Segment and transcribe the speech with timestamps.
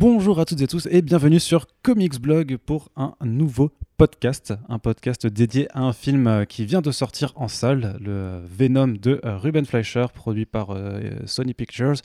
[0.00, 4.78] Bonjour à toutes et tous et bienvenue sur Comics Blog pour un nouveau podcast, un
[4.78, 9.20] podcast dédié à un film euh, qui vient de sortir en salle, le Venom de
[9.26, 11.96] euh, Ruben Fleischer, produit par euh, Sony Pictures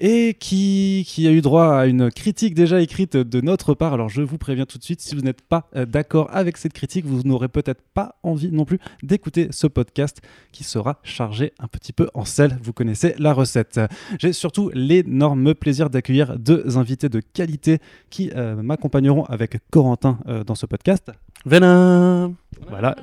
[0.00, 3.92] et qui, qui, a eu droit à une critique déjà écrite de notre part.
[3.92, 6.72] Alors je vous préviens tout de suite, si vous n'êtes pas euh, d'accord avec cette
[6.72, 11.68] critique, vous n'aurez peut-être pas envie non plus d'écouter ce podcast qui sera chargé un
[11.68, 12.58] petit peu en sel.
[12.62, 13.80] Vous connaissez la recette.
[14.18, 17.78] J'ai surtout l'énorme plaisir d'accueillir deux invités de qualité
[18.08, 21.10] qui euh, m'accompagneront avec Corentin euh, dans ce podcast.
[21.46, 22.34] Venom
[22.68, 22.96] Voilà.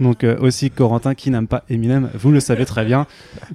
[0.00, 3.06] Donc euh, aussi Corentin qui n'aime pas Eminem, vous le savez très bien.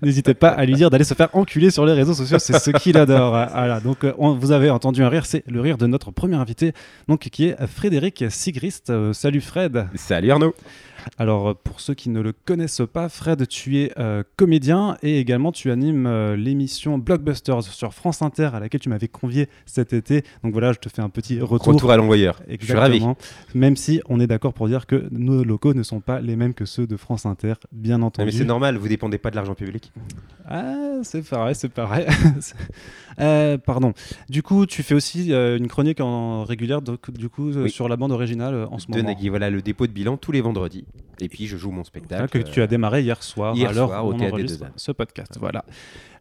[0.01, 2.83] N'hésitez pas à lui dire d'aller se faire enculer sur les réseaux sociaux, c'est ce
[2.83, 3.31] qu'il adore.
[3.51, 3.79] Voilà.
[3.79, 6.73] Donc euh, vous avez entendu un rire, c'est le rire de notre premier invité,
[7.07, 8.89] donc qui est Frédéric Sigrist.
[8.89, 9.87] Euh, salut Fred.
[9.95, 10.55] Salut Arnaud
[11.17, 15.19] Alors euh, pour ceux qui ne le connaissent pas, Fred, tu es euh, comédien et
[15.19, 19.93] également tu animes euh, l'émission Blockbusters sur France Inter à laquelle tu m'avais convié cet
[19.93, 20.23] été.
[20.43, 21.73] Donc voilà, je te fais un petit retour.
[21.73, 22.41] Retour à l'envoyeur.
[22.49, 23.03] Je suis ravi.
[23.53, 26.53] Même si on est d'accord pour dire que nos locaux ne sont pas les mêmes
[26.53, 28.25] que ceux de France Inter, bien Non, entendu.
[28.25, 29.91] mais c'est normal, vous dépendez pas de l'argent public.
[30.47, 32.05] Ah, c'est pareil, c'est pareil.
[33.19, 33.93] Euh, pardon.
[34.29, 37.69] Du coup, tu fais aussi une chronique en régulière donc, du coup Oui.
[37.69, 39.03] sur la bande originale en ce de moment.
[39.03, 40.85] Nagui, voilà le dépôt de bilan tous les vendredis.
[41.19, 42.27] Et puis je joue mon spectacle.
[42.29, 44.41] que tu as démarré hier soir, hier à l'heure soir, où au on Théâtre des
[44.43, 44.73] enregistre Deux Ânes.
[44.75, 45.37] ce podcast.
[45.39, 45.63] Voilà.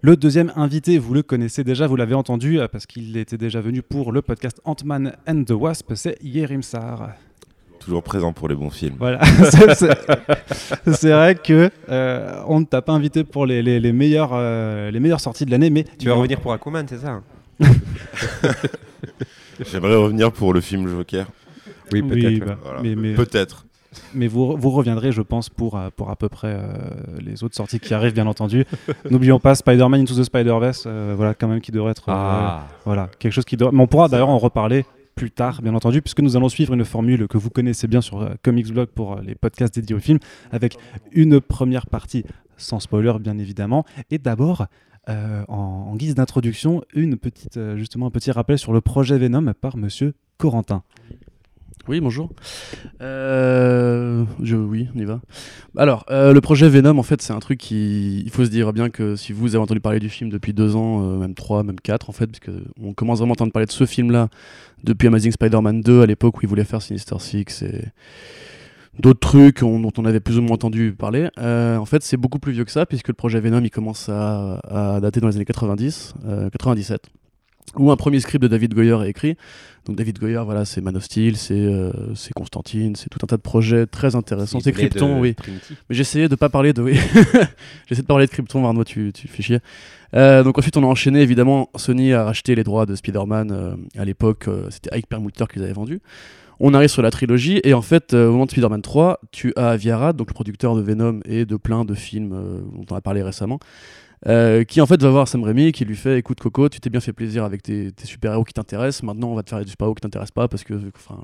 [0.02, 3.60] Le deuxième invité, vous le connaissez déjà, vous l'avez entendu euh, parce qu'il était déjà
[3.62, 7.12] venu pour le podcast Ant-Man and the Wasp, c'est Yerim Sar.
[7.78, 8.96] Toujours présent pour les bons films.
[8.98, 9.20] Voilà,
[10.92, 14.90] c'est vrai que euh, on ne t'a pas invité pour les, les, les meilleures, euh,
[14.90, 17.22] les meilleures sorties de l'année, mais Tu vas revenir pour Aquaman, c'est ça hein
[19.72, 21.26] J'aimerais revenir pour le film Joker.
[21.92, 22.82] Oui, Oui, bah, Voilà.
[22.82, 23.66] mais, mais, Peut-être.
[24.14, 26.68] Mais vous, vous reviendrez, je pense, pour, euh, pour à peu près euh,
[27.20, 28.64] les autres sorties qui arrivent, bien entendu.
[29.10, 32.08] N'oublions pas Spider-Man Into the Spider-Verse, euh, voilà, quand même, qui devrait être.
[32.08, 33.70] euh, Ah, Voilà, quelque chose qui doit.
[33.72, 34.84] Mais on pourra d'ailleurs en reparler
[35.16, 38.26] plus tard, bien entendu, puisque nous allons suivre une formule que vous connaissez bien sur
[38.42, 40.18] Comics Blog pour les podcasts dédiés au film,
[40.52, 40.76] avec
[41.12, 42.24] une première partie
[42.56, 43.84] sans spoiler, bien évidemment.
[44.10, 44.66] Et d'abord,
[45.08, 49.76] en, en guise d'introduction, une petite, justement, un petit rappel sur le projet Venom par
[49.76, 50.84] Monsieur Corentin.
[51.90, 52.30] Oui, bonjour.
[53.02, 55.20] Euh, oui, on y va.
[55.76, 58.20] Alors, euh, le projet Venom, en fait, c'est un truc qui.
[58.20, 60.76] Il faut se dire bien que si vous avez entendu parler du film depuis deux
[60.76, 63.50] ans, euh, même trois, même quatre, en fait, parce que on commence vraiment à entendre
[63.50, 64.28] parler de ce film-là
[64.84, 67.86] depuis Amazing Spider-Man 2, à l'époque où il voulait faire Sinister Six et
[69.00, 71.28] d'autres trucs on- dont on avait plus ou moins entendu parler.
[71.38, 74.60] En fait, c'est beaucoup plus vieux que ça, puisque le projet Venom, il commence à,
[75.02, 77.10] dater dans les années 90, euh, 97
[77.76, 79.36] où un premier script de David Goyer est écrit.
[79.86, 81.90] Donc David Goyer, voilà, c'est Man of Steel, c'est euh,
[82.34, 84.60] Constantine, c'est tout un tas de projets très intéressants.
[84.60, 85.34] C'est Krypton, de oui.
[85.34, 85.74] Trinity.
[85.88, 86.82] Mais j'essayais de pas parler de.
[86.82, 86.98] Oui.
[87.86, 89.58] J'essaie de parler de Krypton, Arnaud, tu, tu fais chier.
[90.14, 91.70] Euh, donc ensuite, on a enchaîné, évidemment.
[91.76, 94.48] Sony a racheté les droits de Spider-Man euh, à l'époque.
[94.68, 96.00] C'était Ike Perlmutter qu'ils avaient vendu.
[96.62, 99.70] On arrive sur la trilogie, et en fait, au moment de Spider-Man 3, tu as
[99.70, 102.28] Avi Arad, donc le producteur de Venom et de plein de films
[102.74, 103.58] dont on a parlé récemment,
[104.26, 106.90] euh, qui en fait va voir Sam Raimi, qui lui fait Écoute Coco, tu t'es
[106.90, 109.94] bien fait plaisir avec tes, super-héros qui t'intéressent, maintenant on va te faire des super-héros
[109.94, 110.74] qui t'intéressent pas parce que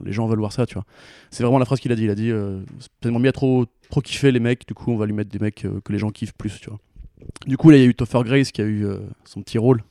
[0.04, 0.84] les gens veulent voir ça, tu vois.
[1.30, 2.04] C'est vraiment la phrase qu'il a dit.
[2.04, 4.96] Il a dit euh, C'est tellement bien trop, trop kiffer les mecs, du coup on
[4.96, 6.78] va lui mettre des mecs euh, que les gens kiffent plus, tu vois.
[7.46, 8.86] Du coup, là il y a eu Topher Grace qui a eu
[9.24, 9.82] son petit rôle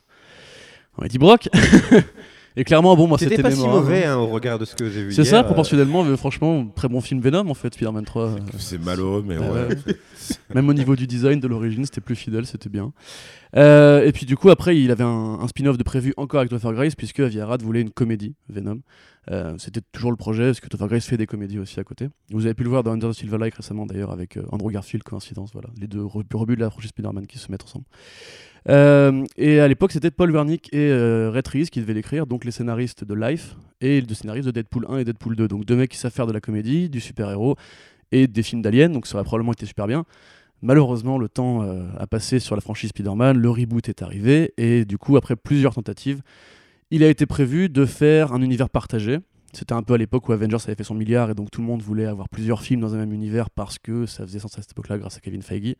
[0.97, 1.49] en Eddie Brock.
[2.57, 5.03] Et clairement, bon, moi C'était pas si mauvais hein, au regard de ce que j'ai
[5.03, 5.11] vu.
[5.11, 8.23] C'est ça, euh, proportionnellement, mais franchement, très bon film Venom en fait, Spider-Man 3.
[8.23, 8.38] euh.
[8.57, 9.47] C'est malheureux, mais ouais.
[9.49, 9.95] ouais.
[10.55, 12.93] Même au niveau du design de l'origine, c'était plus fidèle, c'était bien.
[13.55, 16.73] Euh, et puis du coup, après, il avait un, spin-off de prévu encore avec Topher
[16.73, 18.81] Grace, puisque Avi Arad voulait une comédie, Venom.
[19.31, 22.09] Euh, c'était toujours le projet, parce que Topher Grace fait des comédies aussi à côté.
[22.31, 24.71] Vous avez pu le voir dans Under the Silver Lake récemment, d'ailleurs, avec euh, Andrew
[24.71, 25.69] Garfield, coïncidence, voilà.
[25.79, 27.85] Les deux re- rebuts de la franchise Spider-Man qui se mettent ensemble.
[28.67, 32.51] Et à l'époque, c'était Paul Wernick et euh, Red Reese qui devaient l'écrire, donc les
[32.51, 35.47] scénaristes de Life et le scénariste de Deadpool 1 et Deadpool 2.
[35.47, 37.55] Donc deux mecs qui savent faire de la comédie, du super-héros
[38.11, 40.05] et des films d'aliens, donc ça aurait probablement été super bien.
[40.61, 44.85] Malheureusement, le temps euh, a passé sur la franchise Spider-Man, le reboot est arrivé, et
[44.85, 46.21] du coup, après plusieurs tentatives,
[46.91, 49.19] il a été prévu de faire un univers partagé.
[49.53, 51.67] C'était un peu à l'époque où Avengers avait fait son milliard, et donc tout le
[51.67, 54.61] monde voulait avoir plusieurs films dans un même univers parce que ça faisait sens à
[54.61, 55.75] cette époque-là grâce à Kevin Feige.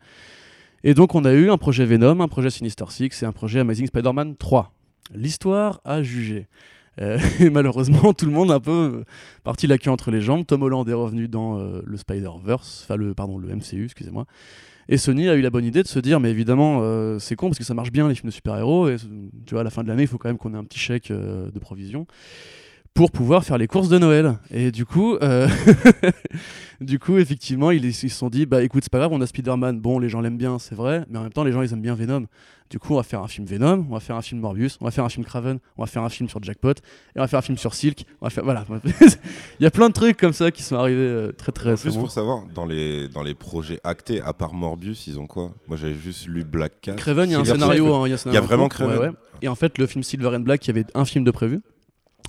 [0.84, 3.60] Et donc on a eu un projet Venom, un projet Sinister Six et un projet
[3.60, 4.72] Amazing Spider-Man 3.
[5.14, 6.46] L'histoire a jugé.
[7.00, 9.04] Euh, et malheureusement, tout le monde a un peu euh,
[9.44, 10.46] parti la queue entre les jambes.
[10.46, 14.26] Tom Holland est revenu dans euh, le Spider-Verse, enfin le, pardon, le MCU, excusez-moi.
[14.88, 17.48] Et Sony a eu la bonne idée de se dire, mais évidemment, euh, c'est con
[17.48, 18.96] parce que ça marche bien les films de super-héros, et
[19.44, 20.78] tu vois, à la fin de l'année, il faut quand même qu'on ait un petit
[20.78, 22.06] chèque euh, de provision.
[22.96, 24.38] Pour pouvoir faire les courses de Noël.
[24.50, 25.46] Et du coup, euh,
[26.80, 29.26] du coup, effectivement, ils ils se sont dit, bah écoute, c'est pas grave, on a
[29.26, 29.80] Spider-Man.
[29.80, 31.82] Bon, les gens l'aiment bien, c'est vrai, mais en même temps, les gens ils aiment
[31.82, 32.24] bien Venom.
[32.70, 34.86] Du coup, on va faire un film Venom, on va faire un film Morbius, on
[34.86, 37.28] va faire un film Craven, on va faire un film sur Jackpot, et on va
[37.28, 38.06] faire un film sur Silk.
[38.22, 38.64] On va faire, voilà.
[39.60, 42.00] Il y a plein de trucs comme ça qui sont arrivés euh, très très récemment.
[42.00, 45.52] pour savoir, dans les, dans les projets actés, à part Morbius, ils ont quoi?
[45.68, 46.94] Moi, j'avais juste lu Black Cat.
[46.94, 47.94] Craven, il y a un scénario.
[47.94, 48.98] Hein, il y a, y vraiment ouais, Craven.
[48.98, 49.10] ouais.
[49.42, 51.60] Et en fait, le film Silver and Black, il y avait un film de prévu.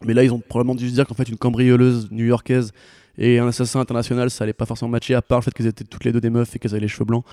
[0.05, 2.71] Mais là, ils ont probablement dû se dire qu'en fait, une cambrioleuse new-yorkaise
[3.17, 5.83] et un assassin international, ça allait pas forcément matcher, à part le fait qu'elles étaient
[5.83, 7.23] toutes les deux des meufs et qu'elles avaient les cheveux blancs.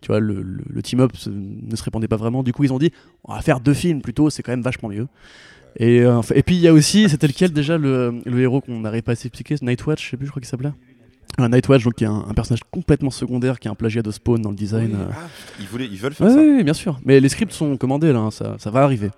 [0.00, 2.42] Tu vois, le, le- le team-up ne se répondait pas vraiment.
[2.42, 2.90] Du coup, ils ont dit,
[3.24, 5.06] on va faire deux films plutôt, c'est quand même vachement mieux.
[5.78, 8.80] Et, euh, et puis, il y a aussi, c'était lequel déjà le, le héros qu'on
[8.80, 10.72] n'arrive pas à s'expliquer Nightwatch, je sais plus, je crois qu'il s'appelait.
[11.38, 14.10] Un Nightwatch, donc qui est un, un personnage complètement secondaire, qui est un plagiat de
[14.10, 14.94] Spawn dans le design.
[14.94, 15.06] euh.
[15.12, 15.28] Ah,
[15.60, 16.38] ils, voulaient, ils veulent faire Ouais, ça.
[16.40, 16.98] ouais, bien sûr.
[17.04, 19.10] Mais les scripts sont commandés là, hein, ça, ça va arriver.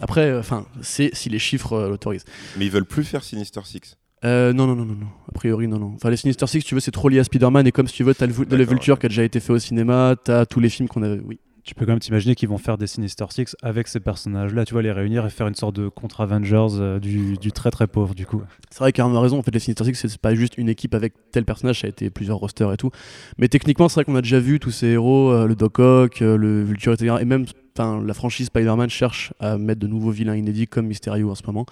[0.00, 2.24] Après, enfin, c'est si les chiffres euh, l'autorisent.
[2.56, 3.96] Mais ils veulent plus faire Sinister Six.
[4.24, 5.06] Euh, non, non, non, non, non.
[5.28, 5.92] A priori, non, non.
[5.94, 7.66] Enfin, les Sinister Six, si tu veux, c'est trop lié à Spider-Man.
[7.66, 9.58] Et comme si tu veux, t'as le, le Vulture qui a déjà été fait au
[9.58, 11.20] cinéma, t'as tous les films qu'on avait.
[11.24, 11.38] Oui.
[11.64, 14.74] Tu peux quand même t'imaginer qu'ils vont faire des Sinister Six avec ces personnages-là, tu
[14.74, 18.26] vois, les réunir et faire une sorte de contre-Avengers euh, du, très très pauvre, du
[18.26, 18.42] coup.
[18.70, 19.38] C'est vrai qu'Arnaud a raison.
[19.38, 21.90] En fait, les Sinister Six, c'est pas juste une équipe avec tel personnage, ça a
[21.90, 22.90] été plusieurs rosters et tout.
[23.38, 26.20] Mais techniquement, c'est vrai qu'on a déjà vu tous ces héros, euh, le Doc Ock,
[26.20, 27.16] euh, le Vulture, etc.
[27.22, 27.46] Et même,
[27.78, 31.64] la franchise Spider-Man cherche à mettre de nouveaux vilains inédits comme Mysterio en ce moment.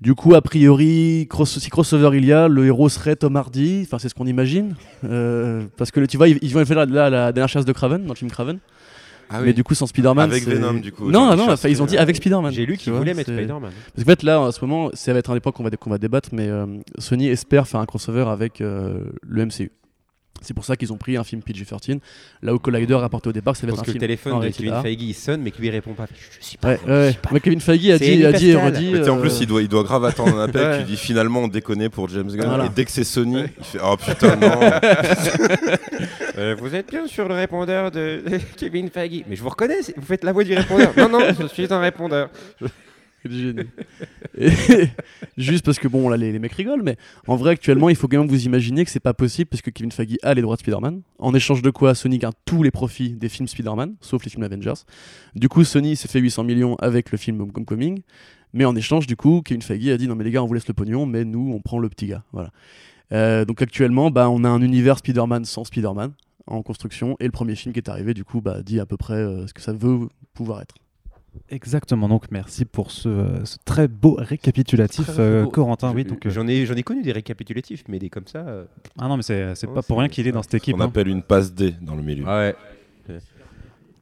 [0.00, 3.82] Du coup, a priori, si crossover il y a, le héros serait Tom Hardy.
[3.86, 4.74] Enfin, c'est ce qu'on imagine.
[5.02, 8.12] Parce que tu vois, ils, ils vont faire là la dernière chasse de Craven dans
[8.12, 8.58] le film Craven.
[9.30, 10.30] Ah Mais du coup, sans Spider-Man.
[10.30, 12.52] Avec Venom, du coup, Non, non, ils enfin, ils ont dit euh, avec Spider-Man.
[12.52, 13.70] J'ai lu qu'ils voulaient mettre Spider-Man.
[13.94, 15.70] parce qu'en fait, là, en ce moment, ça va être un des points qu'on va,
[15.70, 16.66] qu'on va débattre, mais euh,
[16.98, 19.70] Sony espère faire un crossover avec euh, le MCU.
[20.40, 22.00] C'est pour ça qu'ils ont pris un film PG-13,
[22.42, 24.40] là où Collider rapporté au départ, ça va Parce être que un le film téléphone
[24.40, 24.82] de Kevin.
[24.82, 26.06] Feige il sonne mais qu'il lui répond pas.
[26.38, 26.70] Je suis pas.
[26.74, 27.18] Ouais, ouais.
[27.32, 28.90] Mais Kevin Feige a dit, a dit et redit.
[28.92, 30.80] Mais en plus, il doit, il doit grave attendre un appel.
[30.80, 32.46] Tu dis finalement, on déconne pour James Gunn.
[32.46, 32.66] Voilà.
[32.66, 34.50] Et dès que c'est Sony, il fait Oh putain, non.
[36.36, 38.22] Euh, vous êtes bien sur le répondeur de
[38.56, 39.24] Kevin Feige.
[39.28, 40.92] Mais je vous reconnais, vous faites la voix du répondeur.
[40.96, 42.30] non, non, je suis un répondeur.
[45.38, 46.96] Juste parce que bon, là, les, les mecs rigolent, mais
[47.26, 49.70] en vrai, actuellement, il faut quand même vous imaginer que c'est pas possible parce que
[49.70, 51.00] Kevin Feige a les droits de Spider-Man.
[51.18, 54.42] En échange de quoi, Sony gagne tous les profits des films Spider-Man, sauf les films
[54.42, 54.84] Avengers.
[55.34, 58.02] Du coup, Sony s'est fait 800 millions avec le film Homecoming.
[58.52, 60.54] Mais en échange, du coup, Kevin Feige a dit non, mais les gars, on vous
[60.54, 62.24] laisse le pognon, mais nous, on prend le petit gars.
[62.32, 62.50] Voilà.
[63.12, 66.12] Euh, donc actuellement, bah, on a un univers Spider-Man sans Spider-Man
[66.46, 68.96] en construction, et le premier film qui est arrivé, du coup, bah, dit à peu
[68.96, 70.74] près euh, ce que ça veut pouvoir être.
[71.50, 75.50] Exactement, donc merci pour ce, ce très beau récapitulatif, Très euh, beau.
[75.50, 75.90] Corentin.
[75.90, 78.38] Je- Oui, donc, euh, J'en ai, j'en ai connu des récapitulatifs, mais des comme ça.
[78.46, 78.64] euh,
[78.98, 80.76] ah non, mais c'est c'est Oh, pas pour rien qu'il est dans cette équipe.
[80.76, 80.84] On hein.
[80.86, 82.24] appelle une passe D dans le milieu.
[82.24, 82.54] Ouais.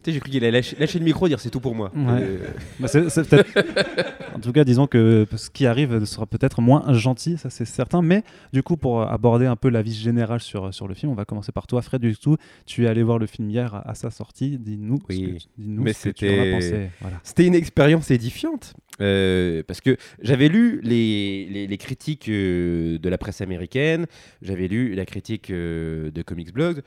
[0.02, 1.90] Euh, sais, j'ai cru qu'il allait lâcher, lâcher le micro, dire c'est tout pour moi.
[1.94, 2.02] Ouais.
[2.22, 2.38] Euh,
[2.81, 2.88] Bah,
[4.34, 8.02] en tout cas, disons que ce qui arrive sera peut-être moins gentil, ça c'est certain.
[8.02, 8.22] Mais
[8.52, 11.25] du coup, pour aborder un peu la vie générale sur, sur le film, on va
[11.25, 12.00] commencer par toi, Fred.
[12.00, 14.58] Du coup, tu es allé voir le film hier à, à sa sortie.
[14.58, 16.88] Dis-nous ce que, tu- dis-nous Mais ce que tu en as pensé.
[17.00, 17.20] Voilà.
[17.22, 18.75] C'était une expérience édifiante.
[19.00, 24.06] euh, parce que j'avais lu les, les- les critiques euh, de la presse américaine,
[24.43, 26.82] j'avais lu la critique euh, de Comics Blog,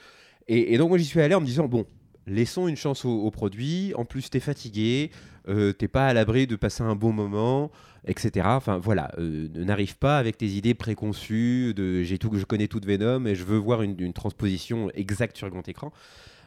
[0.48, 1.86] et, et donc moi j'y suis allé en me disant bon,
[2.28, 3.94] laissons une chance au, au produit.
[3.96, 5.12] En plus, t'es fatigué,
[5.48, 7.72] euh, t'es pas à l'abri de passer un bon moment,
[8.08, 8.48] etc.
[8.50, 12.80] Enfin voilà, euh, n'arrive pas avec tes idées préconçues de j'ai tout, je connais tout
[12.80, 15.92] de Venom et je veux voir une, une transposition exacte sur grand écran.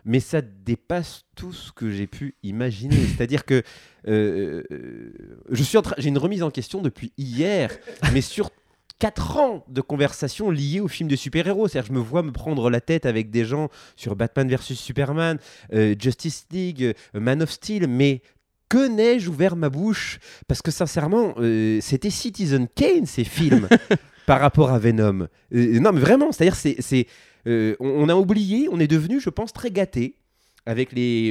[0.05, 2.97] Mais ça dépasse tout ce que j'ai pu imaginer.
[3.17, 3.63] C'est-à-dire que
[4.07, 5.13] euh, euh,
[5.51, 7.77] je suis en train, j'ai une remise en question depuis hier,
[8.13, 8.51] mais sur
[8.99, 11.69] 4 ans de conversations liées au film de super-héros.
[11.69, 15.39] C'est-à-dire, je me vois me prendre la tête avec des gens sur Batman versus Superman,
[15.73, 16.83] euh, Justice League,
[17.15, 18.23] euh, Man of Steel, mais
[18.69, 20.19] que n'ai-je ouvert ma bouche?
[20.47, 23.69] Parce que sincèrement, euh, c'était Citizen Kane, ces films,
[24.27, 25.29] par rapport à Venom.
[25.55, 27.07] Euh, non, mais vraiment, c'est-à-dire, c'est,
[27.47, 30.17] euh, on, a oublié, on est devenu, je pense, très gâté
[30.67, 31.31] avec les-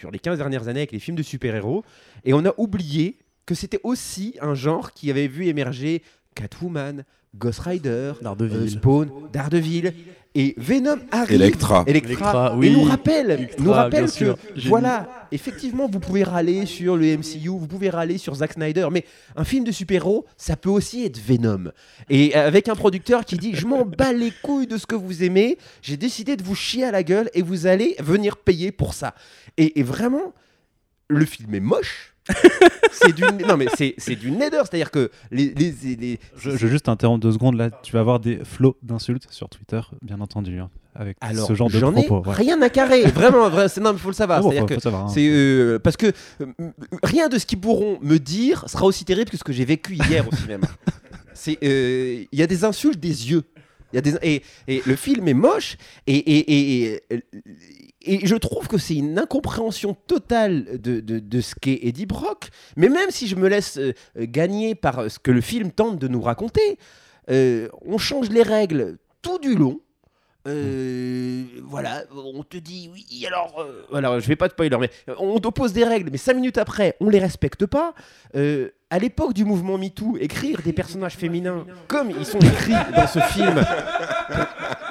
[0.00, 1.84] sur les 15 dernières années avec les films de super-héros,
[2.24, 6.02] et on a oublié que c'était aussi un genre qui avait vu émerger
[6.36, 7.02] Catwoman,
[7.36, 8.56] Ghost Rider, Daredevil.
[8.56, 9.92] euh, Spawn, Daredevil,
[10.38, 11.32] et Venom arrive.
[11.34, 11.82] Electra.
[11.86, 12.70] Electra, Electra, et oui.
[12.70, 14.36] nous rappelle, Electra, nous rappelle que
[14.68, 19.06] voilà, effectivement, vous pouvez râler sur le MCU, vous pouvez râler sur Zack Snyder, mais
[19.34, 21.72] un film de super-héros, ça peut aussi être Venom.
[22.10, 25.24] Et avec un producteur qui dit Je m'en bats les couilles de ce que vous
[25.24, 28.92] aimez, j'ai décidé de vous chier à la gueule et vous allez venir payer pour
[28.92, 29.14] ça.
[29.56, 30.34] Et, et vraiment,
[31.08, 32.14] le film est moche.
[32.92, 36.18] c'est du non mais c'est c'est du nether c'est à dire que les, les, les-
[36.36, 37.70] Je, je veux juste t'interrompre deux secondes là.
[37.70, 40.58] Tu vas avoir des flots d'insultes sur Twitter, bien entendu.
[40.58, 40.70] hein.
[40.94, 42.28] avec Alors, ce genre de ai propos.
[42.28, 42.34] ouais.
[42.34, 43.02] rien à carrer.
[43.04, 44.38] Vraiment, vrai, c'est non, mais faut le savoir.
[44.38, 45.08] Ah bon, C'est-à-dire faut- que faut savoir, hein.
[45.12, 46.06] c'est euh, parce que
[46.40, 46.46] euh,
[47.02, 49.94] rien de ce qu'ils pourront me dire sera aussi terrible que ce que j'ai vécu
[49.94, 50.66] hier au cinéma.
[51.34, 53.42] C'est euh, il y a des insultes des yeux.
[53.92, 57.02] Il y a des et, et le film est moche et et, et,
[58.06, 62.48] et, je trouve que c'est une incompréhension totale de, de, de ce qu'est Eddie Brock.
[62.76, 65.98] Mais même si je me laisse euh, euh, gagner par ce que le film tente
[65.98, 66.78] de nous raconter,
[67.30, 69.80] euh, on change les règles tout du long.
[70.46, 74.90] Euh, voilà, on te dit oui, alors, euh, voilà, je vais pas te spoiler, mais
[75.08, 77.94] euh, on t'oppose des règles, mais cinq minutes après, on les respecte pas.
[78.36, 83.08] Euh, à l'époque du mouvement MeToo, écrire des personnages féminins comme ils sont écrits dans
[83.08, 83.60] ce film,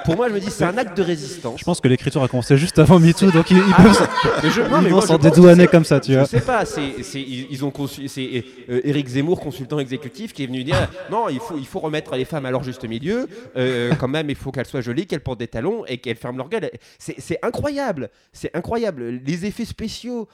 [0.06, 1.60] pour moi, je me dis c'est un acte de résistance.
[1.60, 4.08] Je pense que l'écriture a commencé juste avant MeToo, donc ils, ils Ah, peuvent
[4.42, 6.26] mais je, non, ils mais vont je s'en dédouaner comme ça, tu je vois.
[6.26, 10.44] sais pas, c'est, c'est- ils, ils ont conçu, c'est euh, Eric Zemmour, consultant exécutif, qui
[10.44, 13.28] est venu dire non, il faut, il faut remettre les femmes à leur juste milieu.
[13.56, 16.38] euh, quand même, il faut qu'elles soient jolies, qu'elles portent des talons et qu'elles ferment
[16.38, 16.70] leur gueule.
[16.98, 19.20] C'est, c'est incroyable, c'est incroyable.
[19.24, 20.28] Les effets spéciaux.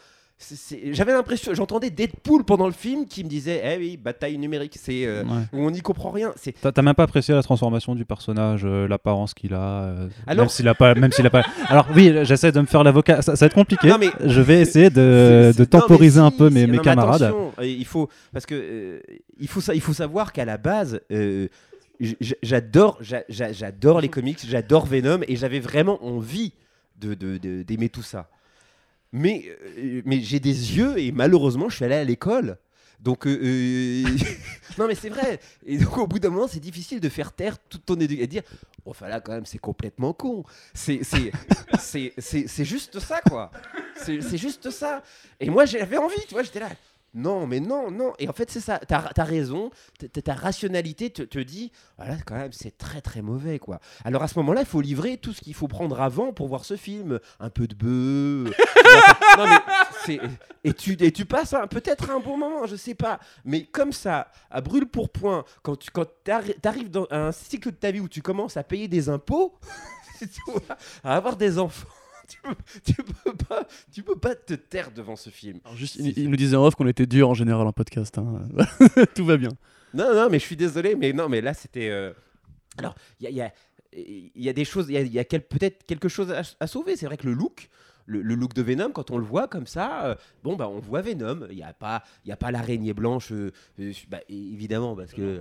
[0.93, 5.07] J'avais l'impression, j'entendais Deadpool pendant le film qui me disait, eh oui, bataille numérique, c'est
[5.07, 5.43] euh, Ouais.
[5.53, 6.33] on n'y comprend rien.
[6.61, 10.49] T'as même pas apprécié la transformation du personnage, euh, l'apparence qu'il a, euh, Alors- même
[10.51, 11.45] s'il a pas, même s'il a pas.
[11.69, 13.23] Alors oui, j'essaie de me faire l'avocat.
[13.23, 13.89] Ça, ça va être compliqué.
[13.89, 17.23] Non, mais- Je vais essayer de, non, temporiser un peu mes, non, camarades.
[17.59, 19.01] euh, il faut parce que
[19.39, 21.01] il faut ça, il faut savoir qu'à la base,
[22.43, 26.53] j'adore, j'a- j'a- j'adore les comics, j'adore Venom et j'avais vraiment envie
[27.01, 28.29] de de- de- d'aimer tout ça.
[29.13, 29.45] Mais
[29.79, 32.59] euh, mais j'ai des yeux et malheureusement, je suis allé à l'école.
[33.01, 34.05] Donc, euh, euh,
[34.79, 35.41] non, mais c'est vrai.
[35.67, 38.27] Et donc, au bout d'un moment, c'est difficile de faire taire toute ton éducation et
[38.27, 38.43] dire
[38.85, 40.45] Enfin, là, quand même, c'est complètement con.
[40.75, 41.03] C'est
[42.65, 43.51] juste ça, quoi.
[43.97, 45.03] C'est juste ça.
[45.39, 46.71] Et moi, j'avais envie, tu vois, j'étais là.
[47.15, 48.15] Non, mais non, non.
[48.19, 48.79] Et en fait, c'est ça.
[48.89, 49.71] T'as as raison.
[50.25, 53.81] Ta rationalité te, te dit, voilà, quand même, c'est très, très mauvais, quoi.
[54.05, 56.65] Alors à ce moment-là, il faut livrer tout ce qu'il faut prendre avant pour voir
[56.65, 57.21] ce film.
[57.39, 58.57] Un peu de bœuf.
[60.65, 63.19] Et tu, et tu passes peut-être un bon moment, je sais pas.
[63.45, 67.71] Mais comme ça, à brûle pour point, quand tu quand t'arri- t'arrives dans un cycle
[67.71, 69.55] de ta vie où tu commences à payer des impôts,
[71.05, 71.89] à avoir des enfants.
[72.29, 75.61] Tu peux, tu peux pas, tu peux pas te taire devant ce film.
[75.65, 78.17] Alors juste, il, il nous disait en off qu'on était dur en général en podcast.
[78.19, 78.43] hein.
[79.15, 79.51] Tout va bien.
[79.95, 81.89] Non, non, mais je suis désolé, mais non, mais là c'était.
[81.91, 82.13] euh,
[82.79, 83.53] Alors, il y a,
[83.95, 86.09] il y y a des choses, il y a, il y a quel- peut-être quelque
[86.09, 86.97] chose à, à sauver.
[86.97, 87.69] C'est vrai que le look,
[88.07, 90.79] le, le look de Venom, quand on le voit comme ça, euh, bon bah on
[90.79, 91.47] voit Venom.
[91.51, 95.13] Il n'y a pas, il y a pas l'araignée blanche, euh, euh, bah, évidemment parce
[95.13, 95.41] que.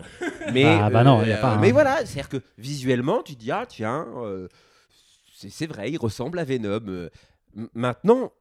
[0.51, 1.73] Mais Ah, bah non, il y a pas, Mais hein.
[1.73, 4.49] voilà, c'est-à-dire que visuellement, tu te dis ah tiens, euh,
[5.49, 6.87] c'est vrai, il ressemble à Venom.
[6.87, 7.09] Euh,
[7.73, 8.31] maintenant.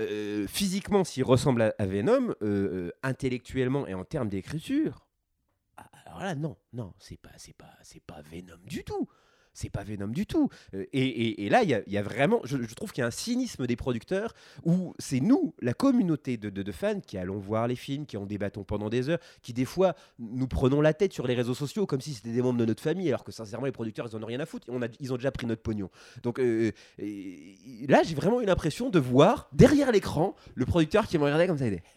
[0.00, 5.06] euh, physiquement, s'il ressemble à, Venom, euh, intellectuellement et en termes d'écriture,
[5.76, 9.08] ah, alors là, non, non, c'est pas, c'est pas, c'est pas Venom du tout.
[9.54, 10.48] C'est pas Venom du tout.
[10.74, 13.76] Euh, Et, là, il y a, vraiment, je, trouve qu'il y a un cynisme des
[13.76, 18.26] producteurs où c'est nous, la communauté de, fans, qui allons voir les films, qui en
[18.26, 21.86] débattons pendant des heures, qui des fois nous prenons la tête sur les réseaux sociaux
[21.86, 24.22] comme si c'était des membres de notre famille, alors que sincèrement, les producteurs, ils en
[24.22, 24.66] ont rien à foutre.
[25.00, 25.90] Ils ont déjà pris notre pognon.
[26.22, 31.18] Donc euh, et là, j'ai vraiment eu l'impression de voir derrière l'écran le producteur qui
[31.18, 31.66] me regardait comme ça.
[31.66, 31.82] Il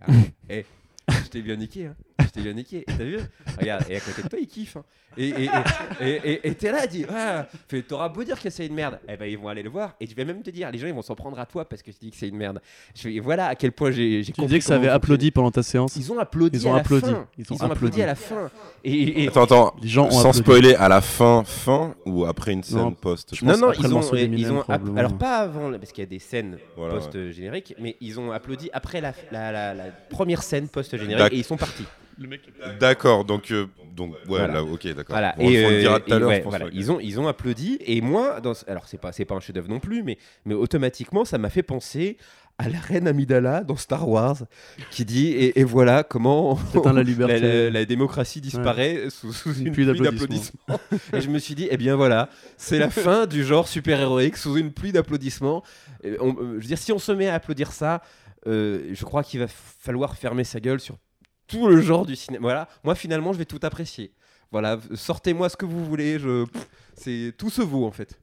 [0.00, 0.12] Ah,
[0.48, 0.64] eh,
[1.22, 1.94] je t'ai bien niqué, hein.
[2.20, 2.78] je t'ai bien niqué.
[2.80, 3.18] Et t'as vu?
[3.58, 4.76] Regarde, et à côté de toi, il kiffe.
[4.76, 4.84] hein.
[5.18, 5.50] Et et-
[6.00, 7.46] et- et- t'es là, dit, ah,
[7.86, 8.98] t'auras beau dire que c'est une merde.
[9.06, 9.94] Eh ben, ils vont aller le voir.
[10.00, 11.82] Et je vais même te dire, les gens, ils vont s'en prendre à toi parce
[11.82, 12.62] que tu dis que c'est une merde.
[12.94, 15.30] Je fais, voilà à quel point j'ai j'ai Tu compris disais que ça avait applaudi
[15.30, 15.96] pendant ta séance?
[15.96, 16.56] Ils ont applaudi.
[16.60, 17.10] Ils ont à la applaudi.
[17.10, 17.26] fin.
[17.36, 17.72] Ils ont applaudi.
[17.72, 18.02] applaudi.
[18.02, 18.50] à la fin.
[18.84, 19.74] Et, et- Attends, attends.
[19.82, 20.38] Les gens ont Sans applaudi.
[20.40, 22.92] spoiler, à la fin, fin ou après une scène Non.
[22.92, 24.62] post Je non, pense non, ils ont, ils ont
[24.96, 29.00] alors pas avant, parce qu'il y a des scènes post-génériques, mais ils ont applaudi après
[29.02, 31.84] la, la- la- la première scène post-générique Et ils sont partis.
[32.78, 33.66] D'accord, donc, euh,
[33.96, 34.54] donc ouais, Voilà.
[34.54, 35.06] là, ok, d'accord.
[35.14, 35.34] Voilà.
[35.38, 36.66] Bon, on le euh, dira tout à et l'heure, ouais, voilà.
[36.72, 39.68] Ils ont ils ont applaudi et moi, dans alors c'est pas c'est pas un chef-d'œuvre
[39.68, 42.16] non plus, mais mais automatiquement ça m'a fait penser
[42.58, 44.36] à la reine Amidala dans Star Wars
[44.90, 46.58] qui dit et, et voilà comment
[46.94, 47.40] la liberté.
[47.40, 50.78] la, la- la démocratie disparaît sous, sous une pluie pluie d'applaudissements.
[51.14, 52.28] et je me suis dit, eh bien voilà,
[52.58, 55.62] c'est la fin du genre super-héroïque sous une pluie d'applaudissements.
[56.04, 58.02] Et on- euh, je veux dire, si on se met à applaudir ça,
[58.46, 60.98] euh, je crois qu'il va falloir fermer sa gueule sur
[61.46, 62.42] tout le genre du cinéma.
[62.42, 64.14] Voilà, moi finalement, je vais tout apprécier.
[64.50, 66.44] Voilà, sortez-moi ce que vous voulez, je...
[66.94, 68.18] c'est tout se vaut en fait.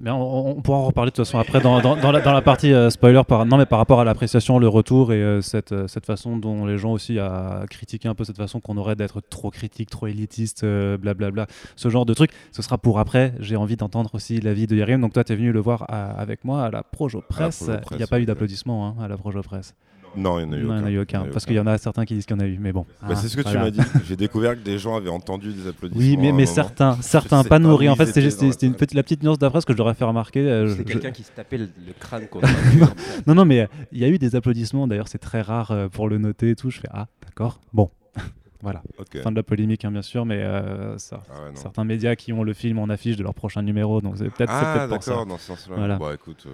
[0.00, 2.32] Mais on, on pourra en reparler de toute façon après dans, dans- dans la, dans
[2.32, 3.20] la partie euh, spoiler.
[3.26, 6.36] Par, non, mais par rapport à l'appréciation, le retour et euh, cette, euh, cette façon
[6.38, 9.90] dont les gens aussi a critiqué un peu cette façon qu'on aurait d'être trop critique,
[9.90, 11.46] trop élitiste, blablabla.
[11.76, 13.34] Ce genre de truc, ce sera pour après.
[13.40, 15.00] J'ai envie d'entendre aussi l'avis de Yerim.
[15.00, 17.62] Donc toi, tu es venu le voir à- avec moi à la Projo Presse.
[17.90, 19.74] Il n'y a pas eu d'applaudissements hein, à la Projo Presse.
[20.16, 20.86] Non, Non, il n'y en a eu Non, il n'y en aucun.
[20.86, 21.24] a eu aucun.
[21.32, 22.84] Parce qu'il y en a certains qui disent qu'il y en a eu, mais bon.
[23.02, 23.70] Bah, Ah, c'est ce que voilà.
[23.70, 23.90] tu m'as dit.
[24.08, 26.20] J'ai découvert que des gens avaient entendu des applaudissements.
[26.22, 27.88] Oui, mais, certains, certains pas nourris.
[27.88, 28.72] En fait, c'était la c'était une salle.
[28.78, 30.40] petite, la petite nuance d'après ce que je devrais faire remarquer.
[30.40, 32.26] euh, C'est je- quelqu'un qui se tapait le, le crâne
[32.74, 32.94] mur.
[33.26, 34.86] Non, non, mais euh, il y a eu des applaudissements.
[34.88, 36.70] D'ailleurs, c'est très rare euh, pour le noter et tout.
[36.70, 37.60] Je fais ah, d'accord.
[37.72, 37.90] Bon,
[38.62, 38.82] voilà.
[39.22, 41.22] Fin de la polémique, hein, bien sûr, mais euh, ça.
[41.30, 41.56] Ah ouais, non.
[41.56, 44.50] Certains médias qui ont le film en affiche de leur prochain numéro, donc c'est peut-être
[44.52, 45.10] Ah, peut-être pour ça.
[45.12, 45.76] d'accord, dans ce sens-là.
[45.76, 45.96] Voilà.
[45.96, 46.50] Bon, écoute, euh,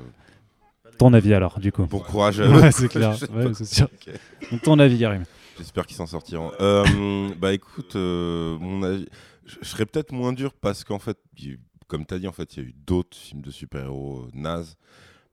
[0.98, 2.40] Ton avis alors, du coup bon courage.
[2.40, 3.16] Ouais, c'est clair.
[3.34, 3.88] Ouais, c'est sûr.
[4.50, 5.24] Donc, ton avis, Yarim
[5.58, 6.52] J'espère qu'ils s'en sortiront.
[6.60, 9.08] Euh, bah écoute, euh, mon avis,
[9.46, 11.18] je serais peut-être moins dur parce qu'en fait,
[11.88, 14.30] comme tu as dit, en fait, il y a eu d'autres films de super-héros euh,
[14.34, 14.76] nazes.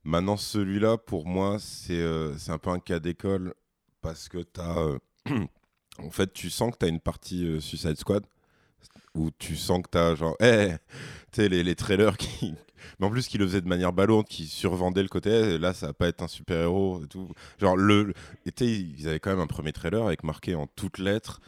[0.02, 3.54] Maintenant, celui-là, pour moi, c'est euh, un peu un cas d'école
[4.00, 4.96] parce que tu as.
[5.98, 8.24] en fait, tu sens que tu as une partie Suicide Squad
[9.14, 10.36] où tu sens que tu as genre.
[10.40, 10.72] Eh,
[11.32, 12.54] tu sais, les, les trailers qui.
[12.98, 15.58] Mais en plus, qui le faisaient de manière ballonne, qui survendaient le côté.
[15.58, 17.28] Là, ça va pas être un super-héros et tout.
[17.60, 18.14] Genre, le, le-
[18.60, 21.40] ils avaient quand même un premier trailer avec marqué en toutes lettres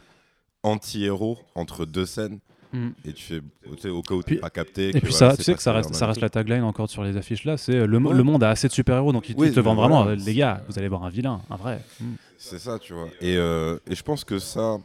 [0.63, 2.39] anti-héros entre deux scènes.
[2.73, 2.89] Mm.
[3.05, 4.89] Et tu fais, tu sais, au cas où tu pas capté.
[4.89, 6.89] Et que puis voilà, ça, tu sais que ça reste, ça reste la tagline encore
[6.89, 8.13] sur les affiches là, c'est euh, le, Ouais.
[8.13, 10.61] le monde a assez de super-héros, donc ils Oui, te vendent vraiment, euh, les gars,
[10.67, 11.81] vous allez voir un vilain, un vrai.
[12.01, 12.05] Mm.
[12.37, 13.07] C'est ça, tu vois.
[13.21, 14.79] Et, euh, et je pense que ça,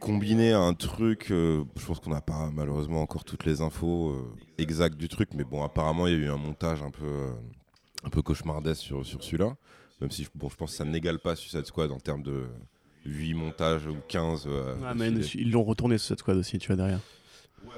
[0.00, 4.10] combiné à un truc, euh, je pense qu'on n'a pas malheureusement encore toutes les infos
[4.10, 7.04] euh, exactes du truc, mais bon, apparemment, il y a eu un montage un peu,
[7.06, 7.32] euh,
[8.04, 9.56] un peu cauchemardesque sur, sur celui-là.
[10.00, 12.44] Même si bon, je pense que ça n'égale pas Suicide Squad en termes de
[13.06, 14.44] 8 montages ou 15.
[14.46, 17.00] euh, Ah, mais ils l'ont retourné sur cette squad aussi, tu vois, derrière.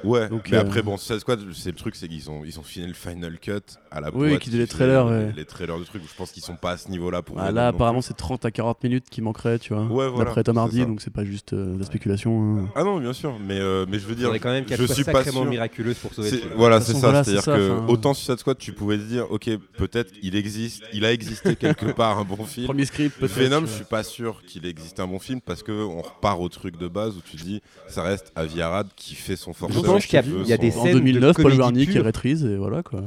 [0.04, 2.58] Ouais, Donc, mais euh, après, bon, Suicide Squad, c'est le truc, c'est qu'ils ont, ils
[2.58, 3.52] ont fini le final cut
[3.90, 5.32] à la Oui, boîte qui dit les trailers, Les, ouais.
[5.36, 7.38] les trailers du truc, je pense qu'ils sont pas à ce niveau-là pour.
[7.38, 9.84] Ah, là, apparemment, c'est 30 à 40 minutes qui manqueraient, tu vois.
[9.84, 12.58] Ouais, voilà, D'après Tom c'est Hardy, donc c'est pas juste euh, de la spéculation.
[12.64, 12.68] hein.
[12.74, 14.84] Ah non, bien sûr, mais, euh, mais je veux Il dire, quand même qu'elle je
[14.92, 15.50] suis pas sacrément sûr.
[15.50, 16.30] miraculeuse pour sauver.
[16.56, 16.98] Voilà, De c'est ça.
[16.98, 17.86] voilà, C'est-à-dire que enfin.
[17.92, 21.86] autant Suicide Squad, tu pouvais te dire, ok, peut-être il existe, il a existé quelque
[21.92, 22.66] part un bon film.
[22.66, 23.32] Premier script, peut-être.
[23.34, 26.48] Venom, je suis pas sûr qu'il existe un bon film parce que on repart au
[26.48, 29.94] truc de base où tu dis, ça reste Avi Arad qui fait son forceur.
[29.94, 30.16] pense qu'il
[30.48, 31.96] y a- y des En scènes de 2009, Paul comédie Wernick pure.
[32.00, 33.02] et Rétrise, et voilà quoi.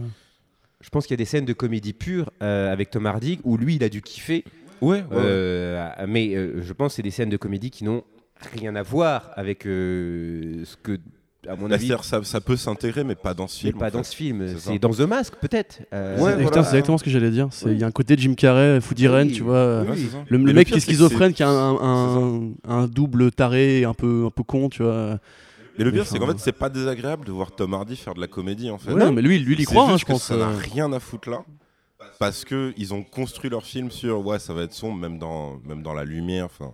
[0.81, 3.57] Je pense qu'il y a des scènes de comédie pure euh, avec Tom Hardy où
[3.57, 4.45] lui il a dû kiffer.
[4.81, 5.03] Ouais.
[5.11, 8.03] Euh, mais euh, je pense que c'est des scènes de comédie qui n'ont
[8.57, 10.97] rien à voir avec euh, ce que,
[11.47, 13.79] à mon avis, ça, ça peut s'intégrer, mais pas dans ce mais film.
[13.79, 14.09] pas en dans fait.
[14.09, 14.47] ce film.
[14.57, 15.81] C'est dans The Mask peut-être.
[15.93, 16.59] Euh, Ouais, C'est- voilà.
[16.61, 17.49] exactement ce que j'allais dire.
[17.65, 19.33] Il y a un côté Jim Carrey, Food Irene, Oui.
[19.33, 19.83] tu vois.
[20.29, 24.23] Le, mec pire, qui est schizophrène, qui a un, un, un double taré un peu,
[24.27, 25.19] un peu con, tu vois.
[25.79, 28.13] Et le pire, Mais c'est qu'en fait, c'est pas désagréable de voir Tom Hardy faire
[28.13, 28.91] de la comédie en fait.
[28.91, 30.23] Ouais, mais lui, lui, il y croit, hein, je que pense.
[30.23, 30.57] Ça n'a euh.
[30.57, 31.43] rien à foutre là.
[32.19, 35.57] Parce que ils ont construit leur film sur ouais, ça va être sombre, même dans,
[35.65, 36.45] même dans la lumière.
[36.45, 36.73] Enfin,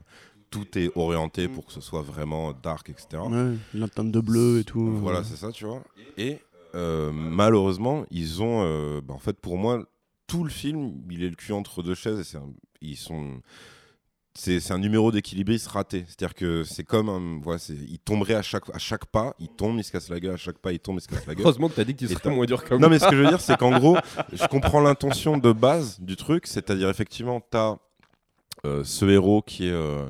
[0.49, 3.21] tout est orienté pour que ce soit vraiment dark, etc.
[3.29, 4.79] Ouais, l'antenne de bleu et tout.
[4.97, 5.83] Voilà, c'est ça, tu vois.
[6.17, 6.39] Et
[6.73, 8.63] euh, malheureusement, ils ont.
[8.63, 9.83] euh, bah, en fait, pour moi,
[10.27, 13.41] tout le film, il est le cul entre deux chaises et c'est un- ils sont.
[14.37, 16.03] C'est un numéro d'équilibriste raté.
[16.07, 17.39] C'est-à-dire que c'est comme un.
[17.41, 20.33] Voilà, il tomberait à chaque, à chaque pas, il tombe, il se casse la gueule,
[20.33, 21.43] à chaque pas, il tombe, il se casse la gueule.
[21.45, 23.07] Heureusement que tu as dit que tu serais t'as- moins dur comme Non, mais ce
[23.07, 23.97] que je veux dire, c'est qu'en gros,
[24.33, 27.77] je comprends l'intention de base du truc, c'est-à-dire effectivement, tu as
[28.83, 30.05] ce héros qui est euh,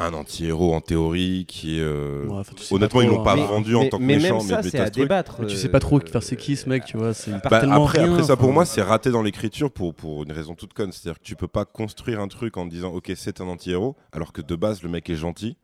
[0.00, 1.82] un anti-héros en théorie, qui est.
[1.82, 4.02] euh, Ouais, enfin, tu sais honnêtement, pas ils l'ont pas mais, vendu en tant que
[4.04, 5.36] mais méchant, même ça, mais c'est à débattre.
[5.40, 7.14] Mais tu euh, sais pas trop faire c'est qui ce mec, tu vois.
[7.14, 10.22] C'est Bah, tellement après, rien, après ça, pour moi, c'est raté dans l'écriture pour, pour
[10.22, 10.92] une raison toute conne.
[10.92, 14.32] C'est-à-dire que tu peux pas construire un truc en disant, ok, c'est un anti-héros, alors
[14.32, 15.56] que de base, le mec est gentil,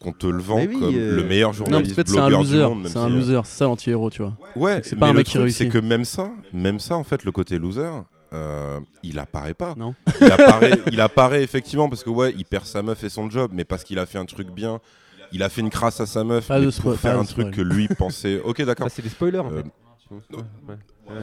[0.00, 2.28] qu'on te le vend oui, comme euh, le meilleur Non, mais journaliste peut-être c'est un
[2.28, 2.64] blogueur du loser.
[2.68, 2.86] monde.
[2.88, 4.36] C'est un si, euh, loser, c'est ça l'anti-héros, tu vois.
[4.56, 5.58] Ouais, C'est pas mais un le mec qui réussit.
[5.58, 7.90] C'est que même ça, même ça, en fait, le côté loser,
[8.34, 9.74] euh, il apparaît pas.
[9.76, 9.94] Non.
[10.20, 13.50] Il apparaît, il apparaît effectivement parce que ouais, il perd sa meuf et son job,
[13.54, 14.80] mais parce qu'il a fait un truc bien.
[15.32, 17.88] Il a fait une crasse à sa meuf mais pour faire un truc que lui
[17.88, 18.40] pensait.
[18.44, 18.88] Ok, d'accord.
[18.88, 19.38] Ça, c'est des spoilers.
[19.38, 19.70] en Euh, fait.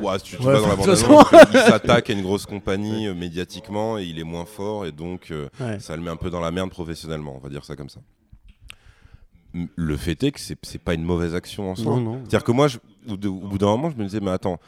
[0.02, 1.24] Ouais, tu, tu Ouais, vas dans la bande façon.
[1.54, 5.32] il s'attaque à une grosse compagnie euh, médiatiquement et il est moins fort et donc
[5.32, 5.80] euh, Ouais.
[5.80, 8.00] ça le met un peu dans la merde professionnellement, on va dire ça comme ça.
[9.76, 11.95] Le fait est que c'est pas une mauvaise action en soi.
[12.19, 12.78] C'est-à-dire que moi, je-
[13.10, 14.60] au, de- au bout d'un moment, je me disais, mais attends,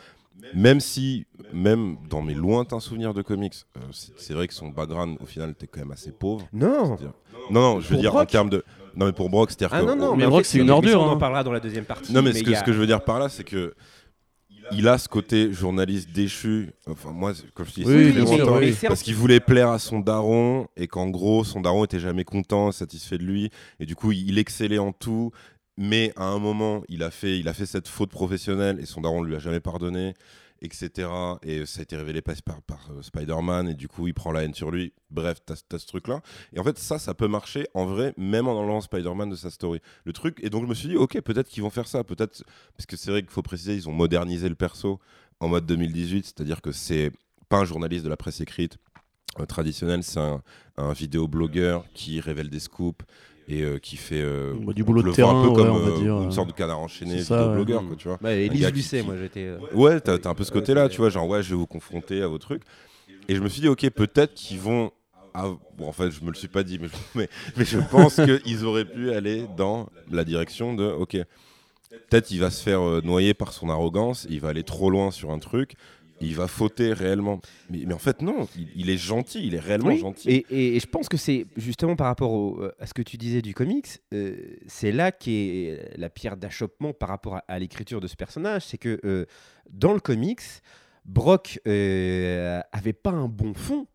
[0.53, 4.69] même si, même dans mes lointains souvenirs de comics, euh, c'est c'est vrai que son
[4.69, 6.47] background, au final, était quand même assez pauvre.
[6.53, 6.97] Non.
[7.49, 8.63] Non, non, je veux Pour dire en termes de.
[8.95, 9.85] Non, mais pour Brock, c'est-à-dire Ah que.
[9.87, 11.11] non, non, Mais Brock, c'est une ordure, On hein.
[11.13, 12.13] en parlera dans la deuxième partie.
[12.13, 13.73] Non, mais, ce, que, y a- ce que je veux dire par là, c'est que.
[14.71, 16.71] Il a ce côté journaliste déchu.
[16.87, 18.73] Enfin, moi, comme je dis, Oui, longtemps, oui.
[18.87, 22.71] Parce qu'il voulait plaire à son daron et qu'en gros, son daron était jamais content,
[22.71, 23.49] satisfait de lui.
[23.81, 25.31] Et du coup, il excellait en tout.
[25.77, 29.01] Mais à un moment, il a fait, il a fait cette faute professionnelle et son
[29.01, 30.13] daron ne lui a jamais pardonné,
[30.61, 31.09] etc.
[31.41, 32.35] Et ça a été révélé par,
[32.91, 34.93] euh, Spider-Man et du coup, il prend la haine sur lui.
[35.09, 36.21] Bref, t'as as ce truc-là.
[36.53, 39.49] Et en fait, ça, ça peut marcher en vrai, même en enlevant Spider-Man de sa
[39.49, 39.79] story.
[40.05, 42.03] Le truc, et donc je me suis dit, ok, peut-être qu'ils vont faire ça.
[42.03, 42.43] Peut-être,
[42.77, 44.99] parce que c'est vrai qu'il faut préciser, ils ont modernisé le perso
[45.39, 47.11] en mode 2018, c'est-à-dire que c'est
[47.49, 48.77] pas un journaliste de la presse écrite
[49.39, 50.43] euh, traditionnel, c'est un,
[50.77, 53.03] un vidéoblogueur qui révèle des scoops
[53.47, 55.73] et euh, qui fait euh, Bah, du boulot de voit un terrain, peu comme ouais,
[55.75, 57.87] on va euh, dire, une sorte de canard enchaîné ça, vidéoblogueur, ouais.
[57.87, 58.17] quoi, tu vois.
[58.21, 59.41] Bah, et Un Lise gars qui- Lucet, qui- moi j'étais.
[59.45, 62.21] euh, Ouais, t'as un peu ce côté-là, tu vois, genre ouais, je vais vous confronter
[62.21, 62.63] à vos trucs.
[63.27, 64.91] Et je me suis dit, ok, peut-être qu'ils vont.
[65.33, 67.79] ah, bon, en fait, je me le suis pas dit, mais je, mais, mais je
[67.79, 71.17] pense qu'ils auraient pu aller dans la direction de, ok,
[72.09, 75.09] peut-être il va se faire euh, noyer par son arrogance, il va aller trop loin
[75.11, 75.73] sur un truc,
[76.21, 77.41] il va fauter réellement.
[77.69, 80.29] Mais, mais en fait, non, il, il est gentil, il est réellement Oui, gentil.
[80.29, 83.01] Et, et- et je pense que c'est justement par rapport au- euh, à ce que
[83.01, 84.35] tu disais du comics, euh,
[84.67, 88.63] c'est là qu'est la pierre d'achoppement par rapport à, à l'écriture de ce personnage.
[88.65, 89.25] C'est que euh,
[89.69, 90.41] dans le comics,
[91.05, 93.87] Brock euh, avait pas un bon fond.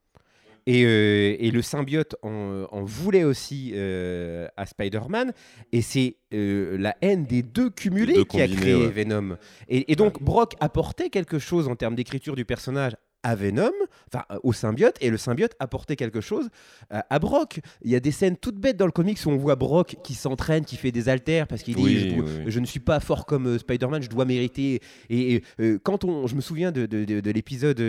[0.71, 5.33] Et, euh, et le symbiote en, en voulait aussi euh, à Spider-Man.
[5.73, 8.89] Et c'est euh, la haine des deux cumulés deux qui a créé ouais.
[8.89, 9.39] Venom.
[9.71, 13.71] Et, et donc Brock apportait quelque chose en termes d'écriture du personnage à Venom,
[14.13, 16.49] enfin euh, au symbiote, et le symbiote apportait quelque chose
[16.93, 17.61] euh, à Brock.
[17.83, 20.15] Il y a des scènes toutes bêtes dans le comics où on voit Brock qui
[20.15, 23.27] s'entraîne, qui fait des haltères parce qu'il dit Oui, je, oui, ne suis pas fort
[23.27, 24.81] comme euh, Spider-Man, je dois mériter.
[25.11, 27.81] Et, et, euh, quand on, je me souviens de, de- de- de l'épisode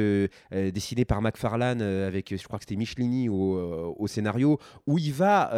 [0.51, 5.51] dessiné par McFarlane avec, je crois que c'était Michelini au, au scénario, où il va,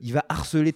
[0.00, 0.72] il va harceler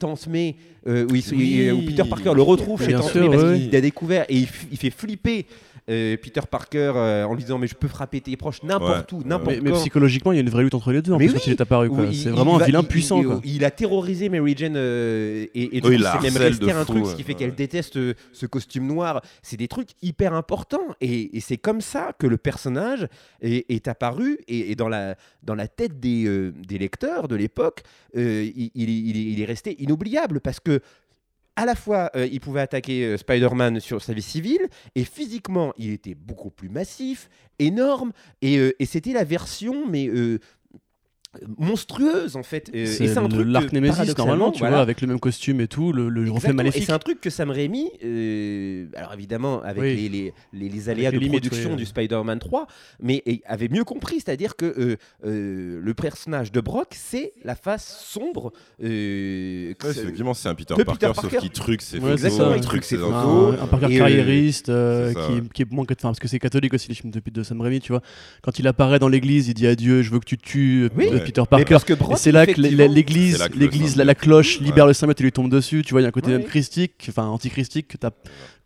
[0.87, 1.57] euh, où, il se- Oui.
[1.59, 4.37] il- où Peter Parker le retrouve chez Tansmé sûr, parce qu'il a découvert et
[4.71, 5.47] il fait flipper.
[5.89, 9.23] Euh, Peter Parker euh, en lui disant mais je peux frapper tes proches n'importe où
[9.25, 11.27] n'importe Mais, mais psychologiquement, il y a une vraie lutte entre les deux en Mais
[11.27, 11.41] plus oui.
[11.41, 11.91] quand il est apparu.
[12.13, 13.19] C'est vraiment un vilain il- puissant.
[13.21, 13.41] il, quoi.
[13.45, 17.07] il a terrorisé Mary Jane euh, et, et Oui, c'est même resté un fou, truc,
[17.07, 17.39] ce qui fait ouais.
[17.39, 19.21] qu'elle déteste euh, ce costume noir.
[19.43, 23.07] C'est des trucs hyper importants et, et c'est comme ça que le personnage
[23.41, 27.37] est, est apparu et, et dans, la, dans la tête des, euh, des lecteurs de
[27.37, 27.83] l'époque,
[28.17, 30.81] euh, il, il- il- il est resté inoubliable parce que
[31.57, 35.73] à la fois, euh, il pouvait attaquer euh, Spider-Man sur sa vie civile, et physiquement,
[35.79, 40.09] il était beaucoup plus massif, énorme, et, euh, c'était la version, mais
[41.59, 42.71] monstrueuse en fait.
[42.75, 45.21] Euh, et C'est un truc que, l'arc paradoxalement, normalement, tu voilà, vois, avec le même
[45.21, 46.51] costume et tout, le, le reflet.
[46.51, 46.85] Et maléfique.
[46.87, 49.95] c'est un truc que Sam Raimi, euh, alors évidemment avec Oui.
[49.97, 51.77] les, les, les- les aléas de production oui.
[51.77, 52.67] du Spider-Man 3,
[53.01, 57.55] mais et avait mieux compris, c'est-à-dire que euh, euh, le personnage de Brock, c'est la
[57.55, 58.53] face sombre.
[58.83, 61.39] euh, Ouais, c'est- effectivement, c'est un Peter Parker, Peter sauf Parker.
[61.39, 62.61] qu'il truc Ouais, c'est ouais.
[62.61, 63.07] truc ses C'est un,
[63.63, 66.75] un Parker euh, carriériste euh, qui, qui est moins que enfin parce que c'est catholique
[66.75, 68.03] aussi les films de, de Sam Raimi tu vois
[68.43, 70.89] quand il apparaît dans l'église il dit adieu je veux que tu tues
[71.27, 71.79] Peter Parker.
[72.17, 75.83] C'est là que l'église l'église la, cloche libère le symbiote et lui tombe dessus.
[75.85, 76.39] Tu vois il y a un côté Ouais.
[76.39, 78.11] même christique enfin antichristique que t'as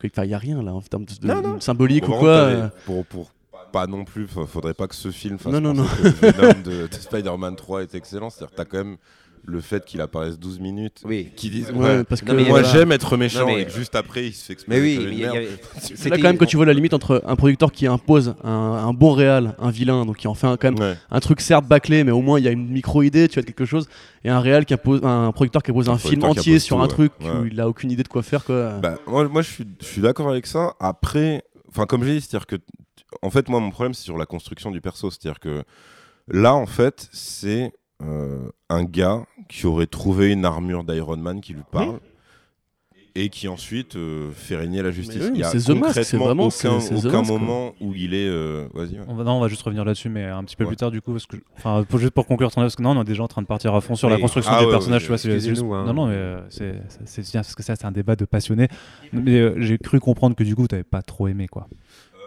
[0.04, 1.60] enfin il y a rien là en termes de, de Non, non.
[1.60, 3.30] symbolique ou quoi euh, pour, pour
[3.72, 6.32] pas non plus, fa- faudrait pas que ce film fasse Non, non, penser que le
[6.32, 8.28] Venom de, de Spider-Man 3 est excellent.
[8.30, 8.96] C'est-à-dire que t'as quand même
[9.44, 11.30] le fait qu'il apparaisse 12 minutes, Oui.
[11.34, 13.72] qui disent ouais, ouais, parce que Non, moi j'aime être méchant Non, mais- et que
[13.72, 15.46] juste après il se fait Mais oui, mais une il y a- merde.
[15.80, 18.50] c'est là quand même que tu vois la limite entre un producteur qui impose un,
[18.50, 20.96] un bon réal, un vilain, donc qui en fait un, quand même Ouais.
[21.10, 23.46] un truc certes bâclé, mais au moins il y a une micro-idée, tu vois, de
[23.46, 23.88] quelque chose,
[24.24, 26.82] et un réal qui impose, un producteur qui impose un, Un film entier sur tout,
[26.82, 27.30] un truc Ouais.
[27.30, 28.78] où il a aucune idée de quoi faire, quoi.
[28.82, 30.74] Bah, moi, moi, je suis, je suis d'accord avec ça.
[30.80, 32.56] Après, enfin, comme j'ai dit, c'est-à-dire que,
[33.22, 35.10] en fait, moi, mon problème, c'est sur la construction du perso.
[35.10, 35.62] C'est-à-dire que
[36.28, 37.72] là, en fait, c'est
[38.02, 41.98] euh, un gars qui aurait trouvé une armure d'Iron Man qui lui parle.
[43.16, 45.20] Et qui ensuite euh, fait régner la justice.
[45.20, 47.18] Oui, Il y a c'est The Mask, c'est concrètement vraiment- aucun, c'est- c'est The aucun
[47.18, 47.38] Mask, quoi.
[47.40, 48.28] moment où il est.
[48.28, 48.90] euh, Vas-y.
[48.92, 49.04] ouais.
[49.08, 50.68] On va, non, on va juste revenir là-dessus, mais un petit peu Ouais.
[50.68, 52.90] plus tard du coup, parce que, enfin, pour, juste pour conclure ton parce que non,
[52.96, 54.70] on est déjà en train de partir à fond sur la construction Ah des ouais,
[54.70, 55.18] personnages, ouais, tu vois.
[55.18, 55.84] c'est- c'est juste- hein.
[55.86, 58.24] Non, non, mais euh, c'est c'est- c'est bien parce que ça, c'est un débat de
[58.26, 58.68] passionnés.
[59.12, 61.66] Mais euh, j'ai cru comprendre que du coup, t'avais pas trop aimé, quoi.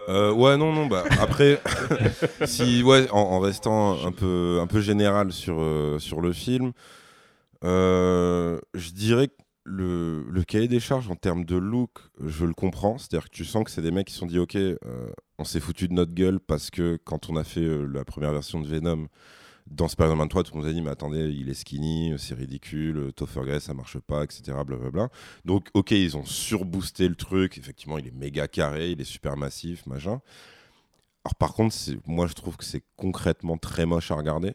[0.08, 1.60] Euh, ouais, non, non, bah après,
[2.44, 6.72] si, ouais, en, restant un peu, un peu général sur, euh, sur le film,
[7.64, 11.90] euh, je dirais que le, le cahier des charges en termes de look,
[12.22, 12.98] je le comprends.
[12.98, 14.58] C'est-à-dire que tu sens que c'est des mecs qui se sont dit, ok,
[15.38, 18.60] on s'est foutu de notre gueule parce que quand on a fait la première version
[18.60, 19.06] de Venom,
[19.66, 22.98] dans Spider-Man 3, tout le monde a dit, mais attendez, il est skinny, c'est ridicule,
[22.98, 24.42] euh, Topher Grace, ça marche pas, etc.
[24.66, 25.08] Blablabla.
[25.44, 27.56] Donc, ok, ils ont surboosté le truc.
[27.58, 30.20] Effectivement, il est méga carré, il est super massif, machin.
[31.24, 31.74] Alors, par contre,
[32.06, 34.52] moi, je trouve que c'est concrètement très moche à regarder.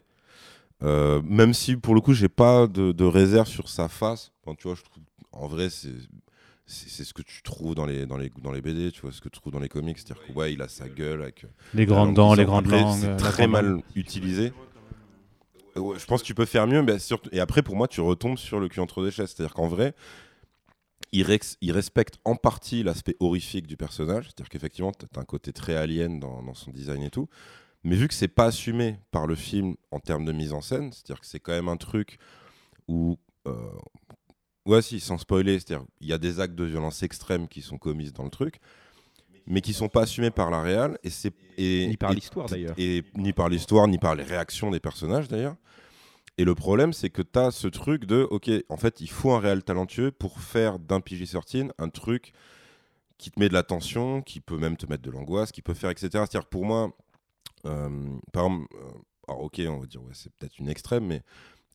[0.82, 4.30] Euh, même si, pour le coup, j'ai pas de, de réserve sur sa face.
[4.44, 5.90] Enfin, tu vois, je trouve, en vrai, c'est.
[6.72, 9.28] Ce que tu trouves dans les, dans, les, dans les BD, tu vois, ce que
[9.28, 9.98] tu trouves dans les comics.
[9.98, 11.42] C'est-à-dire que, ouais, il a sa gueule avec.
[11.42, 12.96] euh, Les grandes langue dents, les grandes langues.
[13.00, 14.52] C'est euh, très mal utilisé.
[15.76, 17.28] Je pense que tu peux faire mieux, mais surtout...
[17.32, 19.34] et après, pour moi, tu retombes sur le cul entre deux chaises.
[19.34, 19.94] C'est-à-dire qu'en vrai,
[21.12, 24.26] il, rex- respecte en partie l'aspect horrifique du personnage.
[24.26, 27.28] C'est-à-dire qu'effectivement, tu as un côté très alien dans, son design et tout.
[27.84, 30.92] Mais vu que c'est pas assumé par le film en termes de mise en scène,
[30.92, 32.18] c'est-à-dire que c'est quand même un truc
[32.88, 33.18] où.
[33.46, 33.54] euh,
[34.66, 37.78] Ouais, si, sans spoiler, c'est-à-dire il y a des actes de violence extrême qui sont
[37.78, 38.60] commis dans le truc.
[39.50, 42.74] Mais qui sont pas assumés par la réal et c'est Ni par l'histoire d'ailleurs.
[42.78, 45.56] et ni par l'histoire ni par les réactions des personnages d'ailleurs.
[46.38, 49.32] Et le problème, c'est que tu as ce truc de, ok, en fait, il faut
[49.32, 52.32] un réel talentueux pour faire d'un PG-13 un truc
[53.18, 55.74] qui te met de la tension, qui peut même te mettre de l'angoisse, qui peut
[55.74, 56.08] faire, etc.
[56.12, 56.92] C'est-à-dire que pour moi,
[57.66, 57.90] euh,
[58.32, 58.88] par exemple, euh,
[59.28, 61.20] alors ok, on va dire, ouais, c'est peut-être une extrême, mais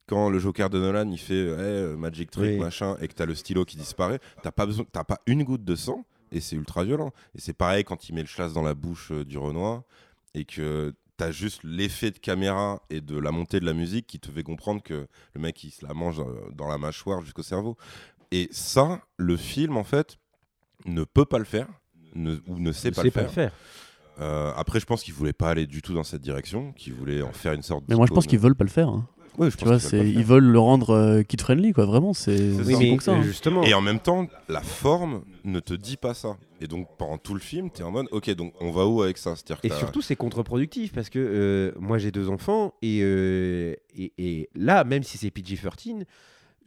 [0.07, 2.57] quand le Joker de Nolan, il fait ouais, euh, Magic Trick, Oui.
[2.59, 5.43] machin, et que tu as le stylo qui disparaît, t'as pas, besoin, t'as pas une
[5.43, 7.11] goutte de sang, et c'est ultra violent.
[7.35, 9.83] Et c'est pareil quand il met le chlasse dans la bouche euh, du Renoir,
[10.33, 14.19] et que t'as juste l'effet de caméra et de la montée de la musique qui
[14.19, 17.43] te fait comprendre que le mec il se la mange euh, dans la mâchoire jusqu'au
[17.43, 17.77] cerveau.
[18.31, 20.17] Et ça, le film en fait
[20.85, 21.67] ne peut pas le faire
[22.15, 23.29] ne- ou ne sait pas, le, pas faire.
[23.29, 23.51] le faire.
[24.19, 27.21] Euh, après, je pense qu'il voulait pas aller du tout dans cette direction, qu'il voulait
[27.21, 27.83] en faire une sorte.
[27.87, 28.87] Mais moi, je pense qu'ils veulent pas le faire.
[28.89, 29.07] hein.
[29.37, 31.85] Ouais, je Tu pense vois, ils veulent le rendre euh, kid-friendly, quoi.
[31.85, 32.53] Vraiment, c'est
[33.01, 33.11] ça.
[33.13, 33.21] hein.
[33.23, 36.37] justement, Et en même temps, la forme ne te dit pas ça.
[36.61, 39.01] Et donc, pendant tout le film, tu es en mode, ok, donc on va où
[39.01, 39.35] avec ça?
[39.35, 43.75] C'est-à-dire que Et surtout, c'est contre-productif parce que euh, moi j'ai deux enfants et, euh,
[43.97, 46.05] et, et là, même si c'est PG-13,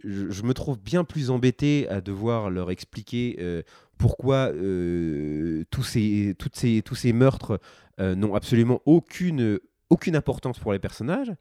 [0.04, 3.62] je, je me trouve bien plus embêté à devoir leur expliquer euh,
[3.96, 7.58] pourquoi euh, tous, ces, toutes ces, tous ces meurtres
[7.98, 9.58] euh, n'ont absolument aucune,
[9.90, 11.32] aucune importance pour les personnages.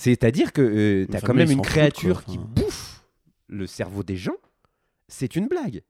[0.00, 2.32] C'est-à-dire que tu as quand même une créature quoi.
[2.32, 3.04] qui bouffe
[3.48, 4.36] le cerveau des gens.
[5.08, 5.82] C'est une blague.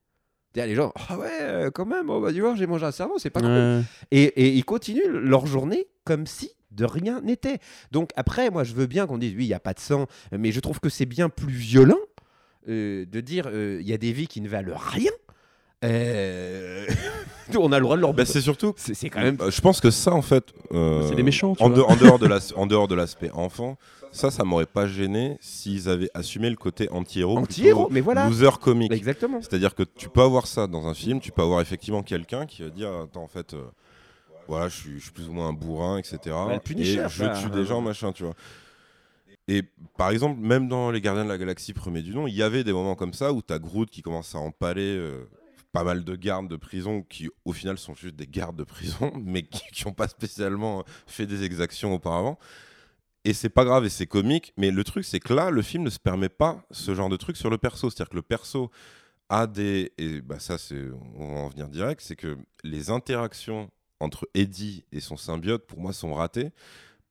[0.53, 3.19] C'est-à-dire, Les gens, ah ouais, euh, quand même, on va voir, j'ai mangé un cerveau,
[3.19, 3.85] c'est pas cool.
[4.11, 7.59] Et, et ils continuent leur journée comme si de rien n'était.
[7.93, 10.07] Donc après, moi, je veux bien qu'on dise, oui, il n'y a pas de sang,
[10.33, 11.99] mais je trouve que c'est bien plus violent
[12.69, 15.13] euh, de dire, euh, il y a des vies qui ne valent rien.
[15.85, 16.87] Euh,
[17.59, 18.13] on a le droit de leur...
[18.15, 18.73] Bah, c'est surtout.
[18.77, 19.37] c'est quand même...
[19.41, 20.45] Euh, je pense que ça, en fait.
[20.73, 21.77] euh, C'est des méchants, tu en, vois.
[21.79, 23.77] de- en dehors de la- en dehors de l'aspect enfant,
[24.13, 27.39] ça, ça m'aurait pas gêné s'ils avaient assumé le côté anti-héros.
[27.39, 28.27] Anti-héros, mais voilà.
[28.29, 28.93] Loser comique.
[28.93, 29.41] Exactement.
[29.41, 32.63] C'est-à-dire que tu peux avoir ça dans un film, tu peux avoir effectivement quelqu'un qui
[32.63, 33.63] va dire Attends, en fait, euh,
[34.49, 36.19] voilà, je suis, je suis plus ou moins un bourrin, etc.
[36.65, 38.35] Punisher, et je tue des gens, machin, tu vois.
[39.47, 39.63] Et
[39.97, 42.63] par exemple, même dans Les Gardiens de la Galaxie premier du nom, il y avait
[42.65, 45.25] des moments comme ça où t'as Groot qui commence à empaler euh,
[45.73, 49.13] pas mal de gardes de prison qui, au final, sont juste des gardes de prison,
[49.25, 52.39] mais qui n'ont pas spécialement fait des exactions auparavant.
[53.25, 55.85] Et c'est pas grave et c'est comique, mais le truc c'est que là, le film
[55.85, 57.91] ne se permet pas ce genre de truc sur le perso.
[57.91, 58.71] C'est-à-dire que le perso
[59.29, 59.93] a des.
[59.99, 60.57] Et bah ça,
[61.17, 65.81] on va en venir direct, c'est que les interactions entre Eddie et son symbiote, pour
[65.81, 66.51] moi, sont ratées.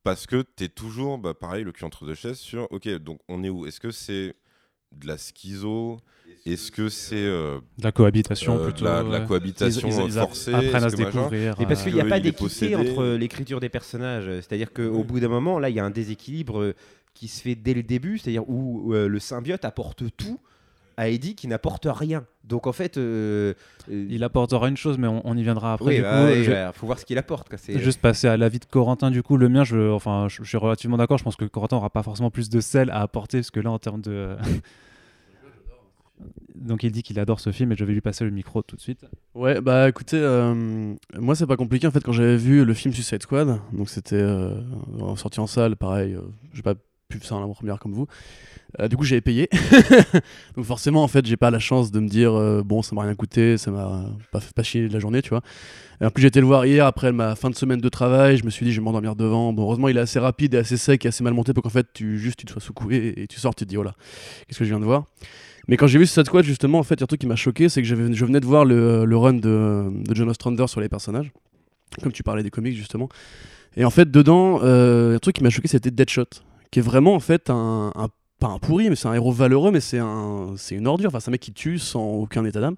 [0.04, 3.19] Parce que tu es toujours, bah, pareil, le cul entre deux chaises sur, ok, donc
[3.28, 3.65] on est où?
[3.65, 4.36] Est-ce que c'est
[4.91, 6.00] de la schizo?
[6.45, 8.86] Est-ce que c'est euh, De la cohabitation euh, de plutôt.
[8.86, 9.25] la, ouais.
[9.28, 11.56] cohabitation Ils- ils- euh, ils forcée apprennent à se découvrir.
[11.60, 14.25] Mais parce euh, qu'il n'y a pas il d'équité entre euh, l'écriture des personnages.
[14.25, 16.75] C'est-à-dire qu'au bout d'un moment, là, il y a un déséquilibre euh,
[17.13, 20.39] qui se fait dès le début, c'est-à-dire où euh, le symbiote apporte tout
[20.95, 22.25] à Eddie qui n'apporte rien.
[22.43, 23.54] Donc en fait, euh,
[23.91, 25.86] euh, Il apportera une chose, mais on, on y viendra après.
[25.86, 27.47] oui, du bah, coup, oui, je- ouais, faut voir ce qu'il apporte.
[27.49, 27.58] quoi.
[27.78, 30.58] Juste passer à l'avis de Corentin, du coup, le mien, je, enfin, je, je suis
[30.58, 31.17] relativement d'accord.
[31.17, 33.71] Je pense que Corentin aura pas forcément plus de sel à apporter, parce que là,
[33.71, 34.36] en termes de.
[36.55, 38.75] Donc, il dit qu'il adore ce film et je vais lui passer le micro tout
[38.75, 39.05] de suite.
[39.34, 42.93] Ouais, bah écoutez, euh, moi c'est pas compliqué en fait quand j'avais vu le film
[42.93, 44.60] Suicide Squad, donc c'était euh,
[45.15, 46.21] sorti en salle, pareil, euh,
[46.53, 46.73] j'ai pas
[47.08, 48.08] pu faire la première comme vous.
[48.79, 49.49] Euh, du coup j'avais payé,
[50.55, 53.15] donc forcément en fait j'ai pas la chance de me dire bon ça m'a rien
[53.15, 55.41] coûté, ça m'a pas pas chier de la journée, tu vois.
[56.01, 58.38] Et en plus j'ai été le voir hier après ma fin de semaine de travail,
[58.38, 59.53] je me suis dit je vais m'endormir devant.
[59.53, 61.69] Bon heureusement il est assez rapide et assez sec et assez mal monté pour qu'en
[61.69, 63.95] fait tu juste tu te sois secoué et tu sors, tu te dis oh là,
[64.47, 65.05] qu'est-ce que je viens de voir?
[65.67, 67.36] Mais quand j'ai vu Squad, justement, en fait, il y a un truc qui m'a
[67.36, 70.82] choqué, c'est que je venais de voir le, le run de, de John Ostrander sur
[70.82, 71.32] les personnages,
[72.02, 73.10] comme tu parlais des comics, justement.
[73.78, 76.26] Et en fait, dedans, euh, un truc qui m'a choqué, c'était Deadshot,
[76.72, 77.91] qui est vraiment, en fait, un,
[78.39, 81.10] pas un pourri, mais c'est un héros valeureux, mais c'est un, c'est une ordure.
[81.10, 82.76] Enfin, c'est un mec qui tue sans aucun état d'âme.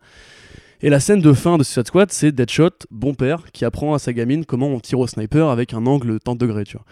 [0.82, 4.00] Et la scène de fin de Suicide Squad, c'est Deadshot, bon père, qui apprend à
[4.00, 6.86] sa gamine comment on tire au sniper avec un angle tant degré, tu vois.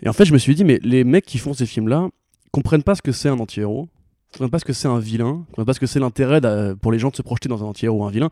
[0.00, 2.08] Et en fait, je me suis dit, mais les mecs qui font ces films-là
[2.52, 3.88] comprennent pas ce que c'est un anti-héros,
[4.32, 6.40] comprennent pas ce que c'est un vilain, comprennent pas ce que c'est l'intérêt
[6.80, 8.30] pour les gens de se projeter dans un anti-héros ou un vilain.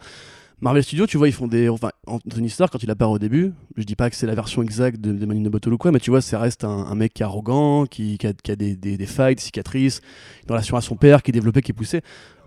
[0.62, 1.70] Marvel Studios, tu vois, ils font des.
[1.70, 4.62] Enfin, Anthony Starr, quand il apparaît au début, je dis pas que c'est la version
[4.62, 7.14] exacte de, de Manu Bottle ou quoi, mais tu vois, ça reste un, un mec
[7.14, 10.02] qui est arrogant, qui, qui a, qui a des, des, des failles, des cicatrices,
[10.44, 12.02] une relation à son père, qui est développé, qui est poussé.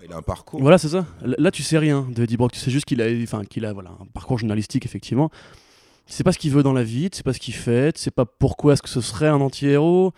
[0.06, 0.62] Il a un parcours.
[0.62, 1.08] Voilà, c'est ça.
[1.24, 2.52] L- Là, tu sais rien de Eddie Brock.
[2.52, 5.32] Tu sais juste qu'il a, enfin, qu'il a voilà, un parcours journalistique, effectivement.
[6.06, 7.94] Tu sais pas ce qu'il veut dans la vie, tu sais pas ce qu'il fait,
[7.94, 10.14] tu sais pas pourquoi est-ce que ce serait un anti-héros.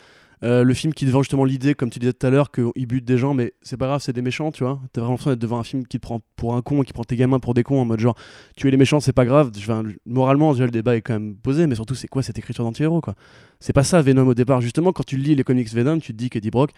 [0.46, 2.86] Euh, le film qui te vend justement l'idée, comme tu disais tout à l'heure, qu'il
[2.86, 4.80] bute des gens, mais c'est pas grave, c'est des méchants, tu vois.
[4.94, 6.94] T'as vraiment l'impression d'être devant un film qui te prend pour un con et qui
[6.94, 8.16] prend tes gamins pour des cons en mode genre,
[8.56, 9.52] tuer les méchants, c'est pas grave.
[9.58, 12.64] Enfin, moralement, déjà, le débat est quand même posé, mais surtout, c'est quoi cette écriture
[12.64, 13.16] d'anti-héros, quoi?
[13.60, 14.62] C'est pas ça, Venom, au départ.
[14.62, 16.72] Justement, quand tu lis les comics Venom, tu te dis qu'Eddie Brock,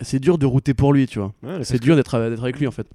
[0.00, 1.32] c'est dur de router pour lui, tu vois.
[1.42, 2.86] Ouais, C'est que- dur d'être d'être avec lui, en fait.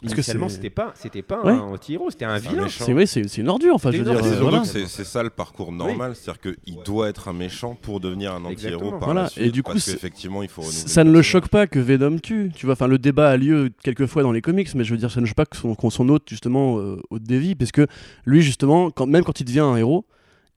[0.00, 1.52] Parce que c'est- c'était pas, c'était pas Ouais.
[1.52, 2.64] un anti-héros, c'était un vilain.
[2.64, 2.84] méchant.
[2.86, 3.74] C'est oui, c'est une ordure.
[3.76, 4.24] Enfin, je veux C'est dire.
[4.24, 4.64] C'est voilà.
[4.88, 9.28] ça le parcours normal, c'est-à-dire qu'il doit être un méchant pour devenir un anti-héros Voilà,
[9.36, 12.18] la et du coup, qu'effectivement il faut renouveler Ça ne le choque pas que Venom
[12.18, 12.72] tue, tu vois.
[12.72, 15.26] Enfin, le débat a lieu quelquefois dans les comics, mais je veux dire, ça ne
[15.26, 17.86] choque pas que son, hôte justement euh, hôte des vies, parce que
[18.26, 20.04] lui justement, quand, même quand il devient un héros,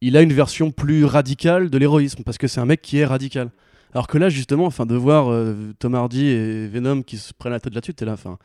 [0.01, 3.05] il a une version plus radicale de l'héroïsme, parce que c'est un mec qui est
[3.05, 3.51] radical.
[3.93, 7.53] Alors que là, justement, enfin, de voir euh, Tom Hardy et Venom qui se prennent
[7.53, 8.37] la tête là-dessus, t'es là, enfin.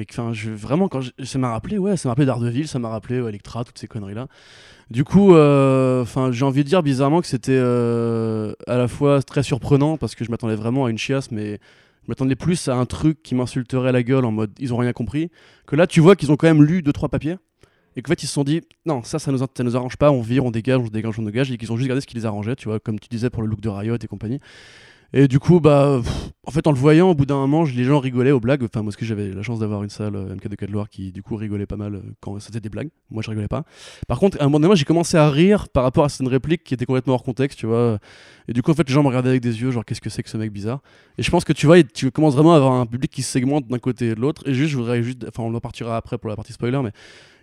[0.00, 2.88] Mais enfin, je, vraiment, quand je- ça m'a rappelé, ouais, ça m'a rappelé ça m'a
[2.88, 4.28] rappelé Electra, toutes ces conneries-là.
[4.90, 9.22] Du coup, euh, enfin, j'ai envie de dire bizarrement que c'était euh, à la fois
[9.22, 11.58] très surprenant parce que je m'attendais vraiment à une chiasse, mais
[12.04, 14.94] je m'attendais plus à un truc qui m'insulterait la gueule en mode ils ont rien
[14.94, 15.30] compris.
[15.66, 17.36] Que là, tu vois qu'ils ont quand même lu deux trois papiers
[17.94, 20.10] et qu'en fait ils se sont dit non, ça, ça nous, ça nous arrange pas,
[20.10, 22.16] on vire, on dégage, on dégage, on dégage, et qu'ils ont juste gardé ce qui
[22.16, 24.40] les arrangeait, tu vois, comme tu disais pour le look de Riot et compagnie.
[25.12, 26.00] Et du coup, bah,
[26.46, 28.62] en fait, en le voyant, au bout d'un moment, les gens rigolaient aux blagues.
[28.62, 31.22] Enfin, moi, que j'avais la chance d'avoir une salle euh, MK de Loire qui, du
[31.22, 32.90] coup, rigolait pas mal euh, quand c'était des blagues.
[33.10, 33.64] Moi, je rigolais pas.
[34.06, 36.62] Par contre, à un moment donné, j'ai commencé à rire par rapport à cette réplique
[36.62, 37.98] qui était complètement hors contexte, tu vois.
[38.46, 40.10] Et du coup, en fait, les gens me regardaient avec des yeux, genre, qu'est-ce que
[40.10, 40.80] c'est que ce mec bizarre?
[41.18, 43.32] Et je pense que tu vois, tu commences vraiment à avoir un public qui se
[43.32, 44.48] segmente d'un côté et de l'autre.
[44.48, 46.92] Et juste, je voudrais juste, enfin, on en partira après pour la partie spoiler, mais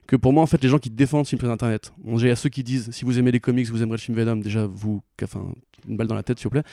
[0.07, 2.63] que pour moi, en fait, les gens qui défendent sur Internet, y a ceux qui
[2.63, 5.45] disent, si vous aimez les comics, vous aimerez le film Venom, déjà, vous, enfin,
[5.87, 6.63] une balle dans la tête, s'il vous plaît.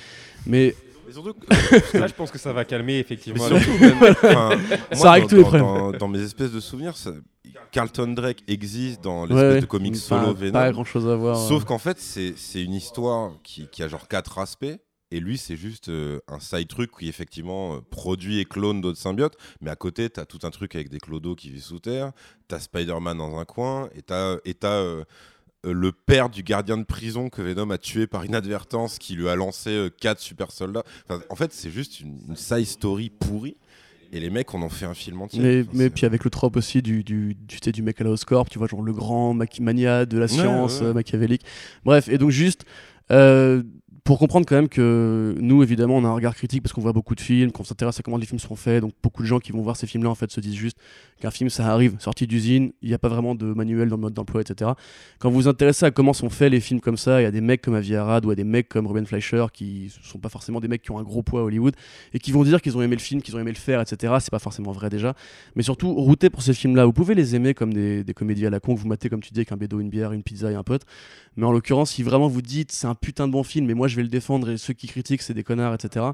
[0.47, 0.75] Mais
[1.07, 1.35] Mais surtout
[1.93, 3.47] que- Là, je pense que ça va calmer effectivement.
[3.47, 4.51] surtout, même, enfin,
[4.93, 5.65] Ça règle dans- tous les dans- problèmes.
[5.93, 7.13] Dans, dans mes espèces de souvenirs, ça-
[7.71, 10.71] Carlton Drake existe dans l'espèce ouais, de comics solo Pas Venom.
[10.73, 11.37] grand chose à voir.
[11.37, 11.67] Sauf euh.
[11.67, 14.67] qu'en fait, c'est c'est une histoire qui, qui a genre quatre aspects.
[15.11, 18.99] Et lui, c'est juste euh, un side truc qui effectivement euh, produit et clone d'autres
[18.99, 19.37] symbiotes.
[19.61, 22.11] Mais à côté, t'as tout un truc avec des clodos qui vivent sous terre.
[22.49, 23.89] T'as Spider-Man dans un coin.
[23.95, 24.37] Et t'as
[25.65, 29.29] euh, le père du gardien de prison que Venom a tué par inadvertance qui lui
[29.29, 30.85] a lancé euh, quatre super soldats.
[31.09, 33.57] Enfin, en fait, c'est juste une, une side story pourrie.
[34.13, 35.41] Et les mecs, on en fait un film entier.
[35.41, 37.83] Mais, Enfin, mais c'est- puis avec le trope aussi du, du, du, tu sais, du
[37.83, 40.87] mec à la Oscorp, tu vois, genre le grand mania de la science ouais.
[40.87, 41.43] euh, machiavélique.
[41.85, 42.65] Bref, et donc juste,
[43.11, 43.63] euh,
[44.05, 46.93] pour comprendre quand même que nous, évidemment, on a un regard critique parce qu'on voit
[46.93, 49.39] beaucoup de films, qu'on s'intéresse à comment les films sont faits, donc beaucoup de gens
[49.39, 50.77] qui vont voir ces films-là, en fait, se disent juste
[51.23, 54.03] qu'un film, ça arrive, sorti d'usine, il n'y a pas vraiment de manuel dans le
[54.03, 54.73] mode d'emploi, etc.
[55.19, 57.31] Quand vous vous intéressez à comment sont faits les films comme ça, il y a
[57.31, 60.29] des mecs comme Avi Arad ou à des mecs comme Ruben Fleischer qui sont pas
[60.29, 61.75] forcément des mecs qui ont un gros poids à Hollywood
[62.13, 64.13] et qui vont dire qu'ils ont aimé le film, qu'ils ont aimé le faire, etc.
[64.21, 65.15] C'est pas forcément vrai déjà.
[65.57, 66.85] Mais surtout, routez pour ces films-là.
[66.85, 69.23] Vous pouvez les aimer comme des, des comédies à la con que vous matez, comme
[69.23, 70.83] tu dis, avec un bédo, une bière, une pizza et un pote.
[71.37, 73.89] Mais en l'occurrence, si vraiment vous dites c'est un putain de bon film et moi
[73.95, 76.07] je vais le défendre et ceux qui critiquent c'est des connards, etc.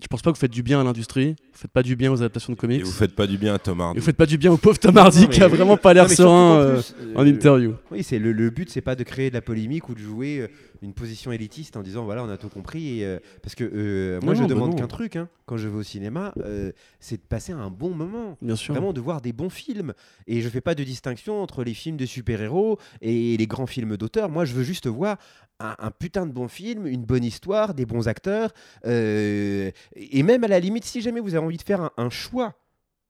[0.00, 2.12] Je pense pas que vous faites du bien à l'industrie, vous faites pas du bien
[2.12, 3.98] aux adaptations de comics, Et vous faites pas du bien à Tom et Hardy.
[3.98, 6.10] vous faites pas du bien au pauvre Tom Hardy Non, qui a vraiment pas l'air
[6.10, 7.74] serein euh, plus, euh, en interview.
[7.90, 10.40] Oui, c'est le, le but, c'est pas de créer de la polémique ou de jouer
[10.40, 10.48] euh,
[10.82, 13.00] une position élitiste en disant voilà, on a tout compris.
[13.00, 15.66] Et, euh, parce que euh, moi, Non, je non, demande qu'un truc hein, quand je
[15.66, 18.36] vais au cinéma, euh, c'est de passer un bon moment.
[18.42, 18.74] Bien sûr.
[18.74, 19.94] Vraiment de voir des bons films.
[20.26, 23.96] Et je fais pas de distinction entre les films de super-héros et les grands films
[23.96, 24.28] d'auteur.
[24.28, 25.16] Moi, je veux juste voir
[25.60, 28.52] un, putain de bon film, une bonne histoire, des bons acteurs.
[28.86, 32.54] euh, et même à la limite, si jamais vous avez envie de faire un, choix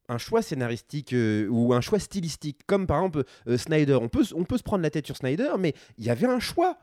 [0.08, 3.98] un choix scénaristique euh, ou un choix stylistique, comme par exemple euh, Snyder.
[4.00, 6.38] On peut, on peut se prendre la tête sur Snyder, mais il y avait un
[6.38, 6.78] choix.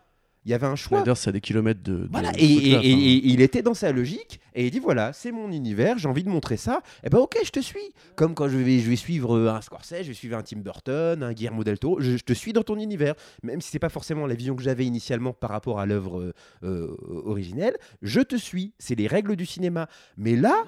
[0.45, 0.99] Il y avait un choix.
[0.99, 1.99] Snyder, c'est à des kilomètres de.
[1.99, 5.97] de Voilà, et, il était dans sa logique et il dit voilà, c'est mon univers,
[5.97, 6.82] j'ai envie de montrer ça.
[7.03, 7.93] Et ben ok, je te suis.
[8.15, 10.60] Comme quand je vais, je vais suivre euh, un Scorsese, je vais suivre un Tim
[10.60, 13.15] Burton, un Guillermo del Toro, je, je te suis dans ton univers.
[13.41, 16.34] Même si c'est pas forcément la vision que j'avais initialement par rapport à l'œuvre euh,
[16.63, 18.73] euh, originelle, je te suis.
[18.79, 19.88] C'est les règles du cinéma.
[20.17, 20.63] Mais là.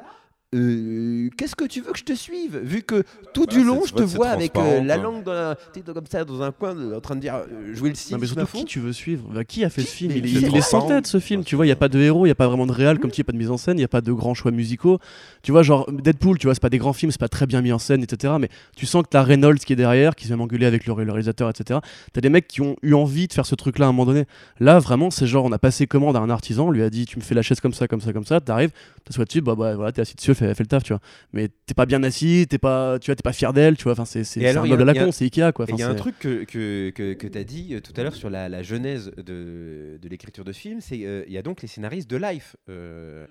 [0.55, 3.81] Euh, Qu'est-ce que tu veux que je te suive Vu que tout Bah, du long,
[3.85, 5.57] je te vois avec euh, la langue dans la-
[5.93, 8.41] comme ça dans un coin, en train de dire euh, jouer le Non, cynisme mais
[8.41, 10.29] à surtout, qui tu veux suivre Bah, Qui a fait ce film mais Il, est-
[10.39, 11.65] qui est il est sans tête ce film, Ouais, tu vois.
[11.65, 13.15] Il n'y a pas de héros, il n'y a pas vraiment de réal, comme tu
[13.15, 14.33] dis, il n'y a pas de mise en scène, il n'y a pas de grands
[14.33, 14.99] choix musicaux.
[15.43, 17.61] Tu vois, genre Deadpool, tu vois, c'est pas des grands films, c'est pas très bien
[17.61, 18.33] mis en scène, etc.
[18.39, 20.93] Mais tu sens que t'as Reynolds qui est derrière, qui se vient m'engueuler avec le
[20.93, 21.79] réalisateur, etc.
[22.13, 24.25] T'as des mecs qui ont eu envie de faire ce truc-là à un moment donné.
[24.59, 27.05] Là, vraiment, c'est genre, on a passé commande à un artisan, on lui a dit,
[27.05, 28.71] tu me fais la chaise comme ça, comme ça, comme ça, t'arrives,
[29.03, 31.01] t'assois dessus, bah, bah voilà, t'es assis dessus, fais, fais le taf, tu vois.
[31.33, 33.93] Mais t'es pas bien assis, t'es pas, tu vois, t'es pas fier d'elle, tu vois.
[33.93, 35.65] Enfin, c'est un il y a- meuble à il la con, c'est Ikea, quoi.
[35.69, 38.03] Il y a un truc que, que, que, que tu as dit euh, tout à
[38.03, 41.41] l'heure sur la, la genèse de, de l'écriture de ce film, c'est qu'il y a
[41.41, 43.25] donc les scénaristes de Life euh,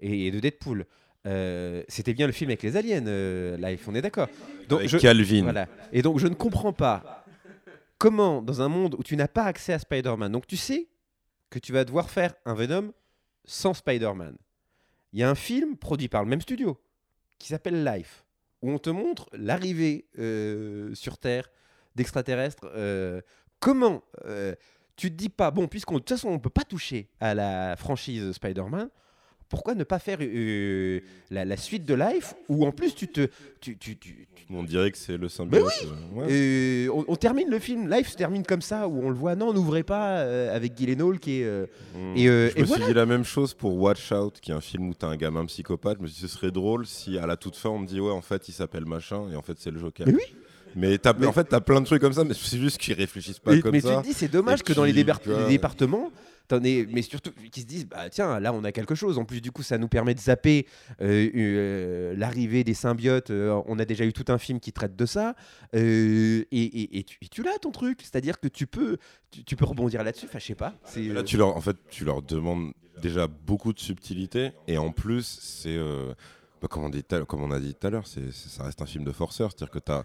[0.00, 0.86] et, et de Deadpool.
[1.26, 4.28] Euh, C'était bien le film avec les aliens, euh, Life, on est d'accord.
[4.68, 5.42] Donc, Avec je- Calvin.
[5.42, 5.68] voilà.
[5.92, 7.24] Et donc je ne comprends pas
[7.98, 10.88] comment, dans un monde où tu n'as pas accès à Spider-Man, donc tu sais
[11.50, 12.92] que tu vas devoir faire un Venom
[13.44, 14.36] sans Spider-Man.
[15.12, 16.80] Il y a un film produit par le même studio
[17.38, 18.24] qui s'appelle Life,
[18.62, 21.50] où on te montre l'arrivée euh, sur Terre
[21.96, 22.70] d'extraterrestres.
[22.74, 23.20] euh,
[23.58, 24.54] comment euh,
[24.96, 27.76] tu te dis pas, bon, puisqu'on de toute façon on peut pas toucher à la
[27.76, 28.90] franchise Spider-Man,
[29.50, 33.26] pourquoi ne pas faire euh, la, la suite de Life où en plus tu te.
[33.60, 35.64] Tu, tu, tu- tu- On dirait que c'est le symbiote.
[35.84, 36.26] euh, ouais.
[36.30, 39.34] euh, on, on termine le film, Life se termine comme ça, où on le voit,
[39.36, 41.44] non, n'ouvrez pas, euh, avec Gyllenhaal qui est.
[41.44, 42.16] euh, Mm.
[42.16, 42.84] et, euh, je et me voilà.
[42.84, 45.16] suis dit la même chose pour Watch Out, qui est un film où t'as un
[45.16, 45.98] gamin psychopathe.
[45.98, 48.00] Je me suis dit ce serait drôle si à la toute fin on me dit
[48.00, 50.06] ouais en fait il s'appelle machin et en fait c'est le Joker.
[50.06, 50.22] Mais oui.
[50.76, 53.40] Mais, Mais- en fait t'as plein de trucs comme ça, mais c'est juste qu'ils réfléchissent
[53.40, 53.96] pas mais comme mais ça.
[53.96, 56.12] tu te dis, c'est dommage que dans les, tu vois, départements,
[56.50, 59.18] t'en mais surtout qu'ils se disent, bah tiens, là on a quelque chose.
[59.18, 60.66] En plus, du coup, ça nous permet de zapper
[61.00, 63.30] euh, euh, l'arrivée des symbiotes.
[63.30, 65.34] Euh, on a déjà eu tout un film qui traite de ça.
[65.72, 68.98] Et, et- et tu, tu l'as ton truc, c'est-à-dire que tu peux,
[69.30, 70.26] tu, tu peux rebondir là-dessus.
[70.28, 70.74] Enfin, je sais pas.
[70.84, 74.90] C'est Là, tu leur, en fait, tu leur demandes déjà beaucoup de subtilité et en
[74.92, 75.78] plus, c'est
[76.68, 78.86] comme, on dit tout à- comme on a dit tout à l'heure, ça reste un
[78.86, 79.50] film de forceur.
[79.50, 80.02] C'est-à-dire que t'as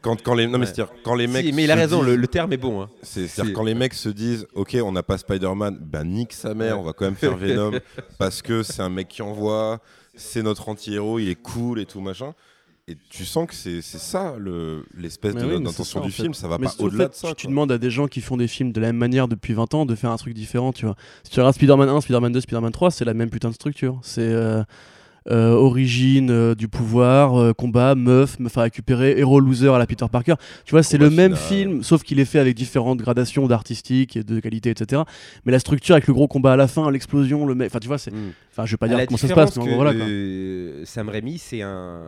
[0.00, 0.66] quand, quand les non mais Ouais.
[0.66, 2.82] c'est-à-dire quand les mecs Si, mais il a raison, disent- le, le terme est bon.
[2.82, 2.90] hein.
[3.02, 6.32] c'est, c'est-à-dire c'est- quand les mecs se disent ok on n'a pas Spider-Man, ben nique
[6.32, 7.36] sa mère, on va quand même faire
[7.70, 7.72] Venom
[8.18, 9.80] parce que c'est un mec qui envoie,
[10.14, 12.34] c'est notre anti-héros, il est cool et tout machin.
[12.88, 16.22] Et tu sens que c'est, ça le, l'espèce de oui, d'intention du en fait.
[16.22, 17.28] film, ça va Mais pas au-delà de ça.
[17.28, 19.52] Tu, tu demandes à des gens qui font des films de la même manière depuis
[19.54, 20.96] 20 ans de faire un truc différent, tu vois.
[21.22, 24.00] Si tu regardes Spider-Man 1, Spider-Man 2, Spider-Man 3, c'est la même putain de structure.
[24.02, 24.64] C'est euh,
[25.30, 29.86] euh, origine euh, du pouvoir, euh, combat, meuf, meuf à récupérer, héros loser à la
[29.86, 30.34] Peter Parker.
[30.64, 31.48] Tu vois, c'est le même final.
[31.70, 35.02] film, sauf qu'il est fait avec différentes gradations d'artistique et de qualité, etc.
[35.44, 37.68] Mais la structure avec le gros combat à la fin, l'explosion, le mec.
[37.70, 38.10] Enfin, tu vois, c'est.
[38.12, 38.32] Mm.
[38.50, 39.94] Enfin, je vais pas dire la comment ça se passe, mais en que, gros, voilà
[39.94, 40.86] quoi.
[40.86, 42.02] Sam Raimi, c'est un,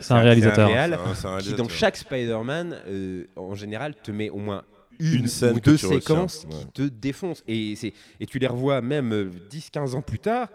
[0.00, 0.68] C'est un réalisateur.
[0.68, 1.56] réal un- un qui, réalisateur.
[1.66, 4.62] dans chaque Spider-Man, euh, en général, te met au moins
[5.00, 6.56] une, Une scène ou deux retiens, séquences ouais.
[6.56, 7.42] qui te défoncent.
[7.48, 10.48] Et, c'est- et tu les revois même euh, 10-15 ans plus tard.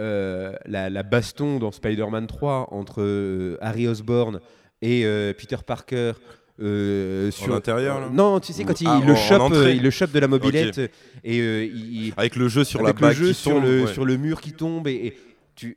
[0.00, 4.40] Euh, la, la baston dans Spider-Man 3 entre euh, Harry Osborn
[4.80, 6.12] et euh, Peter Parker.
[6.58, 8.08] sur intérieur, là?
[8.12, 10.78] Non, tu sais, quand il, ah, le chope, il le chope de la mobilette
[11.24, 13.82] et il, Avec le jeu sur avec la le bague jeu qui sur, tombe, le,
[13.82, 13.92] ouais.
[13.92, 15.16] sur le mur qui tombe et, et
[15.54, 15.74] tu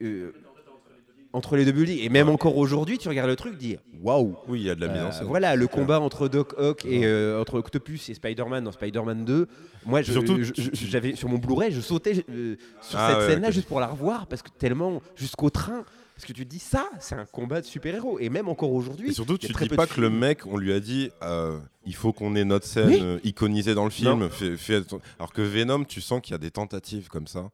[1.33, 4.59] entre les deux buildings et même encore aujourd'hui tu regardes le truc dis waouh Oui,
[4.61, 5.27] il y a de la mise en Euh, scène.
[5.27, 9.47] voilà le combat entre Doc Ock et euh, entre Octopus et Spider-Man dans Spider-Man 2
[9.85, 13.17] moi je- Surtout, je- je- j'avais sur mon Blu-ray je sautais euh, sur Ah cette
[13.19, 13.53] ouais, scène là ok.
[13.53, 16.87] juste pour la revoir parce que tellement jusqu'au train parce que tu te dis ça
[16.99, 19.53] c'est un combat de super-héros et même encore aujourd'hui Et surtout, il y a tu
[19.53, 20.19] très dis peu pas de que le films.
[20.19, 22.99] mec, on lui a dit, euh, il faut qu'on ait notre scène Oui.
[23.01, 24.29] euh, iconisée dans le film.
[24.29, 24.81] Fais-
[25.17, 27.49] Alors que Venom, tu sens qu'il y a des tentatives comme ça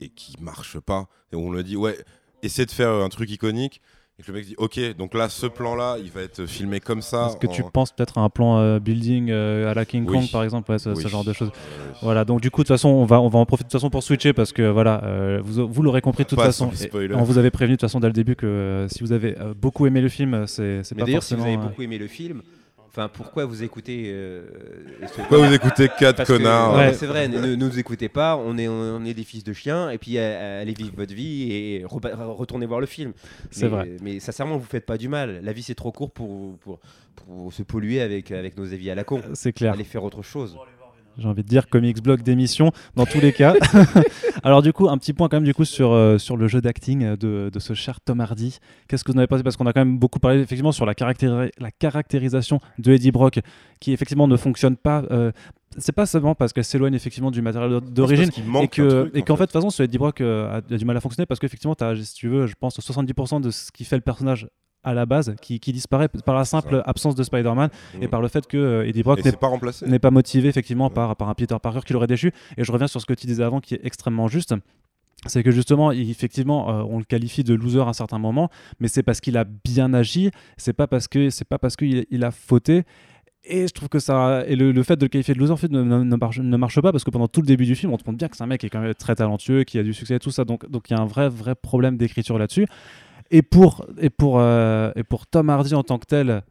[0.00, 1.08] et qui marchent pas.
[1.32, 1.96] Et on lui dit, ouais,
[2.46, 3.80] essaie de faire un truc iconique.
[4.16, 7.02] Et que le mec dit, ok, donc là, ce plan-là, il va être filmé comme
[7.02, 7.26] ça.
[7.30, 10.04] Est-ce que tu en- penses peut-être à un plan euh, building euh, à la King
[10.06, 10.12] Oui.
[10.18, 11.48] Kong par exemple, ouais, ce, genre de choses.
[11.48, 13.70] Euh, Voilà, donc du coup, de toute façon, on va, on va en profiter de
[13.70, 16.70] toute façon pour switcher parce que voilà, euh, vous, vous l'aurez compris de toute façon.
[17.12, 19.36] on vous avait prévenu de toute façon dès le début que euh, si vous avez
[19.40, 21.44] euh, beaucoup aimé le film, c'est pas d'ailleurs si vous forcément.
[21.44, 22.42] avez euh, beaucoup aimé le film
[22.96, 24.44] enfin pourquoi vous écoutez euh,
[25.08, 26.94] ce- Pourquoi vous écoutez quatre Parce que, connards ouais, Ouais.
[26.94, 29.90] C'est vrai, ne, ne nous écoutez pas, on est, on est des fils de chiens,
[29.90, 33.12] et puis euh, allez vivre votre vie et retournez voir le film.
[33.50, 33.90] C'est Mais- vrai.
[34.00, 35.40] Mais sincèrement, vous faites pas du mal.
[35.42, 36.78] La vie c'est trop court pour, pour,
[37.16, 39.20] pour se polluer avec, avec nos avis à la con.
[39.34, 39.72] C'est clair.
[39.72, 40.56] Allez faire autre chose.
[41.18, 43.54] J'ai envie de dire comics blog d'émission dans tous les cas.
[44.42, 46.60] Alors du coup, un petit point quand même du coup sur, euh, sur le jeu
[46.60, 48.58] d'acting de, de ce cher Tom Hardy.
[48.88, 49.42] Qu'est-ce que vous en avez pensé?
[49.42, 53.12] Parce qu'on a quand même beaucoup parlé effectivement sur la, caractéri- la caractérisation de Eddie
[53.12, 53.40] Brock
[53.80, 55.02] qui effectivement ne fonctionne pas.
[55.10, 55.30] euh,
[55.76, 59.24] c'est pas seulement parce qu'elle s'éloigne effectivement du matériel d'origine et manque que et en
[59.24, 61.26] qu'en fait de toute façon ce Eddie Brock euh, a, a du mal à fonctionner
[61.26, 64.02] parce qu'effectivement tu as si tu veux je pense 70% de ce qui fait le
[64.02, 64.46] personnage
[64.84, 67.70] à la base qui, qui disparaît par la simple absence de Spider-Man
[68.00, 68.10] et Mm.
[68.10, 69.86] par le fait que euh, Eddie Brock n'est pas remplacé.
[69.86, 70.94] n'est pas motivé effectivement Ouais.
[70.94, 72.32] par, par un Peter Parker qui l'aurait déchu.
[72.56, 74.54] Et je reviens sur ce que tu disais avant qui est extrêmement juste.
[75.26, 78.88] C'est que justement, effectivement, euh, on le qualifie de loser à un certain moment, mais
[78.88, 82.24] c'est parce qu'il a bien agi, c'est pas parce que c'est pas parce qu'il il
[82.24, 82.82] a fauté.
[83.46, 85.56] Et je trouve que ça et le, le fait de le qualifier de loser en
[85.58, 87.74] fait ne, ne- ne marche, ne marche pas parce que pendant tout le début du
[87.74, 89.64] film, on te montre bien que c'est un mec qui est quand même très talentueux,
[89.64, 90.44] qui a du succès et tout ça.
[90.44, 92.66] Donc donc il y a un vrai vrai problème d'écriture là-dessus.
[93.34, 96.44] Et pour et pour euh, et pour Tom Hardy en tant que tel,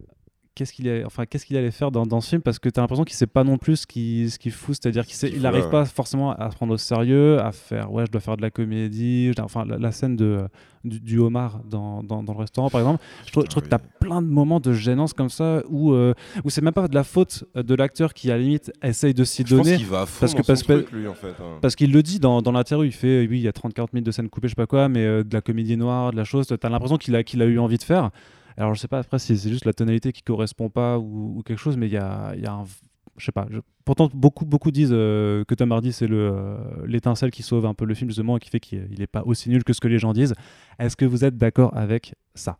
[0.56, 2.80] qu'est-ce qu'il est enfin qu'est-ce qu'il allait faire dans, dans ce film parce que tu
[2.80, 5.64] as l'impression qu'il sait pas non plus ce qu'il ce qu'il fout c'est-à-dire qu'il n'arrive
[5.66, 5.70] ouais.
[5.72, 8.52] pas forcément à se prendre au sérieux à faire ouais je dois faire de la
[8.52, 10.44] comédie enfin la, la scène de
[10.84, 13.70] du, du homard dans, dans, dans le restaurant par exemple je trouve, je trouve que
[13.70, 16.88] tu as plein de moments de gênance comme ça où euh, où c'est même pas
[16.88, 19.78] de la faute de l'acteur qui à la limite essaye de s'y Je pense donner
[19.78, 21.30] qu'il va à fond parce que- parce que- truc, lui, en fait.
[21.40, 21.58] hein.
[21.62, 24.06] parce qu'il le dit dans, dans l'interview, il fait oui, il y a 30-40 minutes
[24.06, 26.26] de scènes coupées, je sais pas quoi, mais euh, de la comédie noire, de la
[26.26, 28.12] chose, t'as l'impression qu'il a, qu'il a eu envie de faire.
[28.58, 31.60] Alors je sais pas après si c'est juste la tonalité qui correspond pas ou, quelque
[31.60, 32.66] chose, mais il y a, y a un.
[33.18, 33.48] Je sais pas.
[33.86, 37.86] Pourtant, beaucoup, beaucoup disent euh, que Tom Hardy, c'est euh, l'étincelle qui sauve un peu
[37.86, 39.88] le film, justement, et qui fait qu'il il est pas aussi nul que ce que
[39.88, 40.34] les gens disent.
[40.80, 42.58] Est-ce que vous êtes d'accord avec ça?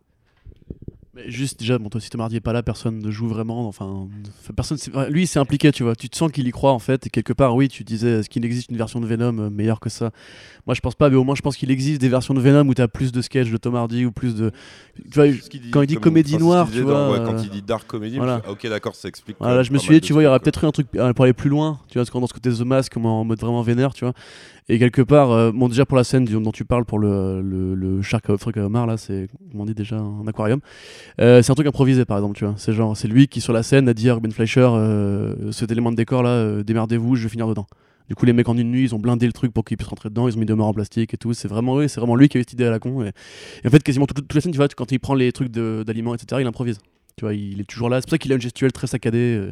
[1.14, 3.68] Mais juste déjà, bon, toi, si Tom Hardy est pas là, personne ne joue vraiment.
[3.68, 4.08] Enfin,
[4.56, 4.78] personne.
[5.10, 5.94] Lui, il s'est impliqué, tu vois.
[5.94, 7.06] Tu te sens qu'il y croit en fait.
[7.06, 9.78] Et quelque part, oui, tu disais, est-ce qu'il existe une version de Venom euh, meilleure
[9.78, 10.10] que ça?
[10.66, 12.66] Moi, je pense pas, mais au moins, je pense qu'il existe des versions de Venom
[12.68, 14.50] où tu as plus de sketchs de Tom Hardy ou plus de.
[14.96, 15.26] Tu vois,
[15.70, 18.16] quand il dit comédie noire, tu dans- vois, ouais, quand euh, il dit dark comédie,
[18.16, 18.40] voilà.
[18.44, 19.36] je ah, ok, d'accord, ça explique.
[19.38, 21.12] Voilà, je me suis dit, tu vois, il y aurait peut-être eu un truc euh,
[21.12, 23.94] pour aller plus loin, tu vois, dans ce côté The Mask, en mode vraiment vénère,
[23.94, 24.14] tu vois.
[24.70, 27.74] Et quelque part, euh, bon, déjà pour la scène dont tu parles, pour le, le,
[27.74, 30.60] le Shark à Omar, là, c'est, on dit déjà, un aquarium.
[31.20, 32.54] Euh, c'est un truc improvisé, par exemple, tu vois.
[32.56, 35.70] C'est genre, c'est lui qui, sur la scène, a dit à Ben Fleischer, euh, cet
[35.70, 37.66] élément de décor là, euh, démerdez-vous, je vais finir dedans.
[38.08, 39.88] Du coup, les mecs en une nuit, ils ont blindé le truc pour qu'ils puissent
[39.88, 41.34] rentrer dedans, ils ont mis des morts en plastique et tout.
[41.34, 43.02] C'est vraiment, c'est vraiment lui qui a eu cette idée à la con.
[43.02, 43.12] Et,
[43.66, 46.14] en fait, quasiment toute, toute la scène, tu vois, quand il prend les trucs d'aliments,
[46.14, 46.78] etc., il improvise.
[47.16, 48.00] Tu vois, il est toujours là.
[48.00, 49.50] C'est pour ça qu'il a une gestuelle très saccadée.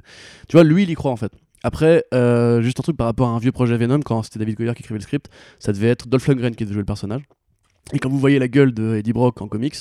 [0.48, 1.32] Tu vois, lui, il y croit en fait.
[1.64, 4.56] Après, euh, juste un truc par rapport à un vieux projet Venom, quand c'était David
[4.56, 7.22] Goyer qui écrivait le script, ça devait être Dolph Lundgren qui devait jouer le personnage.
[7.92, 9.76] Et quand vous voyez la gueule de Eddie Brock en comics,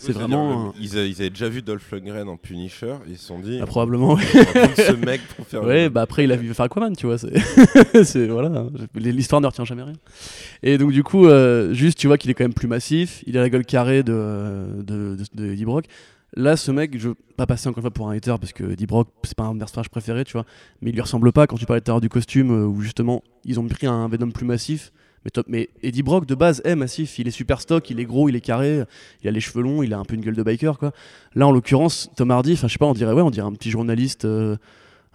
[0.00, 0.72] c'est vraiment.
[0.80, 3.58] Ils, a- ils avaient déjà vu Dolph Lundgren en Punisher, et ils se sont dit.
[3.60, 4.16] Ah, probablement.
[4.16, 5.64] ce mec pour faire.
[5.64, 7.18] Ouais, le- bah après il a vu faire Aquaman, tu vois.
[7.18, 9.94] C'est- voilà, l'histoire ne retient jamais rien.
[10.62, 13.24] Et donc du coup, euh, juste tu vois qu'il est quand même plus massif.
[13.26, 15.86] Il a la gueule carrée de de, de, de Eddie Brock.
[16.36, 18.72] Là, ce mec, je veux pas passer encore une fois pour un hater parce que
[18.72, 20.44] Eddie Brock, c'est pas un personnages préférés, tu vois.
[20.82, 22.82] Mais il lui ressemble pas quand tu parlais tout à l'heure du costume euh, où
[22.82, 24.92] justement ils ont pris un Venom plus massif.
[25.24, 25.46] Mais, top,
[25.82, 28.40] Eddie Brock de base est massif, il est super stock, il est gros, il est
[28.40, 28.84] carré,
[29.22, 30.92] il a les cheveux longs, il a un peu une gueule de biker quoi.
[31.34, 33.52] Là en l'occurrence, Tom Hardy, enfin je sais pas, on dirait ouais, on dirait un
[33.52, 34.56] petit journaliste euh,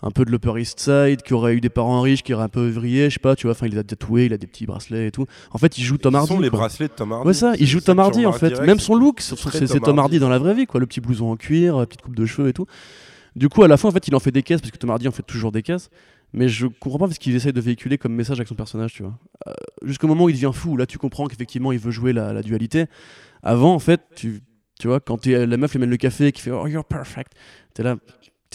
[0.06, 2.50] un peu de l'Upper East Side, qui aurait eu des parents riches, qui aurait un
[2.50, 4.66] peu œuvrier, je sais pas, tu vois, enfin il a tatoué, il a des petits
[4.66, 5.26] bracelets et tout.
[5.52, 6.28] En fait, il joue Tom Hardy.
[6.28, 6.60] sont les quoi.
[6.60, 7.28] bracelets de Tom Hardy.
[7.28, 8.50] Ouais, ça, il joue Tom Hardy en fait.
[8.50, 9.36] direct, Même son look, c'est
[9.66, 10.80] Tom Tom Hardy dans la vraie vie, quoi.
[10.82, 12.66] Le petit blouson en cuir, la petite coupe de cheveux et tout.
[13.36, 14.90] Du coup, à la fin, en fait, il en fait des caisses, parce que Tom
[14.92, 15.90] Hardy en fait toujours des caisses.
[16.34, 19.04] Mais je comprends pas ce qu'il essaye de véhiculer comme message avec son personnage, tu
[19.04, 19.18] vois.
[19.48, 22.34] Euh, Jusqu'au moment où il devient fou, là, tu comprends qu'effectivement, il veut jouer la,
[22.34, 22.88] la dualité.
[23.44, 24.42] Avant, en fait, tu,
[24.80, 27.34] tu vois, quand la meuf lui mène le café, qui fait Oh, you're perfect,
[27.74, 27.96] t'es là,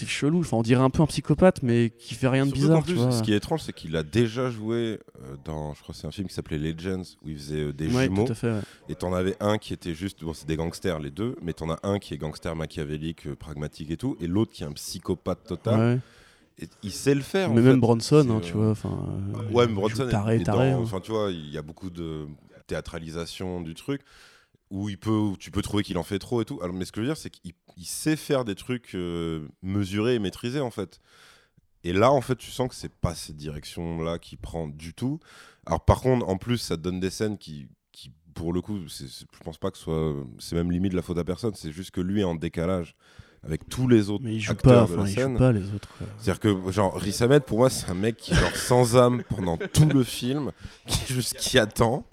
[0.01, 0.41] t'es chelou.
[0.41, 2.87] Enfin, on dirait un peu un psychopathe, mais qui fait rien de Surtout bizarre, qu'en
[2.87, 3.13] tu plus, vois.
[3.13, 6.07] ce qui est étrange, c'est qu'il a déjà joué euh, dans, je crois que c'est
[6.07, 8.25] un film qui s'appelait Legends, où il faisait euh, des Ouais, jumeaux.
[8.27, 8.51] tout à fait.
[8.53, 8.61] ouais.
[8.89, 11.71] Et t'en avais un qui était juste, bon, c'est des gangsters les deux, mais t'en
[11.71, 14.73] as un qui est gangster machiavélique, euh, pragmatique et tout, et l'autre qui est un
[14.73, 15.79] psychopathe total.
[15.79, 15.99] Ouais.
[16.61, 17.51] Et il sait le faire.
[17.55, 17.79] Mais même.
[17.79, 18.71] Bronson, C'est, hein, euh, tu vois.
[18.71, 20.73] Enfin, euh, Ouais, il mais joue Bronson est- taré, est taré.
[20.73, 20.83] dans- hein.
[20.83, 22.27] Enfin, tu vois, il y a beaucoup de
[22.67, 24.01] théâtralisation du truc
[24.71, 26.59] où il peut, tu peux trouver qu'il en fait trop et tout.
[26.63, 29.47] Alors, mais ce que je veux dire, c'est qu'il il sait faire des trucs euh,
[29.63, 31.01] mesurés et maîtrisés en fait.
[31.85, 35.21] Et là, en fait, tu sens que c'est pas cette direction-là qu'il prend du tout.
[35.65, 39.09] Alors, par contre, en plus, ça donne des scènes qui, qui pour le coup, c'est-
[39.09, 41.55] c'est- je pense pas que ce soit, c'est même limite la faute à personne.
[41.55, 42.97] C'est juste que lui est en décalage
[43.45, 45.33] avec tous les autres Mais il joue acteurs pas, de la enfin, il scène.
[45.33, 45.89] joue pas les autres.
[46.19, 49.23] C'est-à-dire que, genre, Riz Ahmed, pour moi, c'est un mec qui est genre sans âme
[49.29, 50.51] pendant tout le film,
[50.87, 52.05] qui juste qui attend.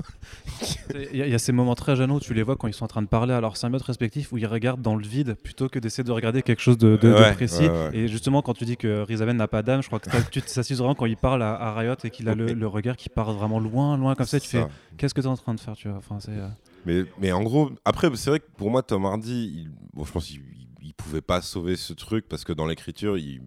[0.94, 2.68] Il y, a- il y a ces moments très gênants où tu les vois quand
[2.68, 5.06] ils sont en train de parler à leurs symbiotes respectifs où ils regardent dans le
[5.06, 7.64] vide plutôt que d'essayer de regarder quelque chose de, de- de Ouais, précis.
[7.64, 7.90] ouais, ouais.
[7.98, 10.42] Et justement, quand tu dis que Riz Ahmed n'a pas d'âme, je crois que tu
[10.42, 13.10] t'assises vraiment quand il parle à, à Riot et qu'il a le, le regard qui
[13.10, 14.40] part vraiment loin, loin comme ça.
[14.40, 14.66] Tu fais
[14.98, 15.98] qu'est-ce que tu es en train de faire tu vois?
[15.98, 16.48] Enfin, c'est, euh,
[16.86, 20.12] Mais, mais en gros, après, c'est vrai que pour moi, Tom Hardy, il- bon, je
[20.12, 20.65] pense qu'il il
[20.98, 23.42] pouvait pas sauver ce truc parce que dans l'écriture, il.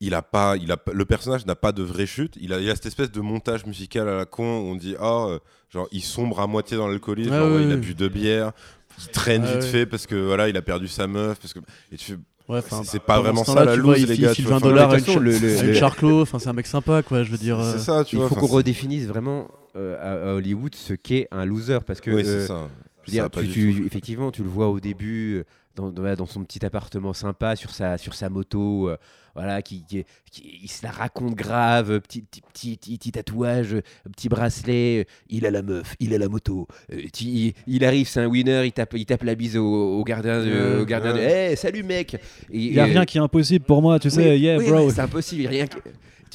[0.00, 2.36] Il a pas, il a, le personnage n'a pas de vraie chute.
[2.40, 4.96] Il a, il a cette espèce de montage musical à la con où on dit
[4.98, 5.38] ah, euh,
[5.72, 7.80] genre il sombre à moitié dans l'alcoolisme, Ah ouais, il a oui.
[7.80, 8.52] bu deux bières,
[8.98, 9.68] il traîne Ah vite oui.
[9.70, 11.60] fait parce que voilà, il a perdu sa meuf parce que
[11.92, 12.18] et tu fais,
[12.48, 14.32] Ouais, enfin, c'est pas vraiment ça la loose il les gars.
[14.36, 14.50] vois.
[14.50, 17.58] 20 Enfin, dollars avec le- Charclos, enfin c'est un mec sympa quoi, je veux dire.
[17.58, 18.28] euh, C'est ça, tu Il vois.
[18.28, 22.22] faut qu'on redéfinisse vraiment euh, à, à Hollywood ce qu'est un loser parce que Oui,
[22.26, 22.68] euh, c'est ça.
[23.06, 25.44] Je veux dire, tu- tu- effectivement, tu le vois au début euh,
[25.76, 28.96] dans, son petit appartement sympa, sur sa, sur sa moto, euh,
[29.34, 33.82] voilà, qui, qui- qui- il se la raconte grave, euh, petit, petit, petit, tatouage, euh,
[34.14, 38.20] petit bracelet, il a la meuf, il a la moto, euh, il, il arrive, c'est
[38.20, 39.64] un winner, il tape, il tape la bise au,
[39.98, 41.18] au gardien, de, au gardien de.
[41.18, 42.16] Hey, salut mec
[42.50, 44.90] il n'y a rien qui est impossible pour moi, tu sais, yeah oui, bro.
[44.90, 45.46] c'est impossible.
[45.48, 45.66] Rien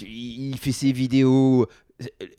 [0.02, 1.68] il fait ses vidéos.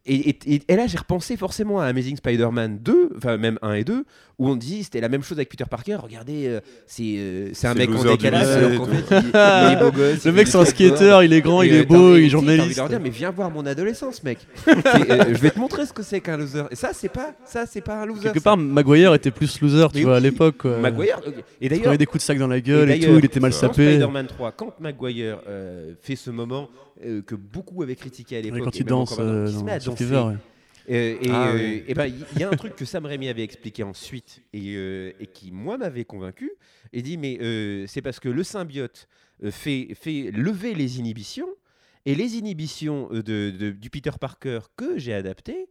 [0.06, 3.74] Et, et- et- et là, j'ai repensé forcément à Amazing Spider-Man 2, enfin même 1
[3.74, 4.04] et 2,
[4.38, 5.96] où on dit c'était la même chose avec Peter Parker.
[6.02, 8.86] Regardez, euh, c'est euh, c'est un C'est mec le en décalage, lycée alors et qu'en
[8.86, 8.90] tout.
[8.92, 10.24] fait, il, il est beau gosse.
[10.24, 12.24] Le il mec c'est un skater, il est grand, il Et, est euh, beau, il
[12.24, 12.76] est t'as envie de journaliste.
[12.78, 14.38] leur dire, mais viens voir mon adolescence, mec.
[14.66, 16.62] Euh, je vais te montrer ce que c'est qu'un loser.
[16.70, 18.22] Et ça, c'est pas, ça, c'est pas un loser.
[18.22, 18.44] Quelque ça.
[18.44, 20.56] part, Maguire était plus loser, tu Mais vois, à l'époque.
[20.56, 20.78] quoi.
[20.78, 21.20] Maguire.
[21.26, 23.40] Et Il d'ailleurs, prenait des coups de sac dans la gueule et, tout, il était
[23.40, 23.90] mal sapé.
[23.96, 26.70] Spider-Man 3, quand Maguire euh, fait ce moment
[27.04, 29.78] euh, que beaucoup avaient critiqué à l'époque, Quand il danse euh, qui se met à
[29.78, 30.36] dans danser, Fever, ouais.
[30.88, 31.84] Euh, et Ah euh, oui.
[31.86, 35.12] et ben, il y a un truc que Sam Raimi avait expliqué ensuite et, euh,
[35.20, 36.50] et qui, moi, m'avait convaincu.
[36.92, 39.06] Et dit Mais euh, c'est parce que le symbiote
[39.50, 41.48] fait, fait lever les inhibitions
[42.06, 43.20] et les inhibitions de,
[43.50, 45.68] de- du Peter Parker que j'ai adapté.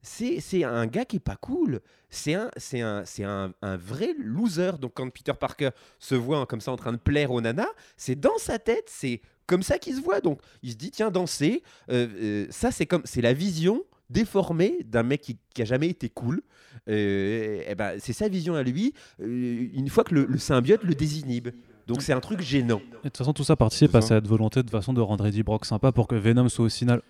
[0.00, 1.80] c'est c'est un gars qui est pas cool.
[2.08, 4.72] C'est un, c'est un, c'est un, un vrai loser.
[4.80, 8.18] Donc quand Peter Parker se voit comme ça en train de plaire aux nanas, c'est
[8.18, 9.20] dans sa tête, c'est
[9.52, 10.20] comme ça qu'il se voit.
[10.22, 14.78] Donc il se dit tiens danser, euh, euh, ça c'est comme c'est la vision déformée
[14.84, 16.40] d'un mec qui, qui a jamais été cool.
[16.88, 18.94] Euh, eh ben, c'est sa vision à lui.
[19.20, 21.48] euh, une fois que le, le symbiote le désinhibe.
[21.86, 22.80] Donc c'est un truc gênant.
[22.80, 25.42] Et de toute façon, tout ça participe à cette volonté de façon de rendre Eddie
[25.42, 27.02] Brock sympa pour que Venom soit au final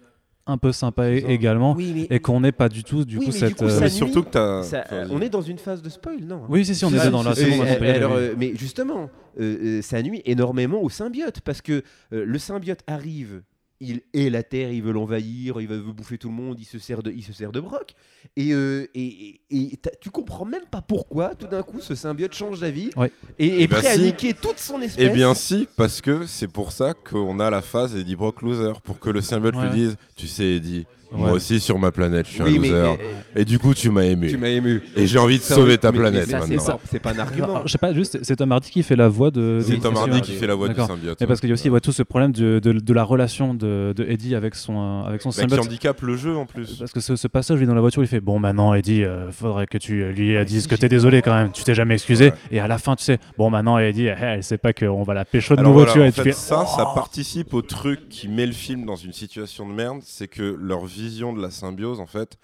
[0.47, 3.31] un peu sympa également Oui, mais et qu'on n'ait pas du tout du Oui, coup
[3.33, 3.63] mais du cette.
[3.63, 6.43] euh, mais surtout que ça- enfin, on est dans une phase de spoil, non?
[6.49, 7.67] Oui, si, si, on C'est était ça, dans la seconde.
[7.67, 9.09] Euh, alors, euh, mais justement,
[9.41, 11.83] euh, euh, ça nuit énormément au symbiote parce que
[12.13, 13.43] euh, le symbiote arrive,
[13.83, 16.79] il est la Terre, il veut l'envahir, il veut, bouffer tout le monde, il se
[16.79, 17.95] sert de, il se sert de Brock.
[18.37, 22.33] Et, euh, et, et- et tu comprends même pas pourquoi tout d'un coup ce symbiote
[22.35, 23.11] change d'avis Ouais.
[23.39, 24.03] et est Eh ben prêt à si.
[24.03, 25.07] niquer toute son espèce.
[25.11, 28.73] Eh bien si, parce que c'est pour ça qu'on a la phase Eddie Brock loser,
[28.85, 29.69] pour que le symbiote Ouais.
[29.69, 32.69] lui dise, tu sais Eddie, moi aussi sur ma planète, je suis oui, un mais
[32.69, 32.81] loser.
[32.81, 32.97] euh,
[33.41, 34.29] Et du coup tu m'as ému.
[34.29, 34.83] tu m'as ému.
[34.97, 36.81] Et j'ai envie de sauver mais- ta mais planète c'est maintenant.
[36.91, 37.63] C'est pas un argument.
[37.67, 39.61] Je sais pas, juste, c'est Tom Hardy qui fait la voix de.
[39.63, 41.19] C'est Tom Hardy qui fait la voix du symbiote.
[41.21, 43.55] Mais parce qu'il y a aussi ouais, tout ce problème de, de, de la relation
[43.55, 45.61] de, de Eddie avec son, avec son Bah, qui symbiote.
[45.67, 46.77] handicape le jeu en plus.
[46.79, 49.31] Parce que ce, ce passage, lui, dans la voiture, il fait Bon, maintenant, Eddie, euh,
[49.33, 52.27] faudrait que tu lui euh, dises que t'es désolé quand même, tu t'es jamais excusé.
[52.27, 52.35] Ouais.
[52.53, 55.15] Et à la fin, tu sais, bon, maintenant, Eddie, eh, elle sait pas qu'on va
[55.15, 56.01] la pécho de nouveau, tu
[56.33, 60.29] ça, ça participe au truc qui met le film dans une situation de merde, c'est
[60.29, 62.39] que leur vision de la symbiose, en fait,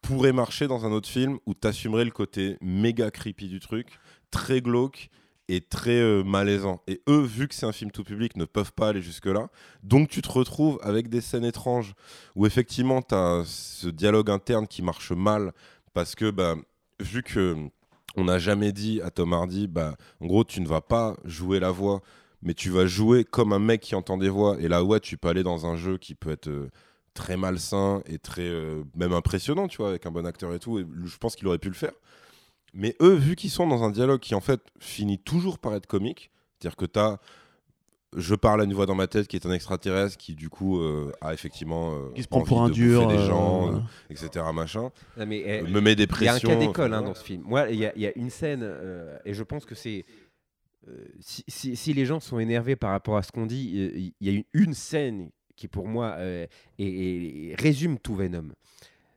[0.00, 3.98] pourrait marcher dans un autre film où t'assumerais le côté méga creepy du truc,
[4.30, 5.10] très glauque
[5.48, 6.82] et très euh, malaisant.
[6.86, 9.48] Et eux, vu que c'est un film tout public, ne peuvent pas aller jusque-là.
[9.82, 11.94] Donc tu te retrouves avec des scènes étranges
[12.34, 15.52] où effectivement t'as ce dialogue interne qui marche mal
[15.92, 16.56] parce que, bah,
[16.98, 17.56] vu que
[18.16, 21.60] on n'a jamais dit à Tom Hardy, bah, en gros, tu ne vas pas jouer
[21.60, 22.02] la voix
[22.42, 24.56] mais tu vas jouer comme un mec qui entend des voix.
[24.60, 26.70] Et là, ouais, tu peux aller dans un jeu qui peut être euh,
[27.14, 30.78] très malsain et très euh, même impressionnant, tu vois, avec un bon acteur et tout.
[30.78, 31.92] Et je pense qu'il aurait pu le faire.
[32.74, 35.86] Mais eux, vu qu'ils sont dans un dialogue qui en fait finit toujours par être
[35.86, 37.18] comique, c'est-à-dire que tu as
[38.14, 40.78] je parle à une voix dans ma tête qui est un extraterrestre qui du coup
[40.82, 43.06] euh, a effectivement euh, Qui se prend pour un de dur.
[43.08, 43.78] des euh, gens, euh,
[44.10, 44.44] etc.
[44.54, 46.48] machin, Non, mais, me met des Il y a un pressions.
[46.50, 47.42] cas d'école hein, dans ce film.
[47.46, 50.04] Moi, il y, a- il y a une scène, euh, et je pense que c'est.
[50.88, 54.26] euh, si, si- si les gens sont énervés par rapport à ce qu'on dit, il
[54.26, 56.46] y a une, une scène qui, pour moi, euh,
[56.78, 58.48] est- est- résume tout Venom.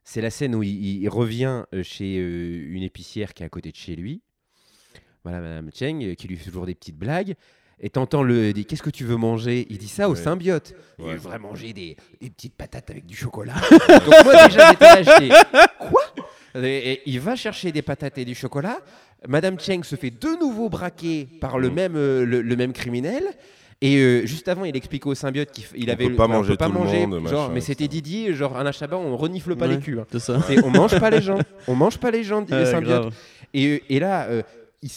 [0.03, 3.49] C'est la scène où il, il revient euh, chez euh, une épicière qui est à
[3.49, 4.21] côté de chez lui.
[5.23, 7.35] Voilà, Madame Cheng, euh, qui lui fait toujours des petites blagues.
[7.79, 9.65] Et t'entends le dit Qu'est-ce que tu veux manger?
[9.69, 10.73] Il dit ça au symbiote.
[10.99, 11.11] Ouais.
[11.13, 13.55] Il voudrait manger des, des petites patates avec du chocolat.
[13.89, 15.35] Donc moi déjà j'étais là, j'étais
[15.79, 16.01] quoi?
[16.63, 18.79] Et, et il va chercher des patates et du chocolat.
[19.27, 21.73] Madame Cheng se fait de nouveau braquer par le Mm.
[21.73, 23.23] même euh, le, le même criminel.
[23.81, 26.51] Et euh, juste avant, il explique au symbiote qu'il avait peut le- pas on manger
[26.51, 27.87] peut pas tout le manger, monde, genre, machin, mais c'était.
[27.87, 29.75] Didier, genre un Chabat, on renifle pas Ouais.
[29.75, 29.99] les culs.
[29.99, 30.05] hein.
[30.11, 30.39] C'est ça.
[30.63, 33.01] On mange pas les gens, on mange pas les gens, dit le Ouais, symbiote.
[33.01, 33.13] grave.
[33.53, 34.41] Et, et là, euh,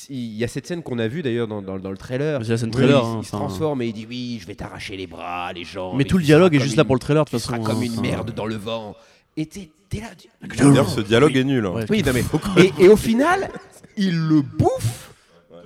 [0.09, 2.41] il, y a cette scène qu'on a vue d'ailleurs dans, dans- dans le trailer.
[2.45, 3.03] C'est la scène Oui, trailer.
[3.03, 5.64] il, hein, il se transforme et il dit oui, je vais t'arracher les bras, les
[5.64, 5.97] jambes.
[5.99, 7.41] Mais tout le tu dialogue est juste là une- pour le trailer de Tu toute
[7.45, 7.55] façon.
[7.62, 8.03] seras comme une enfin.
[8.03, 8.95] merde dans le vent.
[9.37, 10.07] Et t'es là.
[10.16, 11.66] tu- D'ailleurs, ce dialogue est nul.
[11.66, 11.70] hein.
[11.72, 11.85] Ouais.
[11.91, 13.51] Oui, non, mais- et, et au final,
[13.97, 15.08] il le bouffe.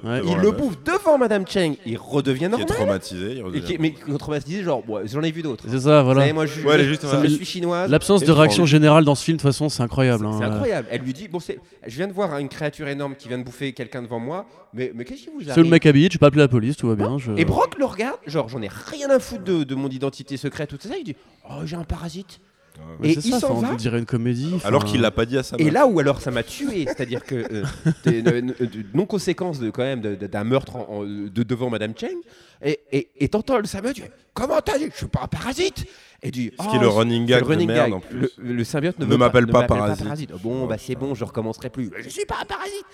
[0.04, 0.20] Ouais.
[0.26, 0.56] Il le meuf.
[0.56, 1.76] bouffe devant Madame Cheng.
[1.86, 2.66] Il redevient Qui est normal.
[2.68, 3.32] traumatisé.
[3.32, 5.64] il Et redevient- qui- mais traumatisé, genre, ouais, j'en ai vu d'autres.
[5.68, 6.20] C'est ça, Vous voilà.
[6.22, 7.28] savez, moi, je, Ouais, elle est juste- je ouais.
[7.28, 7.90] suis chinoise.
[7.90, 10.26] L'absence de réaction générale dans ce film, de toute façon, c'est incroyable.
[10.38, 10.50] C'est hein.
[10.52, 10.88] incroyable.
[10.90, 13.44] Elle lui dit Bon, c'est- je viens de voir une créature énorme qui vient de
[13.44, 16.18] bouffer quelqu'un devant moi, mais, mais qu'est-ce qui vous C'est arrive le mec habillé, tu
[16.18, 17.16] peux appeler la police, tout va bien.
[17.18, 20.36] je- Et Brock le regarde, genre, j'en ai rien à foutre de, de mon identité
[20.36, 20.96] secrète, tout ça.
[20.98, 21.16] Il dit
[21.48, 22.40] Oh, j'ai un parasite.
[23.00, 23.10] Ouais.
[23.10, 23.70] Et il ça, s'en va.
[23.72, 24.54] on dirait une comédie.
[24.64, 25.72] Alors qu'il l'a pas dit à sa Et meuf.
[25.72, 27.64] là où alors ça m'a tué, c'est-à-dire que euh,
[28.06, 32.16] ne- ne- de- quand même d'un meurtre en- en- de devant Madame Cheng,
[32.62, 34.02] et et- et t'entends le symbiote, tu
[34.34, 35.84] comment t'as dit, je suis pas un parasite?
[36.22, 37.94] Et dit, Ce qui est le running c'est gag le running de merde gag.
[37.94, 38.28] en plus.
[38.38, 40.30] Le, le symbiote ne, m'appelle pas parasite.
[40.34, 41.90] Oh, Bon, bah c'est bon, je recommencerai plus.
[41.98, 42.84] Je suis pas un parasite.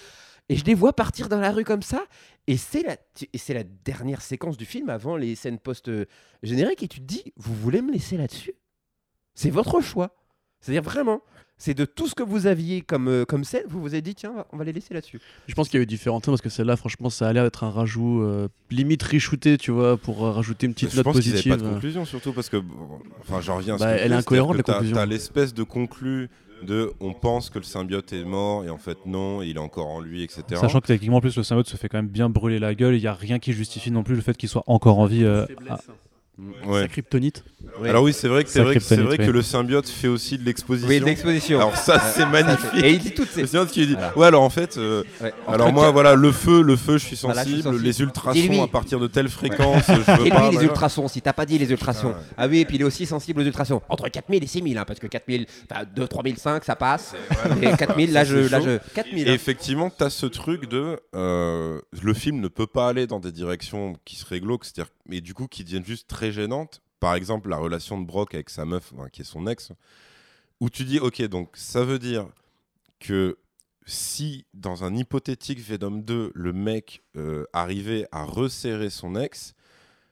[0.50, 2.02] Et je les vois partir dans la rue comme ça,
[2.46, 2.96] et c'est la,
[3.34, 7.34] et c'est la dernière séquence du film avant les scènes post-génériques, et tu te dis,
[7.36, 8.54] vous voulez me laisser là-dessus?
[9.38, 10.10] C'est votre choix.
[10.60, 11.20] C'est-à-dire vraiment,
[11.56, 14.14] c'est de tout ce que vous aviez comme, euh, comme scène, vous vous êtes dit,
[14.16, 15.20] tiens, on va les laisser là-dessus.
[15.46, 17.44] Je pense qu'il y a eu différentes scènes parce que celle-là, franchement, ça a l'air
[17.44, 21.04] d'être un rajout euh, limite re-shooté, tu vois, pour euh, rajouter une petite Je note
[21.04, 21.46] pense positive.
[21.48, 23.98] n'avaient pas de conclusion, surtout parce que, bon, enfin, j'en reviens à ce Bah, que
[23.98, 24.96] je elle est incohérente, la conclusion.
[24.96, 26.28] T'as l'espèce de conclu
[26.64, 29.86] de on pense que le symbiote est mort et en fait non, il est encore
[29.86, 30.42] en lui, etc.
[30.60, 32.96] Sachant que techniquement, en plus, le symbiote se fait quand même bien brûler la gueule.
[32.96, 35.22] Il n'y a rien qui justifie non plus le fait qu'il soit encore en vie.
[35.22, 35.78] euh, à-
[36.66, 36.82] Ouais.
[36.82, 37.42] Sa kryptonite.
[37.80, 37.88] Oui.
[37.88, 39.26] Alors oui, c'est vrai que c'est vrai, que, c'est Kryptonite, vrai oui.
[39.26, 40.88] que le symbiote fait aussi de l'exposition.
[40.88, 41.58] Oui, de l'exposition.
[41.58, 42.70] Alors ça, c'est magnifique.
[42.82, 43.40] Et il dit toutes ces.
[43.40, 44.16] Le symbiote qui dit Voilà.
[44.16, 45.32] ouais alors en fait euh, Ouais.
[45.48, 48.00] alors moi quatre- voilà le feu le feu je suis Voilà, je suis sensible, les
[48.00, 51.32] ultrasons à partir de telle fréquence je veux Et pas lui, les ultrasons, si t'as
[51.32, 52.14] pas dit les ultrasons.
[52.36, 53.82] Ah oui, et puis il est aussi sensible aux ultrasons.
[53.88, 57.14] Entre 4000 et 6000, hein, parce que 4000, enfin 2, 3005, ça passe.
[57.62, 58.36] Et 4000, là Ça, je.
[58.48, 59.26] Là, je 4000.
[59.26, 59.34] Et hein.
[59.34, 60.98] effectivement, tu as ce truc de.
[61.16, 65.20] euh, le film ne peut pas aller dans des directions qui seraient glauques, c'est-à-dire, mais
[65.20, 66.80] du coup qui deviennent juste très gênantes.
[67.00, 69.72] Par exemple, la relation de Brock avec sa meuf, enfin, qui est son ex,
[70.60, 72.26] où tu dis, ok, donc ça veut dire
[73.00, 73.38] que
[73.86, 79.54] si dans un hypothétique Venom 2, le mec euh, arrivait à resserrer son ex,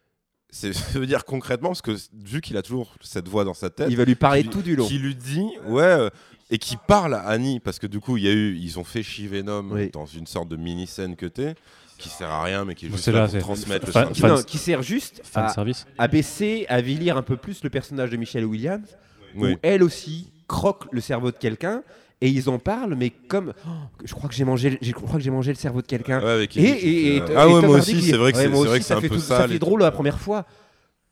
[0.50, 3.88] ça veut dire concrètement, parce que vu qu'il a toujours cette voix dans sa tête,
[3.90, 4.86] Il va lui parler qui- tout du long.
[4.86, 6.08] qui lui dit ouais euh,
[6.50, 8.84] et qui parle à Annie parce que du coup il y a eu ils ont
[8.84, 9.90] fait She-Venom Oui.
[9.90, 11.56] dans une sorte de mini scène que t'es
[11.98, 14.42] qui sert à rien mais qui est juste là, là, pour transmettre le Fan- Non,
[14.42, 15.86] qui sert juste à, service.
[15.98, 18.88] à baisser, à vilir un peu plus le personnage de Michelle Williams,
[19.36, 19.52] Oui.
[19.54, 21.82] où elle aussi croque le cerveau de quelqu'un.
[22.22, 23.70] Et ils en parlent, mais comme oh,
[24.02, 26.22] je crois que j'ai mangé, le- je crois que j'ai mangé le cerveau de quelqu'un.
[26.24, 28.80] Ouais, Et, et- et- euh, et ah ouais Tom moi aussi c'est vrai que ouais,
[28.80, 30.46] c'est un fait peu tout- ça Ça fait drôle la première fois.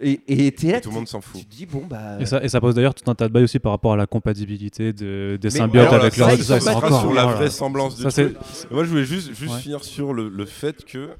[0.00, 2.20] Et et là, tout le monde s'en fout Tu te dis bon bah.
[2.20, 3.96] Et ça, et ça pose d'ailleurs tout un tas de bails aussi par rapport à
[3.96, 7.00] la compatibilité de- des Mais symbiotes alors, avec ça, leur ça, c'est pas sera encore-
[7.00, 7.38] sur la voilà.
[7.38, 8.36] vraisemblance du Ça, truc.
[8.72, 9.60] Moi, je voulais juste, juste Ouais.
[9.60, 11.10] finir sur le, le fait que,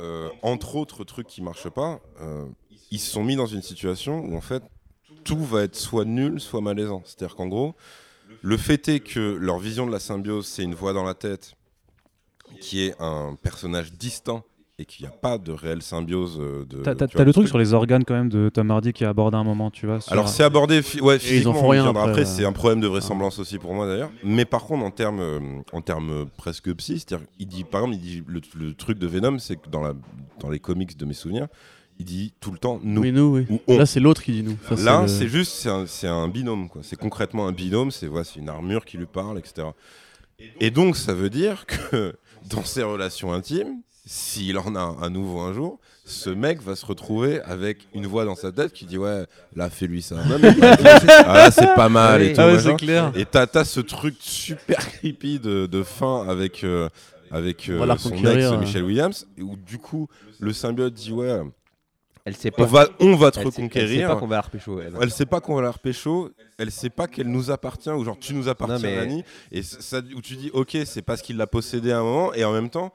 [0.00, 2.44] euh, entre autres trucs qui marchent pas, euh,
[2.90, 4.62] ils se sont mis dans une situation où en fait
[5.22, 7.02] tout va être soit nul, soit malaisant.
[7.04, 7.74] C'est-à-dire qu'en gros,
[8.42, 11.54] le fait est que leur vision de la symbiose, c'est une voix dans la tête
[12.60, 14.42] qui est un personnage distinct
[14.80, 16.38] et qu'il n'y a pas de réelle symbiose.
[16.40, 18.48] euh, De, T'as t'as- tu t'as vois, le truc sur les organes quand même de
[18.48, 20.00] Tom Hardy qui est abordé à un moment, tu vois.
[20.00, 22.22] sur- alors c'est abordé, fi- ouais, ils en physiquement, font on rien viendra après, après,
[22.22, 22.34] euh.
[22.36, 24.10] c'est un problème de vraisemblance aussi pour moi d'ailleurs.
[24.24, 25.38] Mais par contre en termes, euh,
[25.72, 28.98] en termes euh, presque psy, c'est-à-dire, il dit, par exemple, il dit le, le truc
[28.98, 29.92] de Venom, c'est que dans, la,
[30.40, 31.46] dans les comics de mes souvenirs,
[31.98, 33.46] il dit tout le temps nous Oui, nous, oui.
[33.50, 33.76] ou on.
[33.76, 34.56] Là, c'est l'autre qui dit nous.
[34.66, 36.80] Ça, Là, le- c'est juste, c'est un, c'est un binôme, quoi.
[36.82, 39.68] C'est concrètement un binôme, c'est voilà, c'est une armure qui lui parle, etc.
[40.60, 42.14] Et donc, ça veut dire que
[42.50, 46.84] dans ses relations intimes, s'il en a un nouveau un jour, ce mec va se
[46.86, 49.24] retrouver avec une voix dans sa tête qui dit ouais,
[49.54, 50.16] là fais-lui ça.
[51.24, 52.32] ah là c'est pas mal et Oui.
[52.34, 52.40] tout.
[52.40, 52.70] Ah ouais, machin.
[52.70, 53.12] c'est clair.
[53.14, 56.88] Et t'as t'as ce truc super creepy de, de fin avec, euh,
[57.30, 58.58] avec euh, On son reconquérir, ex ouais.
[58.58, 60.08] Michel Williams, où du coup
[60.40, 61.38] le symbiote dit ouais,
[62.24, 62.66] Elle sait on pas.
[62.66, 64.08] va, on va te elle sait- Elle sait reconquérir.
[64.08, 64.94] pas qu'on va la repécho, elle.
[65.00, 68.18] Elle sait pas qu'on va la repécho, elle sait pas qu'elle nous appartient, ou genre
[68.18, 71.36] tu nous appartiens, Non, mais- Annie, et ça, où tu dis ok, c'est parce qu'il
[71.36, 72.92] l'a possédé à un moment, et en même temps,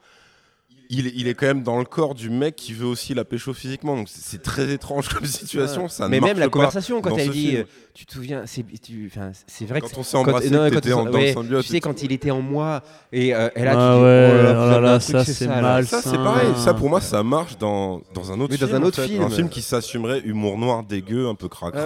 [0.90, 3.24] il, est- il est quand même dans le corps du mec qui veut aussi la
[3.24, 7.30] pécho physiquement, donc c'est- très étrange comme situation, ça mais même la conversation quand elle
[7.30, 7.60] dit film.
[7.62, 7.64] euh,
[7.94, 8.62] tu te souviens c'est
[9.64, 11.68] vrai que Quand c'est- on s'est embrassé, non, que quand on en- ouais, symbiote tu
[11.72, 12.82] sais quand il était en moi
[13.12, 15.46] et, euh, et là Ah tu dis, ouais, oh là, oh là truc, ça, c'est
[15.46, 15.86] mal.
[15.86, 18.78] Ça c'est pareil, ça pour moi ça marche dans, dans un autre Oui, dans film.
[18.78, 19.08] un en autre fait.
[19.08, 19.22] film.
[19.22, 21.80] Un film qui s'assumerait humour noir dégueu, un peu cracra,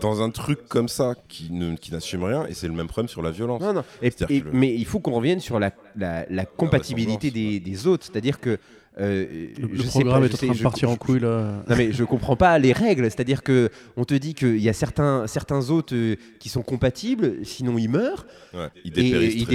[0.00, 1.50] dans un truc comme ça qui
[1.90, 3.62] n'assume rien, et c'est le même problème sur la violence.
[4.00, 8.04] Que Mais il faut qu'on revienne sur la, la, la compatibilité des, des autres.
[8.10, 8.58] C'est-à-dire que.
[9.00, 9.24] euh,
[9.58, 10.96] Le, je le sais programme pas, est je en sais- train de je- partir en
[10.96, 11.62] couille là.
[11.68, 14.74] Non mais je comprends pas les règles, c'est-à-dire que on te dit qu'il y a
[14.74, 19.02] certains certains hôtes euh, qui sont compatibles, sinon ils meurent Ouais, et ils très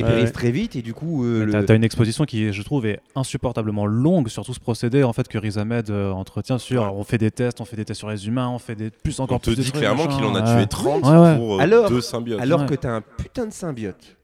[0.02, 0.32] dépérissent Ouais.
[0.32, 3.00] très vite et du coup euh, le- T'as t'as une exposition qui, je trouve, est
[3.16, 6.82] insupportablement longue sur tout ce procédé en fait que Riz Ahmed euh, entretient sur.
[6.82, 6.90] Ouais.
[6.96, 9.20] On fait des tests, on fait des tests sur les humains, on fait des plus
[9.20, 10.62] encore On te plus de dit clairement qu'il en a ouais.
[10.64, 11.36] tué 30 Ouais, ouais.
[11.38, 12.42] pour euh, Alors- deux symbiotes.
[12.42, 12.66] alors Ouais.
[12.68, 14.18] que t'as un putain de symbiote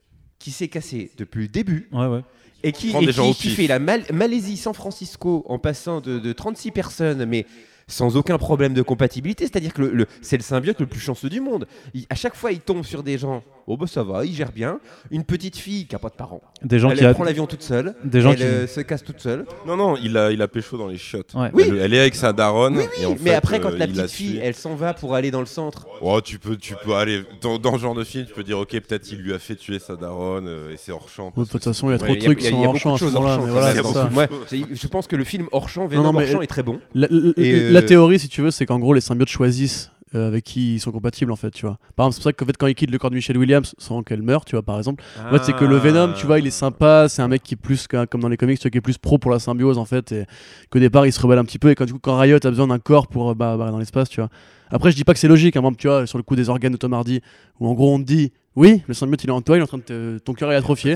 [0.43, 2.19] qui s'est cassé depuis le début Ouais, ouais.
[2.63, 6.71] et qui, et qui, fait la Mal- Malaisie San Francisco en passant de, de 36
[6.71, 7.45] personnes mais
[7.87, 11.29] sans aucun problème de compatibilité, c'est-à-dire que le, le- c'est le symbiote le plus chanceux
[11.29, 11.67] du monde.
[11.93, 13.43] Il- à chaque fois, il tombe sur des gens.
[13.65, 14.79] Oh bah ça va, il gère bien.
[15.09, 16.41] Une petite fille qui a pas de parents.
[16.63, 17.95] Des gens elle qui elle a- prend l'avion toute seule.
[18.03, 19.45] des gens elle qui- euh, se casse toute seule.
[19.65, 21.33] Non, non, il a, il a pécho dans les chiottes.
[21.33, 21.49] Ouais.
[21.53, 21.63] Oui.
[21.67, 22.77] Elle, elle est avec sa daronne.
[22.77, 24.75] Oui, et en oui, mais fait, après, quand euh, la il petite fille, elle s'en
[24.75, 25.87] va pour aller dans le centre.
[26.01, 28.59] Oh, tu peux, tu peux aller dans, dans ce genre de film, tu peux dire
[28.59, 31.31] ok, peut-être il lui a fait tuer sa daronne euh, et c'est hors champ.
[31.37, 32.79] De toute façon, il y a trop de trucs qui y a sont hors beaucoup
[32.79, 32.97] champ
[34.73, 36.79] je pense que le film hors champ, Venom hors champ est très bon.
[37.73, 40.75] La, euh, théorie, si tu veux, c'est qu'en gros, les symbiotes choisissent euh, avec qui
[40.75, 41.79] ils sont compatibles, en fait, tu vois.
[41.95, 43.73] Par exemple, c'est pour ça qu'en fait, quand il quitte le corps de Michelle Williams,
[43.79, 46.39] sans qu'elle meure, tu vois, par exemple, en fait, c'est que le Venom, tu vois,
[46.39, 48.71] il est sympa, c'est un mec qui est plus, comme dans les comics, tu vois,
[48.71, 50.25] qui est plus pro pour la symbiose, en fait, et
[50.69, 52.49] qu'au départ, il se rebelle un petit peu, et quand, du coup, quand Riot a
[52.49, 54.29] besoin d'un corps pour euh, bah, bah, dans l'espace, tu vois.
[54.69, 56.49] Après, je dis pas que c'est logique, hein, exemple, tu vois, sur le coup des
[56.49, 57.21] organes de Tom Hardy,
[57.59, 59.63] où en gros, on te dit, oui, le symbiote, il est en toi, il est
[59.63, 60.95] en train de te- ton cœur est atrophié.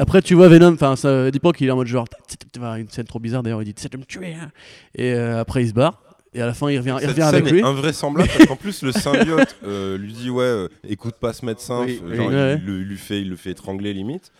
[0.00, 2.06] Après, tu vois Venom, enfin, ça dépend qu'il est en mode genre,
[2.52, 4.50] tu vois, une scène trop bizarre d'ailleurs, il dit, tu de me tuer, hein.
[4.96, 6.02] Et euh, après, il se barre.
[6.34, 7.62] Et à la fin, il revient, il revient avec est lui.
[7.62, 11.84] invraisemblable parce qu'en plus le symbiote euh, lui dit ouais, euh, écoute pas ce médecin,
[11.86, 12.34] Oui, genre oui.
[12.34, 12.58] il, Ouais.
[12.58, 14.30] le- il lui fait, il le fait étrangler limite.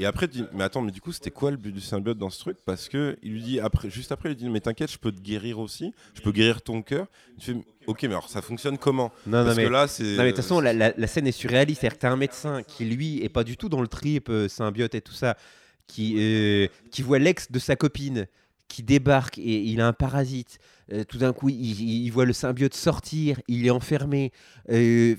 [0.00, 2.16] Et après, tu dis, mais attends, mais du coup, c'était quoi le but du symbiote
[2.18, 2.56] dans ce truc?
[2.64, 5.12] Parce que il lui dit après, juste après, il lui dit, mais t'inquiète, je peux
[5.12, 7.06] te guérir aussi, je peux guérir ton cœur.
[7.38, 9.12] Tu fais, ok, mais alors ça fonctionne comment?
[9.26, 9.64] Non, non, Parce mais.
[9.64, 10.02] que là, c'est.
[10.02, 11.80] Non, mais de toute façon, la, la- la scène est surréaliste.
[11.82, 14.28] C'est-à-dire que tu as un médecin qui, lui, est pas du tout dans le trip
[14.30, 15.36] euh, symbiote et tout ça,
[15.86, 18.26] qui, euh, qui voit l'ex de sa copine
[18.68, 20.58] qui débarque et il a un parasite.
[20.92, 24.32] Euh, tout d'un coup, il, voit le symbiote sortir, il est enfermé.
[24.70, 25.14] Euh,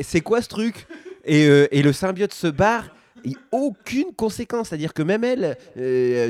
[0.00, 0.86] c'est quoi ce truc?
[1.24, 2.94] Et, euh, et le symbiote se barre.
[3.22, 5.58] Et aucune conséquence, c'est-à-dire que même elle,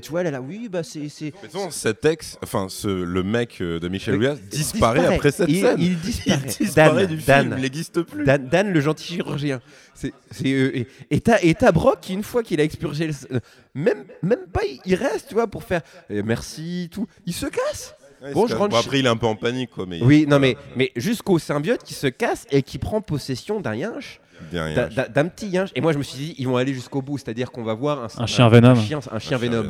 [0.02, 1.06] tu vois, elle est là, oui, bah c'est.
[1.54, 5.60] non, cet ex, enfin, ce, le mec de Michel Oui, Williams disparaît, après cette il,
[5.60, 5.76] scène.
[5.78, 6.46] Il Il disparaît.
[6.58, 8.24] disparaît Dan, du Dan, film, il n'existe plus.
[8.24, 9.60] Dan, Dan, le gentil chirurgien.
[9.94, 10.12] C'est,
[10.44, 13.40] et- t'as et Brock qui, une fois qu'il a expurgé le.
[13.72, 17.06] Même, même pas, il- reste, tu vois, pour faire merci, tout.
[17.24, 17.94] Il se casse.
[18.22, 19.86] Ouais, Bon, je rentre bon, après, il est un peu en panique, quoi.
[19.86, 23.74] Mais Oui, non, mais, mais jusqu'au symbiote qui se casse et qui prend possession d'un
[23.74, 24.20] yinche,
[24.52, 25.70] d'un, petit yinche.
[25.74, 28.04] Et moi, je me suis dit, ils vont aller jusqu'au bout, c'est-à-dire qu'on va voir
[28.04, 28.70] un, Un chien Venom.
[28.70, 29.64] Un chien, un chien Venom.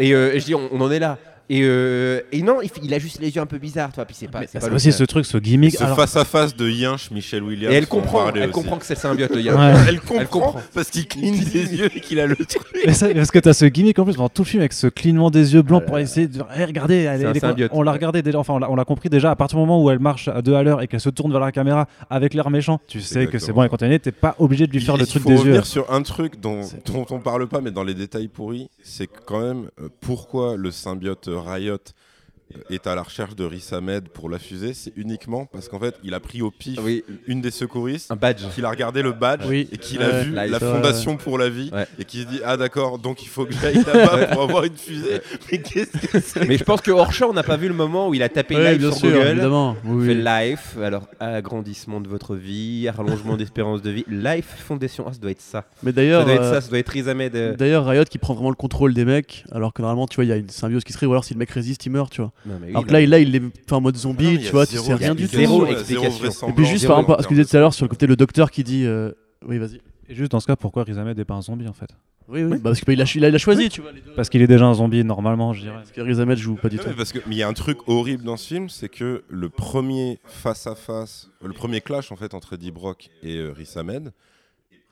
[0.00, 1.18] Et, euh, et je dis, on, on en est là.
[1.50, 4.04] Et, euh, et non, il, il a juste les yeux un peu bizarres, tu vois.
[4.06, 4.40] Puis c'est pas.
[4.50, 5.76] C'est aussi ce truc, ce gimmick.
[5.76, 7.72] Ce Alors, face à face de Yinch, Michel Williams.
[7.72, 8.50] Et elle faut en comprend, elle aussi.
[8.52, 9.42] comprend que c'est le symbiote, le.
[9.54, 9.74] Ouais.
[9.88, 10.60] Elle comprend, Elle comprend.
[10.72, 12.62] parce qu'il cligne des yeux et qu'il a le truc.
[12.86, 14.86] Mais ça- parce que t'as ce gimmick en plus pendant tout le film avec ce
[14.86, 17.70] clignement des yeux blancs Ah pour essayer de Eh, regardez elle, elle est- symbiote.
[17.74, 19.98] on l'a regardé déjà enfin on l'a- compris déjà à partir du moment où elle
[19.98, 22.80] marche à deux à l'heure et qu'elle se tourne vers la caméra avec l'air méchant
[22.88, 25.00] tu sais que c'est bon et quand t'es t'es pas obligé de lui faire Il-
[25.00, 26.60] le il truc faut des revenir yeux sur un truc dont,
[27.10, 31.28] on parle pas, mais dans les détails pourris, c'est quand même euh, pourquoi le symbiote
[31.34, 31.92] Riot
[32.70, 35.94] est à la recherche de Riz Ahmed pour la fusée, c'est uniquement parce qu'en fait,
[36.04, 38.42] il a pris au pif Oui, une des secouristes, un badge.
[38.54, 39.68] qu'il a regardé le badge Oui.
[39.72, 40.04] et qu'il Ouais.
[40.04, 41.86] a vu la fondation pour la vie Ouais.
[41.98, 44.76] et qui se dit ah d'accord donc il faut que j'aille là-bas pour avoir une
[44.76, 45.20] fusée.
[45.50, 47.74] Mais qu'est-ce que c'est Mais je pense que hors champ, on n'a pas vu le
[47.74, 49.26] moment où il a tapé Ouais, live bien sur sûr, Google.
[49.28, 49.76] évidemment.
[49.84, 54.04] Oui, Fait life, alors agrandissement de votre vie, rallongement d'espérance de vie.
[54.08, 55.64] Life Foundation, ah, ça doit être ça.
[55.82, 57.34] Mais Ça d'ailleurs, doit être euh, ça, ça doit être Riz Ahmed.
[57.36, 57.56] euh.
[57.56, 60.28] d'ailleurs, Riot qui prend vraiment le contrôle des mecs, alors que normalement, tu vois, il
[60.28, 62.20] y a une symbiose qui serait, ou alors si le mec résiste, il meurt, tu
[62.20, 62.32] vois.
[62.46, 64.40] Non, mais oui, alors que là, il, là, il est fait en mode zombie, non,
[64.40, 65.36] tu vois, tu sais rien du tout.
[65.36, 66.48] zéro explication.
[66.48, 67.88] Et puis juste par rapport à ce que termes disais tout à l'heure sur le
[67.88, 68.84] côté le docteur qui dit.
[68.84, 69.12] euh,
[69.46, 69.80] Oui, vas-y.
[70.08, 71.88] et juste dans ce cas pourquoi Riz Ahmed est pas un zombie en fait?
[72.26, 72.52] Oui, oui.
[72.56, 73.92] Bah, parce qu'il a, il a, il a choisi, tu vois.
[73.92, 74.12] Les deux.
[74.14, 76.68] parce qu'il est déjà un zombie normalement je dirais Parce que Riz Ahmed joue pas
[76.70, 76.88] du Non, tout.
[76.90, 79.24] mais parce que mais il y a un truc horrible dans ce film, c'est que
[79.28, 83.52] le premier face à face, le premier clash en fait entre Eddie Brock et euh,
[83.52, 84.12] Riz Ahmed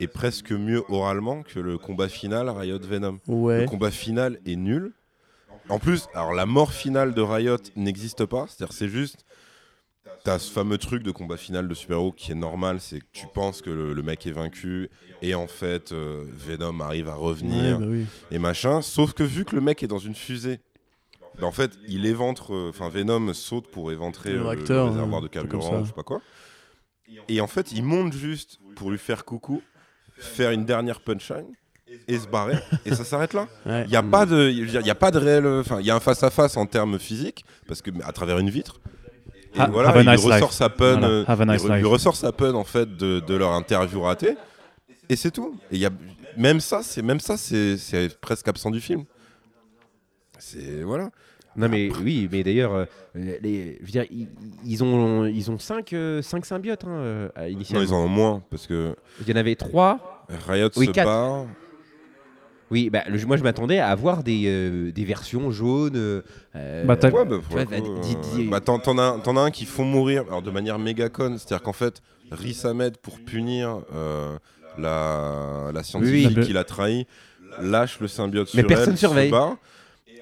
[0.01, 3.19] est presque mieux oralement que le combat final Riot Venom.
[3.29, 3.67] Le Ouais.
[3.69, 4.93] combat final est nul.
[5.69, 9.25] En plus, alors la mort finale de Riot n'existe pas, c'est-à-dire c'est juste
[10.25, 13.27] T'as ce fameux truc de combat final de super-héros qui est normal, c'est que tu
[13.27, 14.89] penses que le, le mec est vaincu
[15.21, 18.07] et en fait euh, Venom arrive à Ouais, revenir bah oui.
[18.31, 18.83] et machin.
[18.83, 20.61] Sauf que vu que le mec est dans une fusée,
[21.41, 25.23] bah, en fait, il éventre, euh, enfin Venom saute pour éventrer Le euh, le, réservoir
[25.23, 26.21] de carburant, ou je sais pas quoi.
[27.29, 29.61] Et en fait, il monte juste pour lui faire coucou,
[30.19, 31.53] faire une dernière punchline
[32.09, 32.57] et se barrer.
[32.85, 33.47] et ça s'arrête là.
[33.67, 33.85] Ouais.
[33.87, 35.95] Il n'y a pas de, il y a pas de réel, enfin, il y a
[35.97, 38.81] un face à face en termes physiques parce que à travers une vitre.
[39.55, 41.79] Et Ha- voilà, have a il nice ressort sa pun, Voilà, euh, nice il, re-
[41.81, 44.35] il ressort sa pun en fait de, de leur interview ratée.
[45.11, 45.55] Et c'est tout.
[45.71, 45.91] Et il y a
[46.39, 47.77] même ça, c'est même ça, c'est
[48.21, 49.05] presque absent du film.
[50.39, 51.11] C'est voilà.
[51.55, 52.85] Non, mais oui, mais d'ailleurs, euh,
[53.15, 54.27] les, je veux dire, ils,
[54.65, 57.87] ils ont, ils ont 5 cinq symbiotes hein, euh, à- Non, initialement.
[57.87, 60.25] ils en ont moins parce que Il y en avait 3.
[60.49, 61.05] Riot Oui, se quatre.
[61.05, 61.45] barre.
[62.73, 65.93] Oui, bah, le- moi je m'attendais à avoir des, euh, des versions jaunes.
[65.95, 66.23] euh,
[66.85, 67.25] Bah, t'as- Ouais,
[68.51, 71.39] bah, t'en, t'en as, t'en as un qui font mourir alors de manière méga conne,
[71.39, 72.01] c'est-à-dire qu'en fait,
[72.31, 74.37] Riz Ahmed, pour punir euh,
[74.79, 76.47] la, la scientifique Oui.
[76.47, 77.07] qui l'a trahi,
[77.61, 79.31] lâche le symbiote Mais sur personne elle, surveille.
[79.31, 79.35] se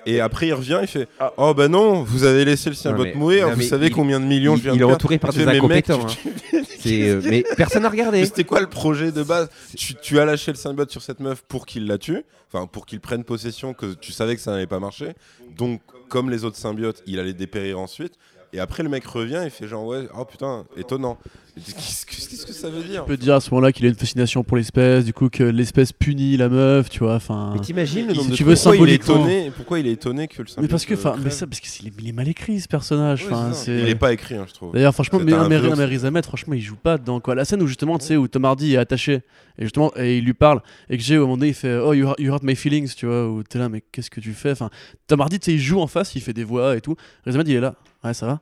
[0.06, 3.14] et après il revient, il fait Oh bah non, vous avez laissé le symbiote mais-
[3.14, 4.94] mourir, non, vous savez il- combien de millions je il, viens il de est perdre
[4.94, 6.06] entouré par des fais, Mais mec, incompétents.
[6.06, 6.62] tu- hein.
[6.86, 8.20] Euh, mais personne n'a regardé.
[8.20, 9.50] mais c'était quoi le projet de base?
[9.76, 12.22] Tu, tu as lâché le symbiote sur cette meuf pour qu'il la tue,
[12.52, 15.12] enfin pour qu'il prenne possession, que tu savais que ça n'allait pas marcher.
[15.56, 18.14] Donc, comme les autres symbiotes, il allait dépérir ensuite.
[18.52, 21.18] Et après, le mec revient et fait genre, ouais, oh putain, étonnant.
[21.54, 23.84] Tu Qu'est-ce que, qu'est-ce que ça veut dire On peut dire à ce moment-là qu'il
[23.86, 27.14] a une fascination pour l'espèce, du coup que l'espèce punit la meuf, tu vois.
[27.16, 27.52] Enfin.
[27.54, 29.14] Mais t'imagines le nombre si de tu veux pourquoi il, est symboliquement.
[29.26, 30.62] étonné, pourquoi il est étonné que le symbiote.
[30.62, 32.60] Mais parce que, euh, enfin, mais crève ça, parce qu'il est, il est mal écrit
[32.60, 33.22] ce personnage.
[33.24, 33.64] Ouais, Enfin, c'est ça.
[33.64, 33.78] c'est.
[33.82, 34.72] Il est pas écrit, hein, je trouve.
[34.72, 35.84] D'ailleurs, franchement, C'est mais, un mais, peu mais aussi.
[35.84, 37.34] Riz Ahmed, franchement, il joue pas dedans quoi.
[37.34, 39.20] La scène où justement, tu sais, où Tom Hardy est attaché
[39.58, 41.92] et justement, et il lui parle et que j'ai au moment donné, il fait Oh,
[41.92, 44.32] you, hurt- you hurt my feelings, tu vois, où t'es là, mais qu'est-ce que tu
[44.32, 44.70] fais Enfin,
[45.06, 46.94] Tom Hardy, tu sais, il joue en face, il fait des voix et tout.
[47.26, 47.74] Riz Ahmed, il est là,
[48.04, 48.40] ouais, ça va.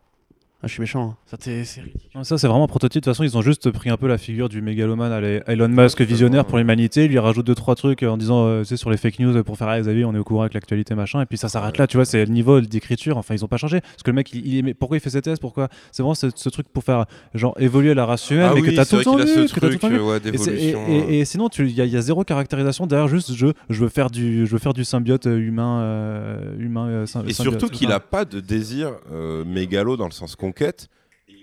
[0.60, 1.10] Ah, je suis méchant.
[1.10, 1.16] hein.
[1.26, 1.62] Ça, c'est
[2.24, 3.00] Ça, c'est vraiment un prototype.
[3.00, 5.68] De toute façon, ils ont juste pris un peu la figure du mégalomane à Elon
[5.68, 7.04] Musk visionnaire pour l'humanité.
[7.04, 9.44] Ils lui rajoutent deux, trois trucs en disant, euh, tu sais, sur les fake news
[9.44, 11.20] pour faire, ah, vous avez vu, on est au courant avec l'actualité, machin.
[11.22, 13.18] Et puis ça s'arrête là, tu vois, c'est le niveau d'écriture.
[13.18, 13.80] Enfin, ils ont pas changé.
[13.80, 15.68] Parce que le mec, il, il pourquoi il fait ses tests Pourquoi?
[15.92, 18.70] C'est vraiment ce, ce truc pour faire, genre, évoluer la race humaine, Ah mais oui,
[18.70, 19.88] que t'as c'est tout le temps a vu, ce que t'as tout le truc temps
[19.90, 19.98] vu.
[20.00, 20.78] euh, ouais, Et, c'est- et- euh.
[21.08, 23.06] et- et sinon, il y, a- y a zéro caractérisation derrière.
[23.06, 26.88] Juste, je, je veux faire du, je veux faire du symbiote euh, humain, euh, humain.
[26.88, 27.32] euh, Et symbiote.
[27.34, 30.88] surtout qu'il n'a pas de désir euh, mégalo dans le sens conquête.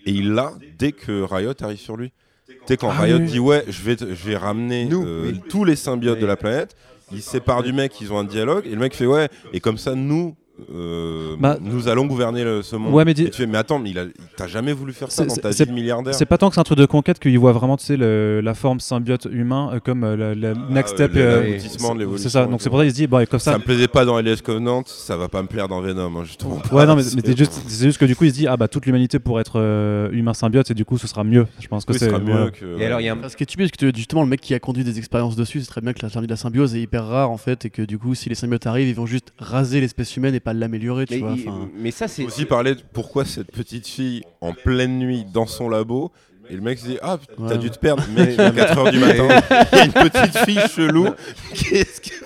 [0.08, 2.12] Et il l'a dès que Riot arrive sur lui.
[2.48, 3.26] Tu sais, quand Ah Riot oui.
[3.26, 5.42] dit Ouais, je vais, je vais ramener Nous, euh, oui.
[5.50, 6.22] tous les symbiotes Oui.
[6.22, 6.76] de la planète,
[7.12, 8.66] il se sépare du mec, ils ont un dialogue.
[8.68, 10.36] Et le mec fait Ouais, et comme ça, nous.
[10.74, 12.94] Euh, Bah, nous allons gouverner le- ce monde.
[12.94, 14.06] Ouais, mais dis- Et tu fais, mais attends, mais il a-
[14.38, 16.14] t'as jamais voulu faire ça C'est- dans ta c'est- vie de milliardaire.
[16.14, 18.42] C'est pas tant que c'est un truc de conquête qu'il voit vraiment, tu sais, le-
[18.42, 21.14] la forme symbiote humain euh, comme euh, la, la next step.
[21.14, 22.46] le- euh, c'est- l'évolution C'est ça.
[22.46, 23.58] Donc c'est pour ça qu'il se dit, bon, et comme Ça ça.
[23.58, 26.62] me plaisait pas dans Alias Covenant, ça va pas me plaire dans Venom, hein, justement.
[26.72, 28.58] Ouais, non, mais, C'est- c'est juste, c'est juste que du coup, il se dit, ah
[28.58, 31.46] bah toute l'humanité pourrait être euh, humain symbiote et du coup, ce sera mieux.
[31.60, 32.20] Je pense que Oui, ce c'est.
[32.20, 32.80] mieux que.
[32.80, 33.18] Et alors, il y a un.
[33.18, 35.68] Parce que tu parce que justement, le mec qui a conduit des expériences dessus, c'est
[35.68, 37.82] très bien que la terme de la symbiose est hyper rare en fait, et que
[37.82, 41.06] du coup, si les symbiotes arrivent, ils vont juste raser l'espèce humaine et pas l'améliorer,
[41.06, 41.34] tu Mais, vois.
[41.36, 42.24] il- mais ça, c'est.
[42.24, 46.12] aussi parler de pourquoi cette petite fille en pleine nuit dans son labo.
[46.50, 47.58] Et le mec se dit Ah, t'as Ouais.
[47.58, 49.28] dû te perdre, à 4h du matin.
[49.74, 51.08] Il y a une petite fille chelou.
[51.56, 52.24] Qu'est-ce que.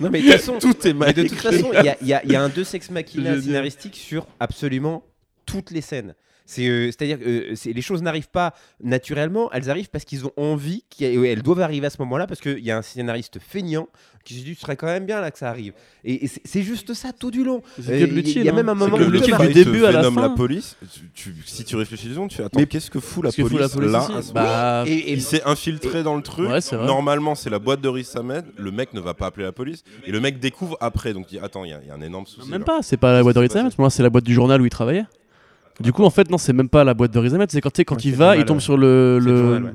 [0.00, 2.30] Non, mais de toute façon, Tout est mal Mais de toute façon, il y y
[2.32, 5.02] y a un deux sex machina scénaristique sur absolument
[5.44, 6.14] toutes les scènes.
[6.50, 10.32] C'est, euh, C'est-à-dire que euh, les choses n'arrivent pas naturellement, elles arrivent parce qu'ils ont
[10.38, 13.86] envie, ait- elles doivent arriver à ce moment-là, parce qu'il y a un scénariste feignant
[14.24, 15.74] qui se dit ce serait quand même bien là que ça arrive.
[16.04, 17.62] Et, et c'est juste ça tout du long.
[17.78, 20.22] Euh, il y a- y même un moment où le du début à la fin.
[20.22, 23.30] la police, tu- tu- si tu réfléchis secondes, tu Attends, Mais- qu'est-ce que fout la
[23.30, 26.16] police, fout la police là ici à ce Bah, Et- et- Il s'est infiltré dans
[26.16, 26.48] le truc.
[26.48, 26.60] Ouais.
[26.72, 28.46] Normalement, c'est la boîte de Riz Ahmed.
[28.56, 29.82] Le mec ne va pas appeler la police.
[30.06, 31.12] Et le mec découvre après.
[31.12, 32.48] Donc, il dit Attends, il y, a- il y a un énorme souci.
[32.48, 32.64] Même là.
[32.64, 33.68] pas, c'est pas la boîte de ça.
[33.76, 35.04] moi c'est la boîte du journal où il travaillait.
[35.80, 37.76] Du coup, en fait, non, c'est même pas la boîte de Rizamet, c'est quand, tu
[37.80, 38.62] sais, quand Ouais, il va, il tombe ouais.
[38.62, 39.70] sur le, le le, journal, ouais.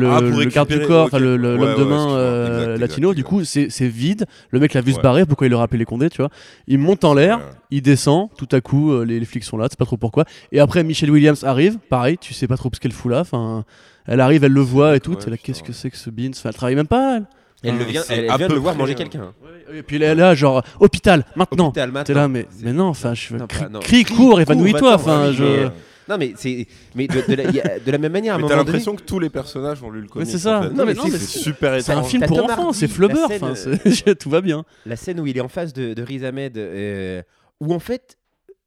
[0.00, 3.08] le, Ah, le garde du corps, le- le- l'homme de main euh, Exact, latino.
[3.12, 4.24] exact, Du coup, c'est c'est vide.
[4.50, 6.30] Le mec l'a vu se barrer, pourquoi il leur a appelé les condés, tu vois?
[6.66, 7.44] Il monte en l'air, Ouais.
[7.72, 9.98] il descend, tout à coup, euh, les, les flics sont là, tu sais pas trop
[9.98, 10.24] pourquoi.
[10.50, 13.20] Et après, Michelle Williams arrive, pareil, tu sais pas trop ce qu'elle fout là.
[13.20, 13.64] Enfin,
[14.06, 15.12] elle arrive, elle le voit et tout.
[15.12, 15.36] Là, putain.
[15.42, 16.30] qu'est-ce que c'est que ce Beans?
[16.30, 17.26] Enfin, elle travaille même pas, elle.
[17.64, 19.32] Elle, le vient, elle, elle à vient de le voir manger quelqu'un.
[19.72, 21.68] Et puis elle est là, genre, hôpital, maintenant.
[21.68, 22.14] Hôpital, T'es maintenant.
[22.14, 23.80] là, mais, non, enfin, je Non, crie, pas- non.
[23.80, 24.80] crie, Crie, cours, évanouis-toi.
[24.80, 25.42] va-t'en, Enfin, oui, je.
[25.44, 25.68] mais, euh,
[26.06, 26.66] Non, mais c'est.
[26.94, 28.48] Mais de, de la, il y a- de la même manière, à un Mais moment
[28.50, 28.66] t'as donné.
[28.72, 30.28] l'impression que tous les personnages ont lu le comic.
[30.28, 30.58] c'est ça.
[30.58, 30.68] en fait.
[30.70, 32.10] Non, mais non, mais c'est c'est- super C'est un étrange.
[32.10, 34.64] film T'as pour Tom enfants, Hardy, c'est Flubber, enfin, c'est- tout va bien.
[34.84, 37.22] la scène où il est en face de, de Riz Ahmed, euh,
[37.60, 38.18] où en fait,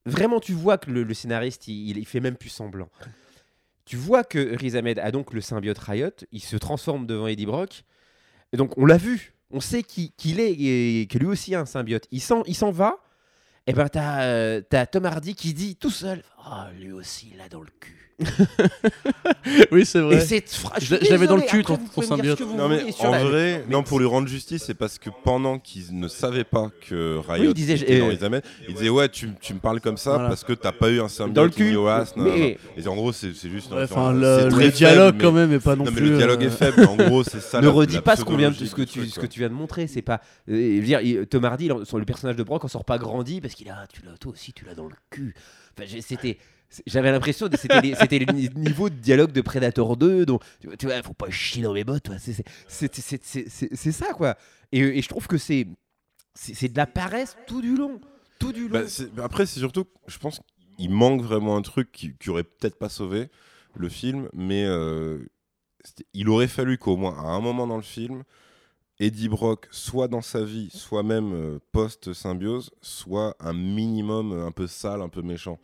[0.07, 2.89] vraiment, tu vois que le, le scénariste, il, il fait même plus semblant.
[3.85, 7.45] Tu vois que Riz Ahmed a donc le symbiote Riot, il se transforme devant Eddie
[7.45, 7.83] Brock,
[8.53, 11.59] et donc on l'a vu, on sait qui- qu'il est et que lui aussi a
[11.61, 12.07] un symbiote.
[12.11, 12.97] Il s'en va,
[13.65, 17.49] et ben euh, t'as Tom Hardy qui dit tout seul, ah lui aussi il l'a
[17.49, 17.93] dans le cul.
[19.71, 20.19] Oui, c'est Et vrai.
[20.47, 22.39] fra- je l'avais dans le cul, après, ton- ton symbiote.
[22.41, 25.59] Non mais en la- vrai, mais non pour lui rendre justice, c'est parce que pendant
[25.59, 28.89] qu'ils ne savaient pas que Riot Oui, il disait, était dans les Amènes, il disait
[28.89, 30.29] ouais tu, tu me parles comme ça Voilà.
[30.29, 31.77] parce que t'as pas eu un symbiote dans le cul.
[32.17, 33.71] Mais Et en gros c'est juste.
[33.71, 33.83] Ouais.
[33.83, 36.09] Enfin, le, dialogue mais- quand même est pas non, Non mais plus.
[36.11, 36.75] le dialogue euh, est faible.
[36.79, 37.61] mais En gros c'est ça.
[37.61, 39.27] ne redis pas ce qu'on vient de- pseudologie ce que tu truc, ce que quoi.
[39.29, 42.43] tu viens de montrer c'est pas euh, je veux dire Tom Hardy le personnage de
[42.43, 44.87] Brock en sort pas grandi parce qu'il a tu l'as toi aussi tu l'as dans
[44.87, 45.35] le cul
[45.77, 46.37] Enfin, c'était
[46.85, 50.43] j'avais l'impression que c'était les, c'était les ni- niveaux de dialogue de Predator 2 donc
[50.59, 52.09] tu vois, tu vois faut pas chier dans mes bottes.
[52.17, 54.35] C'est- ça quoi
[54.71, 58.01] et, et je trouve que c'est de la paresse tout du long
[58.39, 60.41] tout du long Bah, c'est- bah, après, c'est surtout, je pense
[60.77, 63.29] qu'il manque vraiment un truc qui, qui aurait peut-être pas sauvé
[63.75, 65.25] le film, mais euh,
[66.13, 68.23] il aurait fallu qu'au moins à un moment dans le film,
[68.99, 74.51] Eddie Brock, soit dans sa vie, soit même euh, post-symbiose, soit un minimum euh, un
[74.51, 75.59] peu sale, un peu méchant.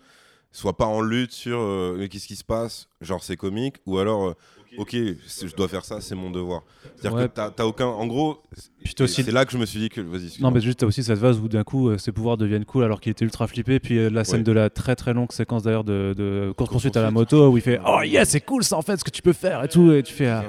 [0.52, 3.98] Soit pas en lutte sur euh, mais qu'est-ce qui se passe, genre c'est comique, ou
[3.98, 4.34] alors euh,
[4.78, 6.62] ok, je dois faire ça, c'est mon devoir.
[6.96, 7.28] C'est-à-dire Ouais.
[7.28, 7.88] que t'as t'as aucun.
[7.88, 8.38] En gros,
[8.84, 10.00] Puis t'as aussi- c'est là que je me suis dit que.
[10.02, 12.66] Vas-y, Non, mais juste, t'as aussi cette phase où d'un coup, euh, ses pouvoirs deviennent
[12.66, 13.80] cool alors qu'il était ultra flippé.
[13.80, 14.44] Puis euh, la scène Ouais.
[14.44, 17.62] de la très très longue séquence d'ailleurs de, de course-poursuite à la moto où il
[17.64, 19.92] fait Oh yeah, c'est cool ça en fait, ce que tu peux faire et tout.
[19.92, 20.40] Et tu fais.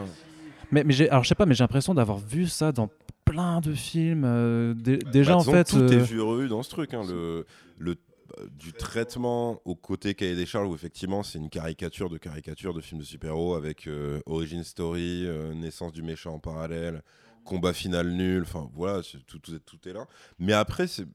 [0.71, 2.91] Mais, mais j'ai, alors je sais pas, mais j'ai l'impression d'avoir vu ça dans
[3.25, 4.25] plein de films.
[4.25, 5.65] euh, dé- déjà Bah, en fait.
[5.65, 6.95] tout euh, est vu revu dans ce truc.
[6.95, 7.47] hein, le,
[7.79, 7.97] le,
[8.39, 12.75] euh, du traitement au côté cahier des charges, où effectivement c'est une caricature de caricature
[12.75, 17.03] de films de super-héros avec euh, origin story, euh, naissance du méchant en parallèle,
[17.45, 20.07] combat final nul, enfin voilà, c'est- tout, tout, est- tout est là.
[20.39, 21.07] Mais après, c'est,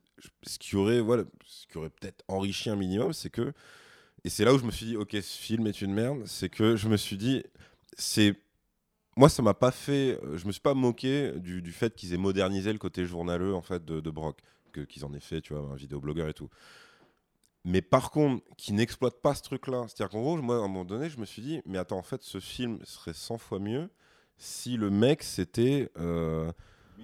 [0.44, 3.52] ce qui aurait, voilà, ce qui aurait peut-être enrichi un minimum, c'est que,
[4.24, 6.50] et c'est là où je me suis dit, ok, ce film est une merde, c'est
[6.50, 7.44] que je me suis dit,
[7.98, 8.36] c'est
[9.18, 10.20] moi, ça m'a pas fait.
[10.24, 13.54] euh, Je me suis pas moqué du, du fait qu'ils aient modernisé le côté journaleux
[13.56, 14.40] en fait de, de Brock,
[14.90, 16.50] qu'ils en aient fait, tu vois, un vidéoblogueur et tout.
[17.66, 19.86] mais par contre, qui n'exploite pas ce truc-là.
[19.88, 22.04] C'est-à-dire qu'en gros, moi, à un moment donné, je me suis dit, mais attends, en
[22.04, 23.90] fait, ce film serait 100 fois mieux
[24.38, 26.52] si le mec, c'était euh,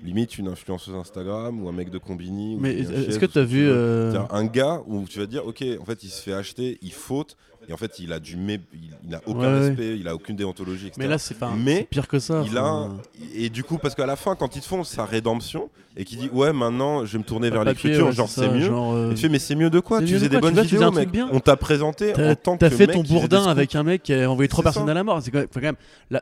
[0.04, 2.58] limite une influenceuse Instagram ou un mec de Combini.
[2.60, 3.66] Mais est-ce que tu as vu.
[3.68, 6.92] euh, un gars où tu vas dire, ok, en fait, il se fait acheter, il
[6.94, 7.36] faute,
[7.68, 8.60] et en fait, il a du mé...
[9.04, 9.60] il, n'a aucun Ouais, ouais.
[9.70, 10.98] respect, il a aucune déontologie, etc.
[11.00, 11.52] Mais là, c'est pas.
[11.58, 12.44] Mais pire que ça.
[12.46, 12.90] il a,
[13.34, 16.20] et du coup, parce qu'à la fin, quand ils te font sa rédemption et qu'il
[16.20, 18.66] dit, ouais, maintenant, je vais me tourner vers l'écriture, ouais, genre c'est mieux.
[18.68, 20.02] genre, euh, Et tu fais, mais c'est mieux de quoi?
[20.02, 20.52] Tu faisais de des quoi?
[20.52, 21.10] Bonnes vidéos, mec.
[21.10, 21.28] bien.
[21.32, 24.30] On t'a présenté en tant que t'as fait ton bourdin avec un mec qui a
[24.30, 25.20] envoyé trois personnes à la mort.
[25.24, 25.76] C'est quand même,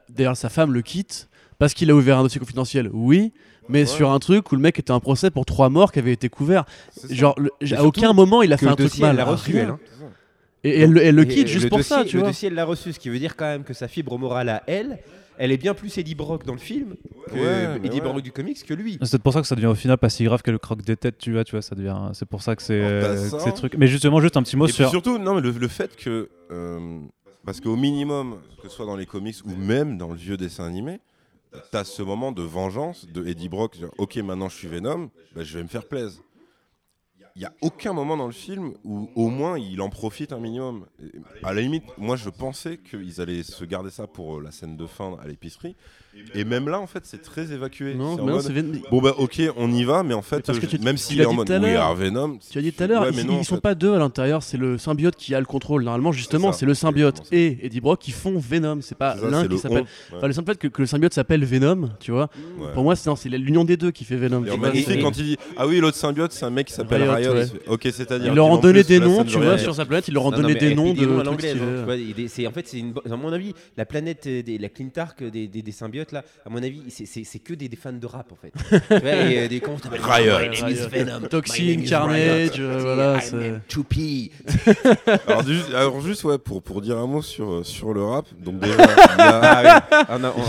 [0.10, 1.28] D'ailleurs, sa femme le quitte
[1.60, 2.90] parce qu'il a ouvert un dossier confidentiel.
[2.94, 3.34] Oui,
[3.70, 3.86] mais Ouais.
[3.86, 6.30] sur un truc où le mec était en procès pour trois morts qui avaient été
[6.30, 6.66] couverts.
[7.10, 9.12] Genre, le- à aucun moment il a fait le un truc mal.
[9.12, 9.62] elle l'a reçu, rien.
[9.64, 9.70] elle.
[9.70, 9.80] hein.
[10.66, 12.30] Et elle, elle le quitte juste le pour dossier- ça, tu Le vois.
[12.30, 14.64] dossier, elle l'a reçu, ce qui veut dire quand même que sa fibre morale à
[14.68, 14.98] elle,
[15.38, 16.96] elle est bien plus Eddie Brock dans le film
[17.28, 18.02] que Ouais, Eddie ouais.
[18.02, 18.94] Brock du comics que lui.
[19.02, 20.84] C'est peut-être pour ça que ça devient au final pas si grave que le croque
[20.84, 21.98] des têtes, tu vois, tu vois, ça devient.
[22.14, 23.38] C'est pour ça que c'est euh, ça.
[23.38, 23.76] que c'est truc.
[23.78, 24.90] Mais justement, juste un petit mot Et sur.
[24.90, 26.30] surtout, non, mais le, le fait que.
[26.52, 27.00] euh,
[27.46, 30.66] parce qu'au minimum, que ce soit dans les comics ou même dans le vieux dessin
[30.66, 31.02] animé,
[31.72, 33.78] t'as ce moment de vengeance de Eddie Brock.
[33.78, 36.22] genre, ok, maintenant je suis Venom, bah, je vais me faire plaisir.
[37.36, 40.40] Il n'y a aucun moment dans le film où au moins il en profite un
[40.40, 40.86] minimum.
[41.42, 44.78] À la limite, moi je pensais qu'ils allaient se garder ça pour euh, la scène
[44.78, 45.76] de fin à l'épicerie.
[46.36, 47.94] Et même là, en fait, c'est très évacué.
[47.94, 50.60] Non, non, mode, c'est Ven- Bon bah ok, on y va, mais en fait, parce
[50.60, 52.88] que euh, tu- même s'il est en mode oui, Venom, Tu as dit tout à
[52.88, 53.62] l'heure, Ouais, ils, mais non, ils en sont fait.
[53.62, 55.84] pas deux à l'intérieur, c'est le symbiote qui a le contrôle.
[55.84, 58.80] Normalement, justement, c'est le symbiote et Eddie Brock qui font Venom.
[58.82, 59.78] C'est pas l'un qui le s'appelle.
[60.12, 60.18] ouais.
[60.18, 62.30] Enfin, le simple fait que, que le symbiote s'appelle Venom, tu vois.
[62.60, 62.68] Ouais.
[62.74, 64.44] Pour moi, c'est l'union des deux qui fait Venom.
[64.46, 67.34] Et magnifique quand il dit Ah oui, l'autre symbiote, c'est un mec qui s'appelle Riot.
[67.68, 68.32] Ok, c'est-à-dire.
[68.32, 70.32] Ils leur ont en donné des noms, tu vois, sur sa planète, ils leur ont
[70.32, 71.34] donné des noms fait des noms de hein,
[72.48, 75.62] en fait c'est à mon avis la planète euh, des la Clintark des, des,
[76.12, 78.52] là à mon avis c'est- que des, des fans de rap en fait.
[78.88, 80.40] Tu vois, et, euh, des cons qui s'appellent, Riot.
[80.52, 81.28] My name is Venom.
[81.28, 84.32] Toxin, Carnage, euh, voilà, 2P.
[85.28, 88.26] Alors, du- alors, juste, ouais, pour, pour dire un mot sur, euh, sur le rap.
[88.40, 88.76] Donc, déjà,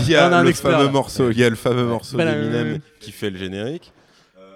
[0.01, 0.91] il y a, le expert, fameux là.
[0.91, 2.33] morceau, il y a le fameux morceau Voilà.
[2.33, 3.91] d'Eminem qui fait le générique.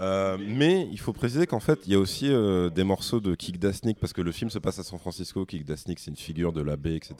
[0.01, 3.35] Euh, mais il faut préciser qu'en fait, il y a aussi euh, des morceaux de
[3.35, 5.45] Kick Dasnik, parce que le film se passe à San Francisco.
[5.45, 7.15] Kick Dasnik, c'est une figure de la baie, etc.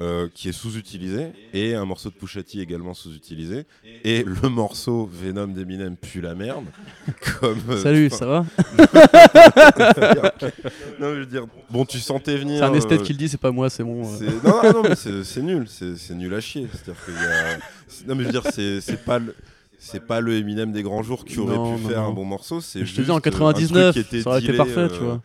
[0.00, 3.64] euh, qui est sous-utilisé, et un morceau de Pusha T également sous-utilisé,
[4.04, 6.64] et le morceau Venom d'Eminem pue la merde.
[7.40, 8.44] comme, euh, Salut, ça va?
[11.00, 12.58] Non, je veux dire, bon, tu sentais venir.
[12.58, 14.82] C'est un esthète euh, qui le dit, c'est pas moi, c'est c'est- Non, non, non,
[14.82, 16.68] mais c'est nul, c'est nul à chier.
[16.72, 17.56] C'est-à-dire qu'il y a.
[18.08, 19.34] Non, mais je veux dire, c'est pas le.
[19.78, 22.08] C'est pas le Eminem des grands jours qui aurait Non, pu non, faire non.
[22.08, 22.60] un bon morceau.
[22.60, 24.78] C'est Je te dis, en euh, un truc 99, qui était ça aurait été parfait,
[24.78, 25.22] euh, tu vois.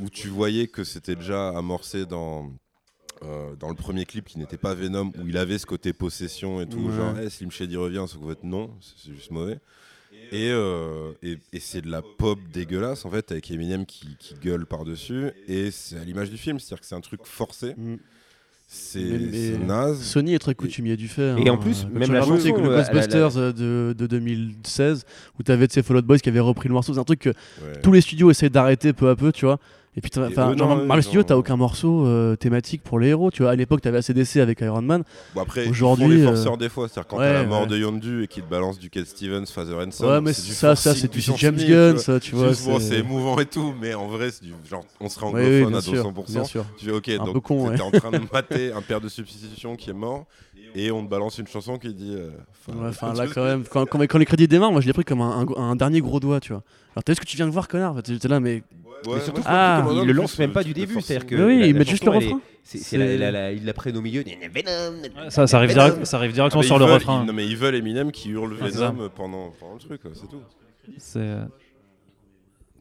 [0.00, 2.50] Où tu voyais que c'était déjà amorcé dans.
[3.24, 6.60] Euh, dans le premier clip qui n'était pas Venom, où il avait ce côté possession
[6.60, 6.96] et tout, Ouais.
[6.96, 9.58] genre hey, Slim Shady revient, sauf qu'en fait non, c'est juste mauvais.
[10.30, 14.34] Et, euh, et, et c'est de la pop dégueulasse en fait, avec Eminem qui, qui
[14.34, 17.96] gueule par-dessus, et c'est à l'image du film, c'est-à-dire que c'est un truc forcé, Mm.
[18.66, 20.00] c'est naze.
[20.02, 21.34] Sony est très coutumier du fait.
[21.38, 21.52] Et hein.
[21.52, 25.04] en plus, Quand même la chanson, que le euh, Ghostbusters euh, de, de 2016,
[25.38, 27.20] où t'avais de ces Fall Out Boys qui avaient repris le morceau, c'est un truc
[27.20, 27.80] que Ouais.
[27.82, 29.58] tous les studios essaient d'arrêter peu à peu, tu vois.
[29.94, 32.06] Et puis, enfin, eux, genre, non, dans eux, Mario ils Studio, ont- t'as aucun morceau
[32.06, 33.50] euh, thématique pour les héros, tu vois.
[33.50, 35.02] À l'époque, t'avais ACDC avec Iron Man.
[35.34, 37.66] Bon après, Aujourd'hui, les euh, forceurs des fois, c'est-à-dire quand ouais, t'as la mort ouais.
[37.66, 40.52] de Yondu et qu'il te balance du Cat Stevens, Father and Son, ouais, mais c'est
[40.52, 42.52] ça, ça, c'est du James 1000, Gunn, ça, tu vois.
[42.64, 45.74] Bon, c'est émouvant et tout, mais en vrai, c'est du genre, on serait anglophone oui,
[45.76, 46.32] à sûr, 200%.
[46.32, 46.64] bien sûr.
[46.78, 47.80] Tu fais ok, Un donc t'étais ouais.
[47.82, 50.24] en train de mater un père de substitution qui est mort
[50.74, 52.14] et on te balance une chanson qui dit.
[52.16, 52.30] euh,
[52.88, 56.00] enfin, là, quand même, quand, les crédits démarrent, moi, je l'ai pris comme un, dernier
[56.00, 56.62] gros doigt, tu vois.
[56.94, 57.96] Alors, t'as vu ce que tu viens de voir, connard?
[58.06, 58.62] J'étais là, mais.
[59.06, 61.34] Ouais, Mais surtout, moi, je ah, il le lance même pas du début, c'est-à-dire que
[61.34, 62.40] oui, la- ils la mettent juste le refrain.
[62.92, 64.24] la- la- la- il la prennent au milieu.
[65.28, 67.22] Ça, ça arrive, ça arrive Ah, directement sur le refrain.
[67.22, 68.90] ils- non, mais ils veulent Eminem qui hurle ça.
[68.90, 70.40] Venom pendant, pendant le truc, c'est tout.
[70.98, 71.44] C'est euh,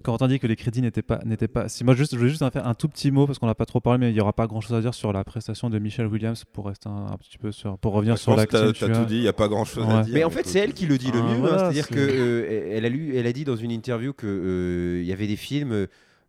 [0.04, 1.70] Corentin dit que les crédits n'étaient pas, n'étaient pas.
[1.70, 3.54] Si moi juste, je voulais juste en faire un tout petit mot parce qu'on n'a
[3.54, 5.70] pas trop parlé, mais il y aura pas grand chose à dire sur la prestation
[5.70, 8.60] de Michelle Williams pour rester un, un petit peu sur, pour revenir Je sur l'acting.
[8.60, 9.94] t'as tu t'as tout dit, il n'y a pas grand chose Ouais.
[9.94, 10.14] à dire.
[10.16, 11.46] Mais en fait, c'est elle qui le dit le Ah, mieux.
[11.54, 11.58] hein.
[11.60, 15.02] C'est-à-dire c'est- que euh, elle a lu, elle a dit dans une interview que euh,
[15.04, 15.86] il y avait des films euh,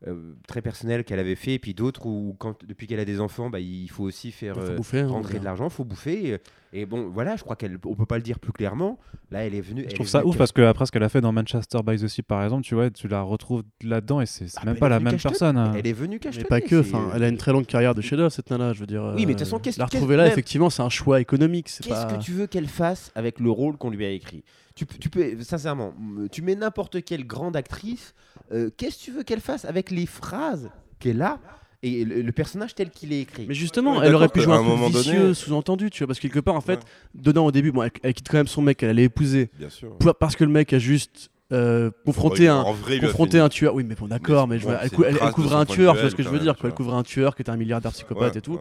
[0.06, 3.20] euh, très personnels qu'elle avait fait, et puis d'autres où, quand, depuis qu'elle a des
[3.20, 5.00] enfants, bah, il faut aussi faire faut euh, bouffer.
[5.00, 6.40] hein, rentrer de l'argent, faut bouffer.
[6.72, 8.98] Et, et bon, voilà, je crois qu'elle, on peut pas le dire plus clairement.
[9.30, 9.82] Là, elle est venue.
[9.82, 11.78] Je elle trouve ça venue ouf parce que après ce qu'elle a fait dans Manchester
[11.86, 14.74] by the Sea par exemple, tu vois, tu la retrouves là-dedans et c'est Ah, même
[14.74, 15.56] mais pas la même personne.
[15.56, 15.72] hein.
[15.76, 16.48] Elle est venue Mais cachetonner.
[16.48, 18.86] pas que, enfin, elle a une très longue carrière de chef-d'œuvre, cette nana, je veux
[18.86, 19.12] dire.
[19.14, 21.20] Oui, mais de euh, toute façon, qu'est-ce- La retrouver là, même- effectivement, c'est un choix
[21.20, 21.68] économique.
[21.68, 22.14] C'est Qu'est-ce pas.
[22.14, 24.42] que tu veux qu'elle fasse avec le rôle qu'on lui a écrit?
[24.74, 25.92] Tu, peux- tu peux, sincèrement,
[26.30, 28.14] tu mets n'importe quelle grande actrice,
[28.52, 31.38] euh, qu'est-ce que tu veux qu'elle fasse avec les phrases qu'elle a
[31.84, 34.54] et le, le personnage tel qu'il est écrit Mais justement, Ouais, elle aurait pu jouer
[34.54, 36.84] un, moment donné- vicieux, sous-entendu, tu vois, parce que quelque part, en fait, Ouais.
[37.16, 39.68] dedans au début, bon, elle, elle quitte quand même son mec, elle allait épouser, Bien
[39.68, 39.96] sûr.
[40.20, 43.74] parce que le mec a juste euh, confronter un, vrai, confronter un tueur.
[43.74, 45.30] Oui, mais bon, d'accord, mais, je bon, vois- elle, c'est cou- une elle- elle trace
[45.30, 46.68] de couvre son un tueur, tu vois ce que je veux même, dire, quoi.
[46.70, 48.54] Elle couvre un tueur qui est un milliardaire psychopathe Ouais, et tout.
[48.54, 48.58] ouais.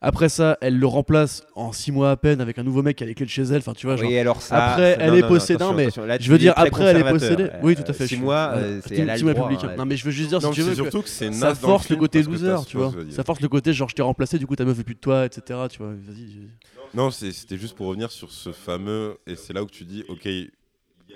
[0.00, 3.02] Après ça, elle le remplace en 6 mois à peine avec un nouveau mec qui
[3.02, 3.56] a les clés de chez elle.
[3.56, 4.08] Enfin, tu vois, genre.
[4.08, 6.84] Oui, alors ça, Après, elle non, est non, possédée, mais là, je veux dire, après,
[6.84, 7.48] elle est possédée.
[7.64, 8.04] Oui, tout à fait.
[8.04, 9.72] je Six suis- mois, euh, c'est Petit- elle a petit le mois droit, républicain.
[9.72, 9.76] hein.
[9.76, 11.96] Non, mais je veux juste dire, si tu veux, surtout que c'est ça force le
[11.96, 12.92] côté loser, tu vois.
[13.10, 15.00] Ça force le côté genre je t'ai remplacé, du coup ta meuf veut plus de
[15.00, 15.58] toi, etc.
[15.68, 16.48] Tu vois, vas-y.
[16.94, 19.16] Non, c'est- c'était juste pour revenir sur ce fameux.
[19.26, 20.26] Et c'est là où tu dis, ok,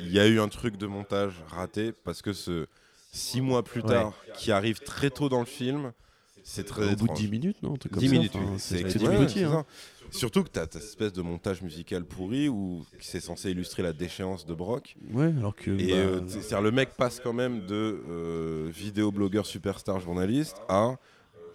[0.01, 2.67] il y a eu un truc de montage raté parce que ce
[3.13, 5.93] six mois plus tard, qui arrive très tôt dans le film,
[6.45, 7.19] c'est très Au bout de étrange.
[7.19, 8.15] 10 minutes, non un truc comme 10 ça.
[8.15, 8.59] minutes, Enfin, oui.
[8.59, 9.45] C'est petit.
[9.45, 9.65] hein.
[10.11, 13.93] Surtout que tu as cette espèce de montage musical pourri où c'est censé illustrer la
[13.93, 14.97] déchéance de Brock.
[15.13, 15.71] Ouais, alors que.
[15.71, 20.97] Et bah, euh, le mec passe quand même de euh, vidéoblogueur superstar journaliste à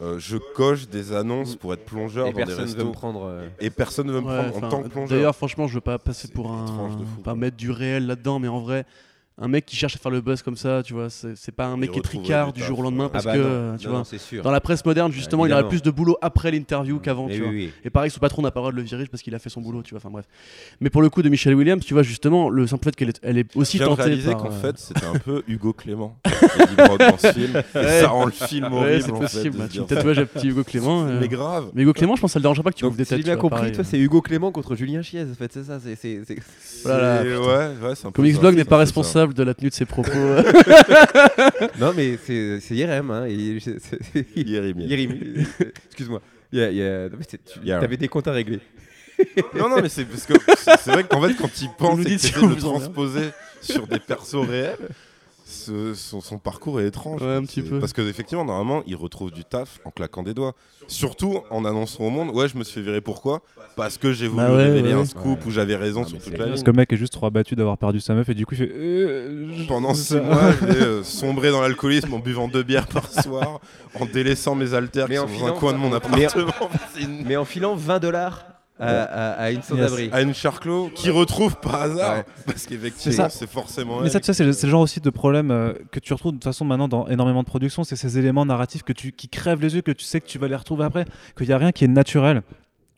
[0.02, 2.86] euh, je coche des annonces pour être plongeur Et dans des veut restos.
[2.86, 3.26] me prendre.
[3.26, 5.18] euh, Et personne ne veut me ouais, prendre en tant que plongeur.
[5.18, 6.66] D'ailleurs, franchement, je veux pas passer pour un.
[6.98, 8.86] de fou, pas mettre du réel là-dedans, mais en vrai.
[9.40, 11.78] Un mec qui cherche à faire le buzz comme ça, tu vois, c'est pas un
[11.78, 13.10] mec qui est tricard du jour au lendemain ouais.
[13.12, 14.42] parce ah bah que, non, euh, tu non, vois, non, c'est sûr.
[14.42, 17.40] dans la presse moderne, justement, il aurait plus de boulot après l'interview qu'avant, tu oui,
[17.42, 17.50] vois.
[17.50, 17.72] oui.
[17.86, 19.50] Et pareil, son patron n'a pas le droit de le virer parce qu'il a fait
[19.50, 20.00] son boulot, tu vois.
[20.00, 20.26] Enfin bref.
[20.82, 23.20] Mais pour le coup de Michelle Williams, tu vois justement le simple fait qu'elle est,
[23.22, 26.18] elle est Je aussi tentée réaliser par, qu'en euh, fait c'était un peu Hugo Clément
[26.26, 27.58] Eddie Brock dans ce film.
[27.76, 28.02] Et Ouais.
[28.02, 29.04] ça rend le film ouais, horrible.
[29.04, 29.58] c'est en possible.
[29.60, 31.06] bah, tu tatouages à petit Hugo Clément.
[31.06, 31.20] euh.
[31.22, 31.70] Mais grave.
[31.76, 33.06] Mais Hugo Clément, je pense que ça le dérangerait pas que tu Donc, ouvres des
[33.06, 33.26] si j'ai têtes.
[33.26, 33.88] bien tu vois, compris, toi, euh.
[33.88, 35.22] c'est Hugo Clément contre Julien Chiez.
[35.24, 35.80] En fait, c'est ça.
[35.80, 36.22] c'est- c'est
[38.56, 38.78] n'est pas
[39.27, 40.12] peu de la tenue de ses propos.
[41.80, 43.10] Non, mais c'est c'est Yerem.
[43.12, 43.28] Hein,
[43.60, 44.88] c'est- Jérémy.
[44.90, 45.46] Jérémy.
[45.88, 46.22] Excuse-moi.
[46.52, 47.84] Il y a- il y a- non, mais c'est- Tu Yerem.
[47.84, 48.60] avais des comptes à régler.
[49.56, 52.04] Non, non, mais c'est parce que c'est c'est vrai qu'en fait, quand il pense nous
[52.04, 53.30] et dites qu'il si essaie on de transposer
[53.62, 54.78] sur des persos réels,
[55.50, 57.22] ce- son, son parcours est étrange.
[57.22, 57.80] Ouais, un petit peu.
[57.80, 60.54] Parce que effectivement, normalement, il retrouve du taf en claquant des doigts.
[60.88, 63.42] Surtout en annonçant au monde, ouais, je me suis fait virer pourquoi?
[63.76, 65.02] Parce que j'ai voulu Bah ouais, révéler ouais.
[65.02, 66.64] un scoop où j'avais raison Ah, sur toute la Parce ligne.
[66.64, 68.58] que le mec est juste trop abattu d'avoir perdu sa meuf et du coup il
[68.58, 68.72] fait.
[68.74, 70.22] euh, je- Pendant six ça.
[70.22, 73.60] mois, je vais euh, sombrer dans l'alcoolisme en buvant deux bières par soir,
[74.00, 76.28] en délaissant mes haltères qui sont dans un coin de mon appartement.
[77.26, 78.47] Mais en filant 20 dollars
[78.80, 80.10] à, à- à une sans-abri.
[80.12, 82.26] à une Charclot qui retrouve par hasard Ouais.
[82.46, 83.30] parce C'est qu'effectivement ça.
[83.30, 85.74] c'est forcément Mais ça, tu sais, c'est le, c'est le genre aussi de problème euh,
[85.92, 88.84] que tu retrouves de toute façon maintenant dans énormément de productions, c'est ces éléments narratifs
[88.84, 91.06] que tu, qui crèvent les yeux, que tu sais que tu vas les retrouver après,
[91.38, 92.42] qu'il n'y a rien qui est naturel.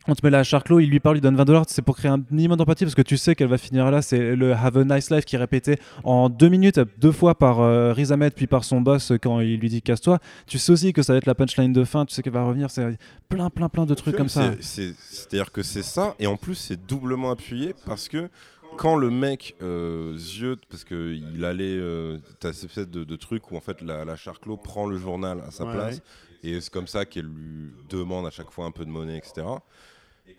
[0.08, 1.94] On te met là à Charclot, il lui parle, il donne 20 dollars, c'est pour
[1.96, 4.00] créer un minimum d'empathie parce que tu sais qu'elle va finir là.
[4.00, 7.60] C'est le Have a nice life qui est répété en deux minutes, deux fois par
[7.60, 10.18] euh, Riz Ahmed puis par son boss euh, quand il lui dit casse-toi.
[10.46, 12.44] Tu sais aussi que ça va être la punchline de fin, tu sais qu'elle va
[12.44, 12.70] revenir.
[12.70, 12.98] C'est
[13.28, 14.52] plein, plein, plein de trucs comme ça.
[14.60, 18.30] C'est- c'est- C'est-à-dire que c'est ça, et en plus c'est doublement appuyé parce que
[18.78, 20.16] quand le mec euh,
[20.70, 24.16] parce qu'il allait, euh, t'as cette espèce de, de truc où en fait la, la
[24.16, 26.00] Charclot prend le journal à sa Ouais, place,
[26.42, 29.46] et c'est comme ça qu'elle lui demande à chaque fois un peu de monnaie, etc.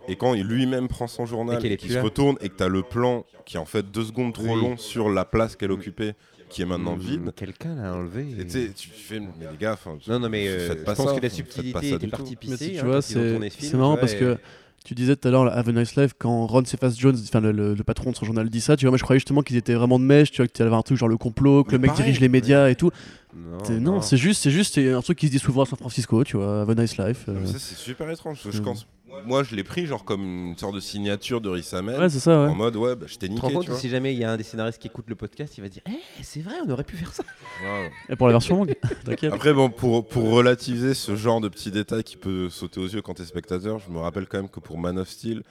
[0.07, 2.63] Et quand il lui-même prend son Et journal, est qu'il se retourne et que tu
[2.63, 4.61] as le plan qui est en fait deux secondes trop Oui.
[4.61, 6.15] long sur la place qu'elle occupait,
[6.49, 8.25] qui est maintenant Mmh, vide, Quelqu'un l'a enlevé.
[8.39, 11.29] et tu fais, mais les gars, Non, non, mais euh, je pense ça, que la
[11.29, 12.65] subtilité ça était partie Mais pisser.
[12.65, 14.37] si tu hein, vois, c'est marrant parce que et-
[14.83, 17.51] tu disais tout à l'heure, Have a Nice Life, quand Ron Cephas Jones, enfin le,
[17.51, 19.55] le- le patron de son journal dit ça, tu vois, moi je croyais justement qu'ils
[19.57, 21.63] étaient vraiment de mèche, tu vois, que tu allais avoir un truc genre le complot,
[21.63, 22.89] que Mais le mec dirige les médias et tout.
[23.35, 25.77] Non, C'est- Non, c'est juste, c'est juste un truc qui se dit souvent à San
[25.77, 27.25] Francisco, tu vois, Have a Nice Life.
[27.29, 27.35] euh.
[27.45, 28.37] C'est super étrange.
[28.43, 28.65] parce que je Mm.
[28.65, 28.87] pense,
[29.25, 32.19] moi, je l'ai pris genre comme une sorte de signature de Riz Ahmed, Ouais, c'est
[32.19, 32.47] ça, ouais.
[32.49, 33.41] en mode ouais, bah, je t'ai Tu te niqué.
[33.47, 33.79] rends compte tu que vois.
[33.81, 35.81] si jamais il y a un des scénaristes qui écoute le podcast, il va dire
[35.87, 37.23] Eh, c'est vrai, on aurait pu faire ça.
[37.63, 37.91] Ouais.
[38.09, 38.75] Et pour la version longue,
[39.05, 39.33] t'inquiète.
[39.33, 43.01] Après, bon, pour, pour relativiser ce genre de petits détails qui peut sauter aux yeux
[43.01, 45.43] quand t'es spectateur, je me rappelle quand même que pour Man of Steel,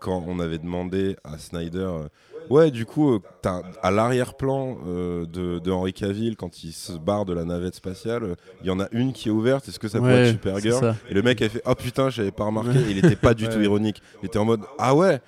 [0.00, 2.08] quand on avait demandé à Snyder, euh,
[2.50, 6.92] ouais, du coup, euh, t'as- à l'arrière-plan euh, de, de Henry Cavill, quand il se
[6.92, 9.78] barre de la navette spatiale, euh, il y en a une qui est ouverte, est-ce
[9.78, 10.94] que ça pourrait Ouais, être c'est Supergirl.
[11.10, 13.48] Et le mec a fait, oh putain, j'avais pas remarqué, et il était pas du
[13.48, 14.02] tout ironique.
[14.22, 15.20] Il était en mode, ah ouais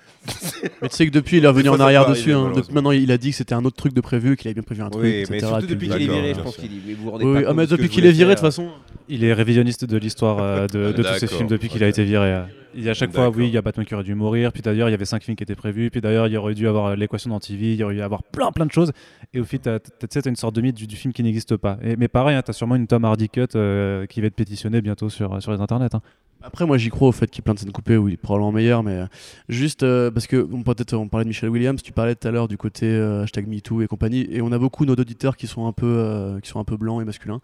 [0.81, 2.33] Mais tu sais que depuis, il est revenu en arrière dessus.
[2.33, 2.51] hein.
[2.55, 4.63] Depuis maintenant, il a dit que c'était un autre truc de prévu, qu'il avait bien
[4.63, 5.27] prévu un truc, Oui, etc.
[5.31, 7.31] mais surtout puis- depuis qu'il est viré, je pense qu'il mais vous vous rendez Oui,
[7.33, 7.45] pas oui.
[7.45, 8.69] compte Ah, mais depuis qu'il est viré, de toute façon.
[9.09, 12.03] Il est révisionniste de l'histoire euh, de, de tous ces films depuis qu'il a été
[12.03, 12.43] viré.
[12.75, 14.51] Il y a à chaque fois, oui, il y a Batman qui aurait dû mourir.
[14.53, 15.89] Puis d'ailleurs, il y avait cinq films qui étaient prévus.
[15.91, 17.73] Puis d'ailleurs, il y aurait dû avoir l'équation d'Antivie.
[17.73, 18.91] Il y aurait dû avoir plein, plein de choses.
[19.33, 21.77] Et au t'as- tu sais, une sorte de mythe du, du film qui n'existe pas.
[21.83, 24.81] Et, mais pareil, hein, t'as sûrement une Tom Hardy cut euh, qui va être pétitionnée
[24.81, 25.93] bientôt sur, sur les internets.
[25.93, 26.01] hein.
[26.43, 28.15] Après, moi, j'y crois au fait qu'il y ait plein de scènes coupées où il
[28.15, 29.05] est probablement meilleur, mais euh,
[29.47, 32.47] juste euh, parce que peut-être on parlait de Michelle Williams, tu parlais tout à l'heure
[32.47, 35.71] du côté hashtag MeToo et compagnie, et on a beaucoup nos auditeurs qui sont un
[35.71, 37.41] peu qui sont un peu blancs et masculins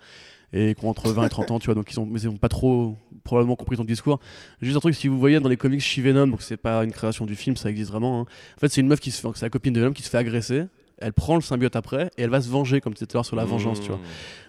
[0.53, 2.29] et qui ont entre 20 et 30 ans, tu vois, donc ils ont mais ils
[2.29, 4.19] ont pas trop probablement compris ton discours.
[4.61, 6.91] Juste un truc, si vous voyez dans les comics She Venom, donc c'est pas une
[6.91, 8.21] création du film, ça existe vraiment.
[8.21, 8.25] hein.
[8.55, 10.09] En fait, c'est une meuf qui se fait, c'est la copine de Venom qui se
[10.09, 10.63] fait agresser.
[10.99, 13.19] Elle prend le symbiote après et elle va se venger, comme tu disais tout à
[13.19, 13.99] l'heure, sur la vengeance, tu vois.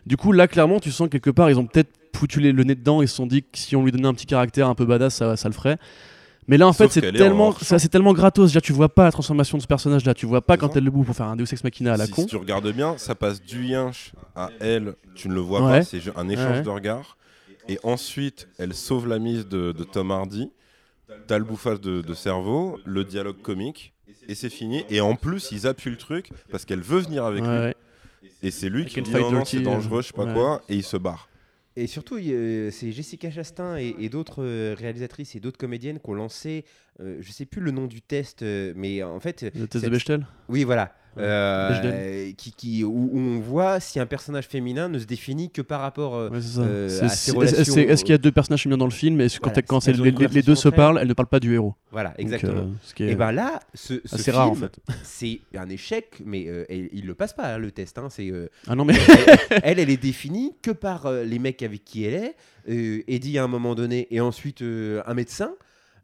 [0.07, 3.03] Du coup, là, clairement, tu sens quelque part, ils ont peut-être foutu le nez dedans
[3.03, 5.15] et se sont dit que si on lui donnait un petit caractère un peu badass,
[5.17, 5.77] ça, ça le ferait.
[6.49, 8.49] Mais là, en fait, c'est tellement, ça, c'est tellement gratos.
[8.51, 10.15] Déjà, tu vois pas la transformation de ce personnage-là.
[10.15, 10.79] Tu vois pas quand ça.
[10.79, 12.23] elle le boue pour faire un Deus Ex Machina à la si, con.
[12.23, 15.79] si tu regardes bien, ça passe du yinche à elle, tu ne le vois Ouais.
[15.81, 16.63] pas, c'est un échange Ouais.
[16.63, 17.17] de regards.
[17.69, 20.51] Et ensuite, elle sauve la mise de, de Tom Hardy.
[21.27, 23.93] T'as le bouffage de, de cerveau, le dialogue comique,
[24.29, 24.85] et c'est fini.
[24.91, 27.75] Et en plus, ils appuient le truc parce qu'elle veut venir avec Ouais, lui.
[28.43, 30.33] Et c'est lui qui dit non, non, c'est dangereux, je sais pas ouais.
[30.35, 31.29] quoi, et il se barre.
[31.81, 36.11] Et surtout, a- c'est Jessica Chastain et, et d'autres euh, réalisatrices et d'autres comédiennes qui
[36.11, 36.65] ont lancé,
[37.01, 39.91] euh, je sais plus le nom du test, euh, mais en fait, Le test de
[39.91, 40.27] Bechtel?
[40.49, 40.93] oui, voilà.
[41.19, 45.63] Euh, qui, qui, où, où on voit si un personnage féminin ne se définit que
[45.63, 46.15] par rapport.
[46.15, 48.79] euh, Ouais, euh, à ses Est-ce relations, est-ce qu'il y a euh, deux personnages féminins
[48.79, 51.41] dans le film Et quand, voilà, les, deux se entre parlent, elles ne parlent pas
[51.41, 51.75] du héros.
[51.91, 52.53] Voilà, exactement.
[52.61, 54.95] euh, ce qui est et ben là, ce, ce assez rare en film, fait.
[55.03, 57.99] c'est un échec, mais euh, elle- il le passe pas hein, le test.
[57.99, 58.95] hein, c'est euh, Ah non, mais
[59.63, 62.35] elle, elle est définie que par euh, les mecs avec qui elle est,
[62.69, 65.53] euh, Eddie à un moment donné, et ensuite euh, un médecin.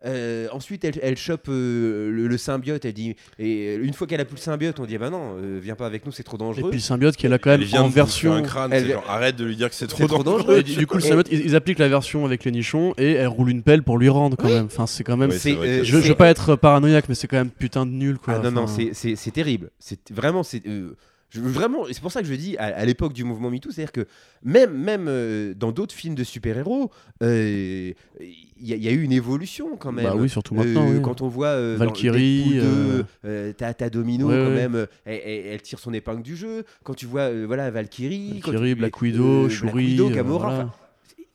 [0.07, 2.85] Euh, ensuite, elle, elle chope euh, le, le symbiote.
[2.85, 5.59] Elle dit, et une fois qu'elle a plus le symbiote, on dit bah non, euh,
[5.62, 6.71] viens pas avec nous, c'est trop Et dangereux.
[6.71, 8.35] puis le symbiote qui est là quand même Elle vient en de version.
[8.35, 10.59] un crâne, Elle genre, arrête de lui dire que c'est trop, dangereux.
[10.59, 13.12] Et du, coup, le Et- symbiote, ils, ils appliquent la version avec les nichons et
[13.12, 14.53] elle roule une pelle pour lui rendre quand Oui.
[14.55, 14.66] même.
[14.66, 15.31] Enfin, c'est quand même.
[15.31, 18.19] Ouais, euh, je, je veux pas être paranoïaque, mais c'est quand même putain de nul
[18.19, 18.35] quoi.
[18.37, 19.71] Ah non, non, Enfin, c'est- c'est c'est terrible.
[19.79, 20.97] C'est vraiment, c'est euh,
[21.35, 23.93] je- vraiment, c'est pour ça que je dis à, à l'époque du mouvement MeToo, c'est-à-dire
[23.93, 24.06] que
[24.44, 26.90] même, même euh, dans d'autres films de super-héros,
[27.23, 30.05] euh, il y, a- il y a eu une évolution quand même.
[30.06, 30.89] Bah oui, surtout maintenant.
[30.89, 31.02] Euh, oui.
[31.02, 34.69] Quand on voit euh, Valkyrie, Deadpool 2, euh, euh, t'as Domino Ouais, quand ouais.
[34.69, 36.65] même, elle, tire son épingle du jeu.
[36.85, 39.73] Quand tu vois euh, voilà Valkyrie, quand Valkyrie, tu- Black Widow, Black Shuri.
[39.86, 40.55] Widow, euh, Gamora, voilà.
[40.65, 40.73] enfin,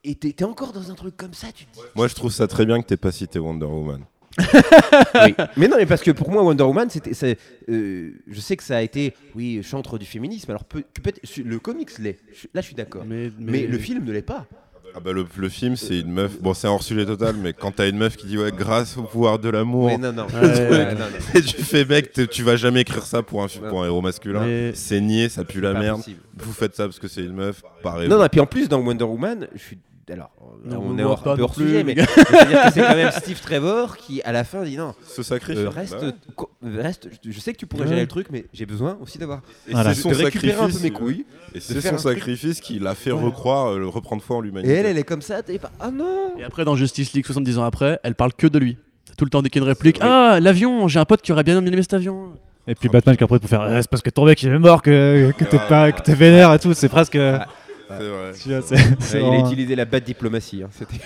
[0.03, 1.81] et t'es t'es encore dans un truc comme ça, tu te dis.
[1.95, 4.03] Moi, je trouve ça très bien que t'aies pas cité Wonder Woman.
[4.37, 5.35] Oui.
[5.57, 7.37] Mais non, mais parce que pour moi, Wonder Woman, c'était, c'est,
[7.69, 10.51] euh, je sais que ça a été, oui, chantre du féminisme.
[10.51, 10.83] Alors peut,
[11.43, 12.19] le comics l'est.
[12.53, 13.03] Là, je suis d'accord.
[13.05, 14.45] Mais, Mais, le film ne l'est pas.
[14.95, 17.73] Ah bah le, le film c'est une meuf, bon c'est hors sujet total, mais quand
[17.73, 20.25] t'as une meuf qui dit ouais grâce au pouvoir de l'amour, Mais non, non.
[20.25, 23.83] Ouais, ouais, Ouais, non, tu fais mec tu vas jamais écrire ça pour un, pour
[23.83, 26.19] un héros masculin, Mais- c'est nier, ça pue la merde, possible.
[26.37, 28.09] vous faites ça parce que c'est une meuf, pareil.
[28.09, 29.77] Non, non, et puis en plus, dans Wonder Woman, je suis.
[30.11, 30.31] Alors,
[30.65, 31.95] Non, on est hors, pas un peu non hors plus, sujet, mais
[32.73, 35.59] c'est quand même Steve Trevor qui, à la fin, dit non, se sacrifie.
[35.59, 36.81] euh, reste, Bah ouais.
[36.81, 37.09] reste.
[37.23, 37.89] Je sais que tu pourrais Ouais.
[37.89, 39.41] gérer le truc, mais j'ai besoin aussi d'avoir.
[39.67, 39.93] Et Voilà.
[39.93, 41.25] c'est son de récupérer un peu sacrifice, mes couilles.
[41.53, 43.21] et de c'est son sacrifice qui l'a fait Ouais.
[43.23, 44.73] recroire, euh, reprendre foi en Et l'humanité.
[44.73, 45.71] elle, elle est comme ça, t'es pas.
[45.79, 48.77] Ah non Et après, dans Justice League, 70 ans après, elle parle que de lui.
[49.17, 49.97] Tout le temps dès qu'il y a une réplique.
[50.01, 52.33] Ah, l'avion, j'ai un pote qui aurait bien aimé cet avion.
[52.67, 54.59] Et puis Batman qui après pour faire Eh, c'est parce que ton mec il est
[54.59, 57.39] mort que, que t'es pas que t'es vénère et tout c'est presque C'est
[57.97, 58.31] vrai.
[58.41, 60.63] tu vois, c'est- c'est Ouais, Il a vraiment- utilisé la bad diplomatie.
[60.63, 60.99] hein, c'était-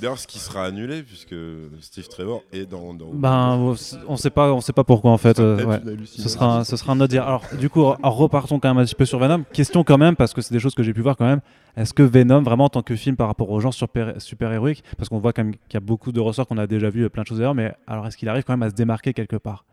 [0.00, 1.34] D'ailleurs, ce qui sera annulé puisque
[1.80, 3.74] Steve Trevor est dans ben
[4.08, 5.80] on sait pas on sait pas pourquoi en fait euh, ouais.
[6.04, 7.24] Ce sera, un- ce sera un autre dire.
[7.26, 9.44] Alors, du coup, alors, repartons quand même un petit peu sur Venom.
[9.52, 11.40] Question quand même, parce que c'est des choses que j'ai pu voir quand même.
[11.76, 15.08] Est-ce que Venom, vraiment en tant que film par rapport aux gens super, super-héroïques, parce
[15.08, 17.22] qu'on voit quand même qu'il y a beaucoup de ressorts qu'on a déjà vu, plein
[17.22, 19.64] de choses d'ailleurs, mais alors est-ce qu'il arrive quand même à se démarquer quelque part?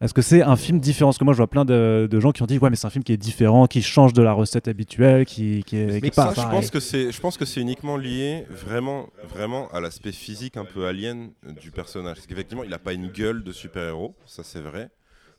[0.00, 1.08] Est-ce que c'est un film différent?
[1.08, 2.86] Parce que moi, je vois plein de, de gens qui ont dit, ouais, mais c'est
[2.86, 6.00] un film qui est différent, qui change de la recette habituelle, qui, qui est, qui
[6.02, 9.08] Mais est pas ça, je pense que c'est, je pense que c'est uniquement lié vraiment,
[9.26, 12.16] vraiment à l'aspect physique un peu alien euh, du personnage.
[12.16, 14.90] Parce qu'effectivement, il n'a pas une gueule de super-héros, ça c'est vrai.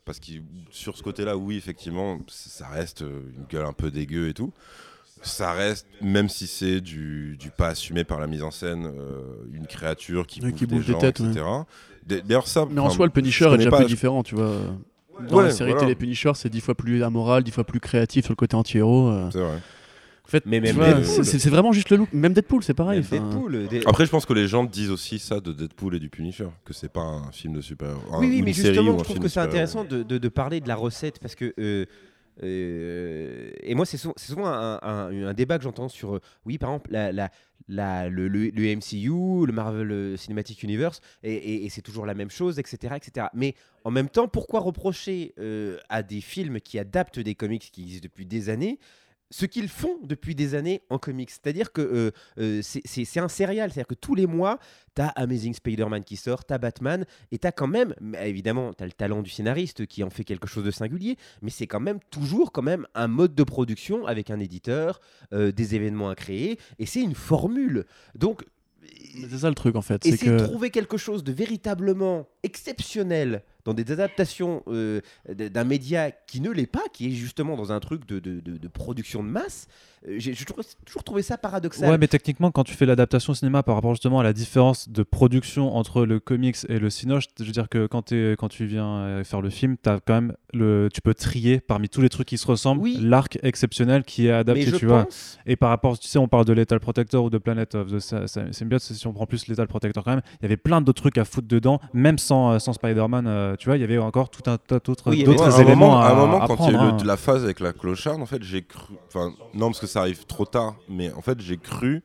[0.05, 0.31] Parce que
[0.71, 4.53] sur ce côté-là, oui, effectivement, ça reste euh, une gueule un peu dégueu et tout.
[5.21, 9.21] Ça reste, même si c'est du, du pas assumé par la mise en scène, euh,
[9.51, 11.43] une créature qui bouffe qui des bouffe des gens, têtes, etc.
[12.07, 12.65] D'ailleurs, ça.
[12.69, 14.51] Mais en soi, le Punisher est déjà pas, plus je- différent, tu vois.
[15.29, 15.85] Dans Ouais, la série voilà.
[15.85, 19.07] télé Punisher, c'est dix fois plus amoral, dix fois plus créatif sur le côté anti-héros.
[19.07, 19.29] euh.
[19.31, 19.55] C'est vrai.
[20.25, 20.61] En fait, Mais
[21.03, 22.09] c'est- vraiment juste le look.
[22.11, 23.01] Même Deadpool, c'est pareil.
[23.01, 26.09] Deadpool, des- Après, je pense que les gens disent aussi ça de Deadpool et du
[26.09, 28.01] Punisher, que c'est pas un film de super-héros.
[28.19, 30.75] Oui, oui, mais justement, je trouve que c'est intéressant de, de- de parler de la
[30.75, 31.53] recette parce que.
[31.59, 31.85] euh,
[32.43, 36.15] euh, et moi, c'est sou- c'est souvent un, débat que j'entends sur.
[36.15, 36.91] euh, oui, par exemple,
[37.67, 43.27] le, MCU, le Marvel euh, Cinematic Universe, et, c'est toujours la même chose, etc., etc.
[43.33, 45.33] Mais en même temps, pourquoi reprocher
[45.89, 48.79] à des films qui adaptent des comics qui existent depuis des années
[49.29, 51.29] ce qu'ils font depuis des années en comics.
[51.29, 54.59] C'est-à-dire que euh, euh, c'est- un serial, c'est-à-dire que tous les mois,
[54.93, 57.93] t'as Amazing Spider-Man qui sort, t'as Batman, et t'as quand même,
[58.23, 61.67] évidemment, t'as le talent du scénariste qui en fait quelque chose de singulier, mais c'est
[61.67, 64.99] quand même toujours quand même un mode de production avec un éditeur,
[65.33, 67.85] euh, des événements à créer, et c'est une formule.
[68.15, 68.43] Donc,
[69.29, 70.05] C'est ça le truc en fait.
[70.05, 70.43] et C'est c'est que.
[70.45, 76.65] trouver quelque chose de véritablement exceptionnel dans des adaptations euh, d'un média qui ne l'est
[76.65, 79.67] pas, qui est justement dans un truc de production de masse.
[80.07, 81.89] Euh, J'ai toujours, toujours trouvé ça paradoxal.
[81.89, 84.89] Ouais, mais techniquement, quand tu fais l'adaptation au cinéma par rapport justement à la différence
[84.89, 88.47] de production entre le comics et le cinoche, je veux dire que quand, t'es- quand
[88.49, 91.89] tu viens euh, faire le film, tu as quand même le, tu peux trier parmi
[91.89, 92.97] tous les trucs qui se ressemblent Oui.
[93.01, 95.07] l'arc exceptionnel qui est Mais adapté, je tu vois.
[95.45, 97.99] Et par rapport, tu sais, on parle de Lethal Protector ou de Planet of the
[97.99, 100.81] Sy- Sy- Symbiote, si on prend plus Lethal Protector quand même, il y avait plein
[100.81, 103.97] d'autres trucs à foutre dedans, même sans, euh, sans Spider-Man, tu vois, il y avait
[103.97, 106.75] encore tout un tas d'autres Oui, éléments moment, à, un moment, à quand il y
[106.75, 106.97] a eu hein.
[107.05, 108.95] la phase avec la clocharde, en fait, j'ai cru.
[109.07, 112.03] Enfin, non, parce que ça arrive trop tard, mais en fait, j'ai cru.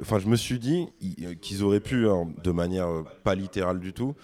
[0.00, 0.88] Enfin, je me suis dit
[1.22, 4.14] euh, qu'ils auraient pu, hein, de manière euh, pas littérale du tout,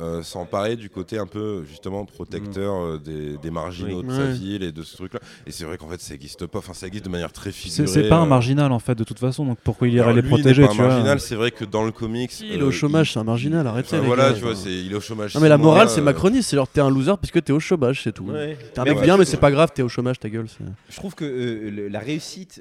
[0.00, 4.06] euh, s'emparer du côté un peu, justement, protecteur euh, des, des marginaux Oui.
[4.08, 4.32] de sa Ouais.
[4.32, 5.20] ville et de ce truc-là.
[5.46, 6.58] Et c'est vrai qu'en fait, ça n'existe pas.
[6.58, 7.86] Enfin, ça existe de manière très figurée.
[7.86, 10.22] c'est pas un euh, marginal en fait, de toute façon, donc pourquoi il irait les
[10.22, 12.30] protéger, pas un tu vois marginal, c'est vrai que dans le comics.
[12.32, 13.96] Si, il est euh, au chômage, c'est un marginal, arrêtez.
[13.96, 14.34] Enfin, voilà, gars.
[14.36, 15.34] tu vois, c'est- il est au chômage.
[15.34, 17.60] Non, mais la morale, c'est Macronie, c'est genre t'es un loser parce que t'es au
[17.60, 18.24] chômage, c'est tout.
[18.24, 18.56] Ouais.
[18.74, 20.46] T'es un mec ouais, bien, mais c'est pas grave, t'es au chômage, ta gueule.
[20.48, 22.60] c'est- Je trouve que euh, le- la réussite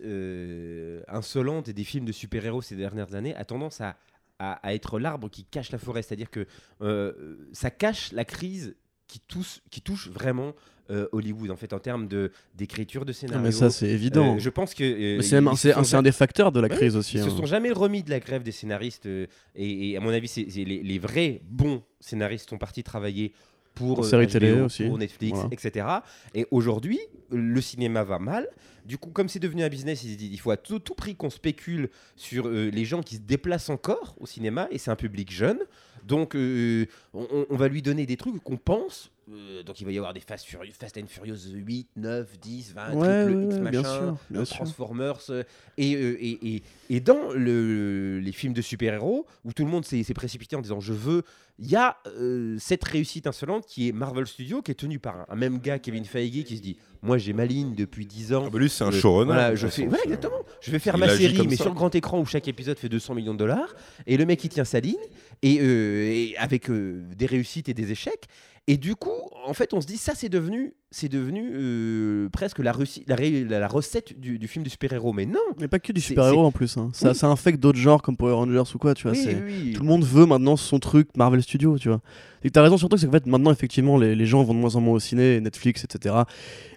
[1.08, 3.96] insolente des films de super-héros ces dernières années a tendance à,
[4.40, 6.02] à- à être l'arbre qui cache la forêt.
[6.02, 6.46] C'est-à-dire que
[6.82, 8.76] euh, ça cache la crise
[9.08, 10.54] qui touche, qui touche vraiment
[10.92, 13.44] euh, Hollywood, en fait, en termes de- d'écriture de Non, scénario.
[13.44, 14.36] mais ça, c'est évident.
[14.36, 14.84] Euh, je pense que.
[14.84, 15.40] euh, c'est
[15.86, 17.18] se un, des facteurs de la Ouais, crise aussi.
[17.18, 17.38] Ils se hein.
[17.38, 20.82] sont jamais remis de la grève des scénaristes et, et à mon avis, c'est les,
[20.82, 23.34] les vrais bons scénaristes sont partis travailler
[23.76, 24.84] pour Pour HBO, télé aussi.
[24.86, 25.50] pour Netflix, Voilà.
[25.54, 25.86] etc.
[26.34, 27.00] Et aujourd'hui,
[27.32, 28.48] le cinéma va mal.
[28.86, 32.48] Du coup, comme c'est devenu un business, il faut à tout, prix qu'on spécule sur
[32.48, 35.60] euh, les gens qui se déplacent encore au cinéma et c'est un public jeune.
[36.04, 39.12] Donc, euh, on va lui donner des trucs qu'on pense.
[39.32, 42.74] Euh, donc, il va y avoir des Fast, Furious, Fast and Furious 8, 9, 10,
[42.74, 44.56] 20, Ouais, triple ouais, X machin, bien sûr, bien euh, sûr.
[44.58, 45.20] Transformers.
[45.30, 45.44] euh,
[45.78, 49.86] et, euh, et, et, et dans le, les films de super-héros, où tout le monde
[49.86, 51.24] s'est précipité en disant je veux,
[51.62, 55.18] il y a euh, cette réussite insolente qui est Marvel Studios, qui est tenue par
[55.18, 58.34] un, un même gars, Kevin Feige, qui se dit moi j'ai ma ligne depuis 10
[58.34, 58.44] ans.
[58.48, 59.26] Ah bah lui, c'est un Euh, showrunner.
[59.34, 60.38] Voilà, je fais, exactement.
[60.62, 61.64] Je vais faire Il ma série, mais ça.
[61.64, 63.76] sur grand écran où chaque épisode fait 200 millions de dollars.
[64.08, 64.96] Et le mec, il tient sa ligne,
[65.42, 68.26] et, euh, et avec euh, des réussites et des échecs.
[68.70, 72.60] Et du coup, en fait, on se dit, ça, c'est devenu, c'est devenu euh, presque
[72.60, 75.14] la, réussi- la, ré- la- la recette du, du film du super-héros.
[75.14, 76.78] Mais non Mais pas que du super-héros en plus.
[76.78, 76.90] hein.
[76.94, 77.16] Ça, Oui.
[77.16, 79.12] ça infecte d'autres genres comme Power Rangers ou quoi, tu vois.
[79.12, 79.74] Oui, c'est- oui.
[79.74, 82.02] Tout le monde veut maintenant son truc Marvel Studios, tu vois.
[82.42, 84.74] Et t'as raison surtout, c'est qu'en fait maintenant effectivement les, les gens vont de moins
[84.78, 86.16] en moins au ciné, Netflix, etc.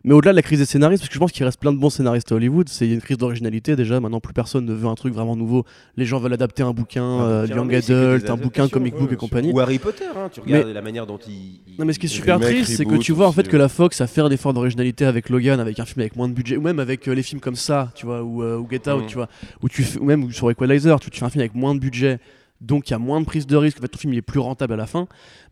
[0.02, 1.78] Mais au-delà de la crise des scénaristes, parce que je pense qu'il reste plein de
[1.78, 4.00] bons scénaristes à Hollywood, c'est une crise d'originalité déjà.
[4.00, 5.64] Maintenant plus personne ne veut un truc vraiment nouveau.
[5.96, 9.00] Les gens veulent adapter un bouquin, Un euh, bouquin, Young Adult, un bouquin comic ouais,
[9.02, 9.52] book et compagnie.
[9.52, 11.32] Ou Harry Potter, hein, tu regardes la manière dont il.
[11.68, 13.56] il- Non mais ce qui est super triste, c'est que tu vois en fait que
[13.56, 16.56] la Fox a fait d'efforts d'originalité avec Logan, avec un film avec moins de budget,
[16.56, 19.02] ou même avec euh, les films comme ça, tu vois, ou, euh, ou Get Out,
[19.02, 19.06] Mhm.
[19.06, 19.28] tu vois,
[19.62, 21.80] où tu fais- ou même sur Equalizer, tu, tu fais un film avec moins de
[21.80, 22.18] budget,
[22.60, 24.22] donc il y a moins de prise de risque, en fait ton film il est
[24.22, 25.00] plus rentable à la fin.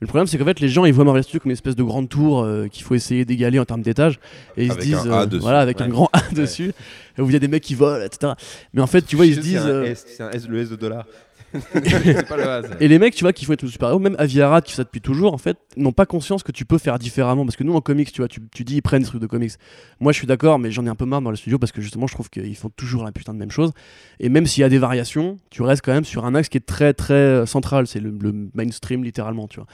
[0.00, 1.74] Mais le problème c'est qu'en fait les gens ils voient Marvel Studios comme une espèce
[1.74, 4.20] de grande tour euh, qu'il faut essayer d'égaler en termes d'étage,
[4.56, 6.72] et ils Avec se disent, un A euh, voilà, avec un grand A dessus,
[7.18, 8.34] où il y a des mecs qui volent, etc.
[8.74, 9.64] Mais en fait tu vois ils se disent...
[9.66, 11.04] euh, S, c'est un S, le S de dollar.
[11.52, 14.72] Pas le et les mecs, tu vois, qui font être super-héros, même Avi Arad qui
[14.72, 17.44] fait ça depuis toujours, en fait, n'ont pas conscience que tu peux faire différemment.
[17.44, 19.26] Parce que nous, en comics, tu vois, tu, tu dis, ils prennent des trucs de
[19.26, 19.52] comics.
[20.00, 21.80] Moi, je suis d'accord, mais j'en ai un peu marre dans le studio parce que
[21.80, 23.72] justement, je trouve qu'ils font toujours la putain de même chose.
[24.20, 26.58] Et même s'il y a des variations, tu restes quand même sur un axe qui
[26.58, 27.86] est très, très euh, central.
[27.86, 29.66] C'est le, le mainstream, littéralement, tu vois.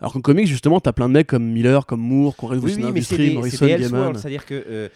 [0.00, 2.54] Alors qu'en comics, justement, t'as plein de mecs comme Miller, comme Moore, qui ont Oui,
[2.54, 4.14] révolutionné oui, c'est l'industrie, Morrison, Gaiman.
[4.16, 4.64] C'est-à-dire que.
[4.68, 4.88] euh,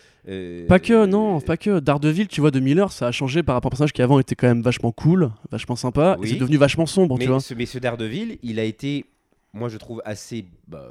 [0.69, 1.81] Pas que, non, pas que.
[1.81, 4.19] Daredevil, tu vois, de Miller, ça a changé par rapport à un personnage qui avant
[4.19, 6.27] était quand même vachement cool, vachement sympa, Oui.
[6.27, 7.41] et c'est devenu vachement sombre, mais, tu vois.
[7.41, 9.07] Ce, mais ce Daredevil, il a été,
[9.55, 10.45] moi je trouve, assez.
[10.67, 10.87] bah,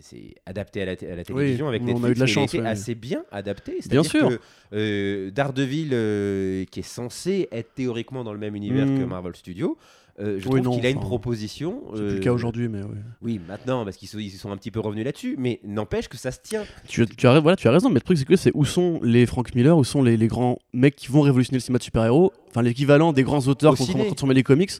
[0.00, 2.10] c'est adapté à la, t- à la télévision avec on a Netflix.
[2.10, 2.70] eu de la mais il chance, a été ouais.
[2.70, 3.78] assez bien adapté.
[3.90, 4.28] Bien sûr.
[4.30, 4.38] que,
[4.72, 8.98] euh, Daredevil, euh, qui est censé être théoriquement dans le même univers Mm.
[9.00, 9.76] que Marvel Studios,
[10.20, 11.82] euh, je Oui, trouve non, qu'il a une enfin, proposition.
[11.94, 12.88] C'est plus euh, le cas aujourd'hui, mais ouais.
[13.22, 16.16] Oui, maintenant, parce qu'ils sont, ils sont un petit peu revenus là-dessus, mais n'empêche que
[16.18, 16.64] ça se tient.
[16.86, 19.00] Tu, tu as, voilà, tu as raison, mais le truc c'est que c'est où sont
[19.02, 21.84] les Frank Miller, où sont les, les grands mecs qui vont révolutionner le cinéma de
[21.84, 24.70] super-héros, enfin l'équivalent des grands auteurs Au qui ont transformé les comics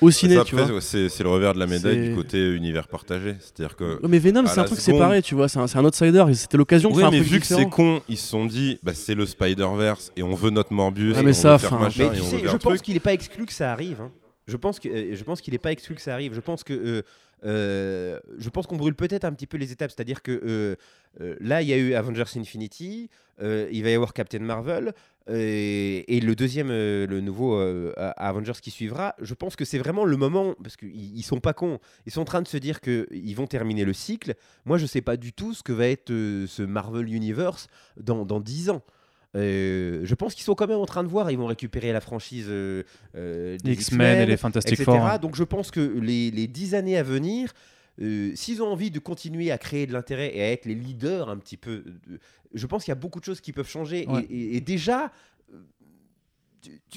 [0.00, 0.80] au ciné, Ça, tu après, vois.
[0.80, 3.36] c'est c'est le revers de la médaille C'est- du côté univers partagé.
[3.38, 3.84] C'est-à-dire que.
[4.02, 6.24] Ouais, mais Venom, c'est un truc seconde- séparé, tu vois, c'est un, c'est un outsider,
[6.28, 8.26] et c'était l'occasion de Oui, faire un mais truc vu que c'est con, ils se
[8.28, 11.14] sont dit, bah, c'est le Spider-Verse et on veut notre Morbius.
[11.16, 12.50] Ah, et mais on ça, veut faire enfin, machin, Mais et tu on sais, faire
[12.50, 12.82] je pense truc.
[12.82, 14.00] qu'il n'est pas exclu que ça arrive.
[14.00, 14.10] hein.
[14.46, 16.34] Je pense que euh, je pense qu'il n'est pas exclu que ça arrive.
[16.34, 17.02] Je pense que euh,
[17.44, 19.90] euh, je pense qu'on brûle peut-être un petit peu les étapes.
[19.90, 20.76] C'est-à-dire que
[21.40, 23.10] là, il y a eu Avengers Infinity,
[23.40, 24.94] il va y avoir Captain Marvel.
[25.28, 27.60] et le deuxième, le nouveau
[27.96, 31.52] Avengers qui suivra, je pense que c'est vraiment le moment, parce qu'ils ils sont pas
[31.52, 34.34] cons, ils sont en train de se dire qu'ils vont terminer le cycle.
[34.64, 37.68] Moi, je sais pas du tout ce que va être ce Marvel Universe
[37.98, 38.82] dans, dans 10 ans.
[39.36, 42.00] Euh, je pense qu'ils sont quand même en train de voir, ils vont récupérer la
[42.00, 42.84] franchise euh,
[43.16, 44.84] euh, des X-Men et les Fantastic etc.
[44.84, 45.18] Four.
[45.18, 47.52] Donc je pense que les, les 10 années à venir,
[48.34, 51.36] s'ils ont envie de continuer à créer de l'intérêt et à être les leaders un
[51.36, 51.84] petit peu,
[52.52, 54.02] je pense qu'il y a beaucoup de choses qui peuvent changer.
[54.04, 54.26] Et- Ouais.
[54.30, 55.10] Et, et déjà,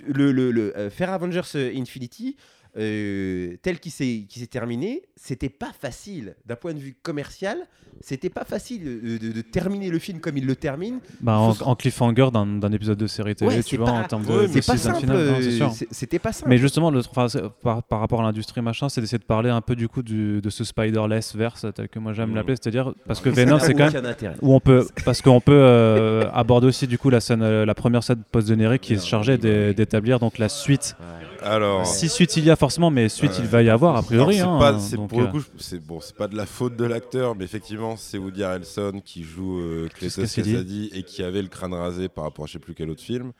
[0.08, 1.42] le, le- le, faire Avengers
[1.76, 2.36] Infinity,
[2.76, 7.58] tel qu'il s'est qui s'est terminé, c'était pas facile d'un point de vue commercial.
[8.02, 11.00] C'était pas facile de, de terminer le film comme il le termine.
[11.20, 14.24] Bah, en, en cliffhanger d'un épisode de série télé, Ouais, tu vois, pas- en termes
[14.24, 15.06] de, ouais, de pas simple.
[15.08, 16.48] non, C'était pas simple.
[16.50, 17.26] Mais justement, le, enfin,
[17.64, 20.42] par, par rapport à l'industrie machin, c'est d'essayer de parler un peu du coup du-
[20.42, 22.36] de ce Spider-less verse tel que moi j'aime Mm.
[22.36, 26.30] l'appeler, c'est-à-dire parce que Venom c'est quand même où on peut parce qu'on peut euh,
[26.34, 29.74] aborder aussi du coup la scène, euh, la première scène post générique qui chargeait d'é-
[29.74, 30.96] d'établir donc la suite.
[31.44, 31.86] Alors.
[31.86, 33.38] Si suite il y a forcément, mais suite Ouais.
[33.40, 34.40] il va y avoir a priori.
[34.40, 36.46] Hein, c'est pas, c'est- donc, pour le euh, coup, c'est bon, c'est pas de la
[36.46, 40.92] faute de l'acteur, mais effectivement, c'est Woody Harrelson qui joue euh, Cletus Cassidy.
[40.94, 43.32] Et qui avait le crâne rasé par rapport à je sais plus quel autre film,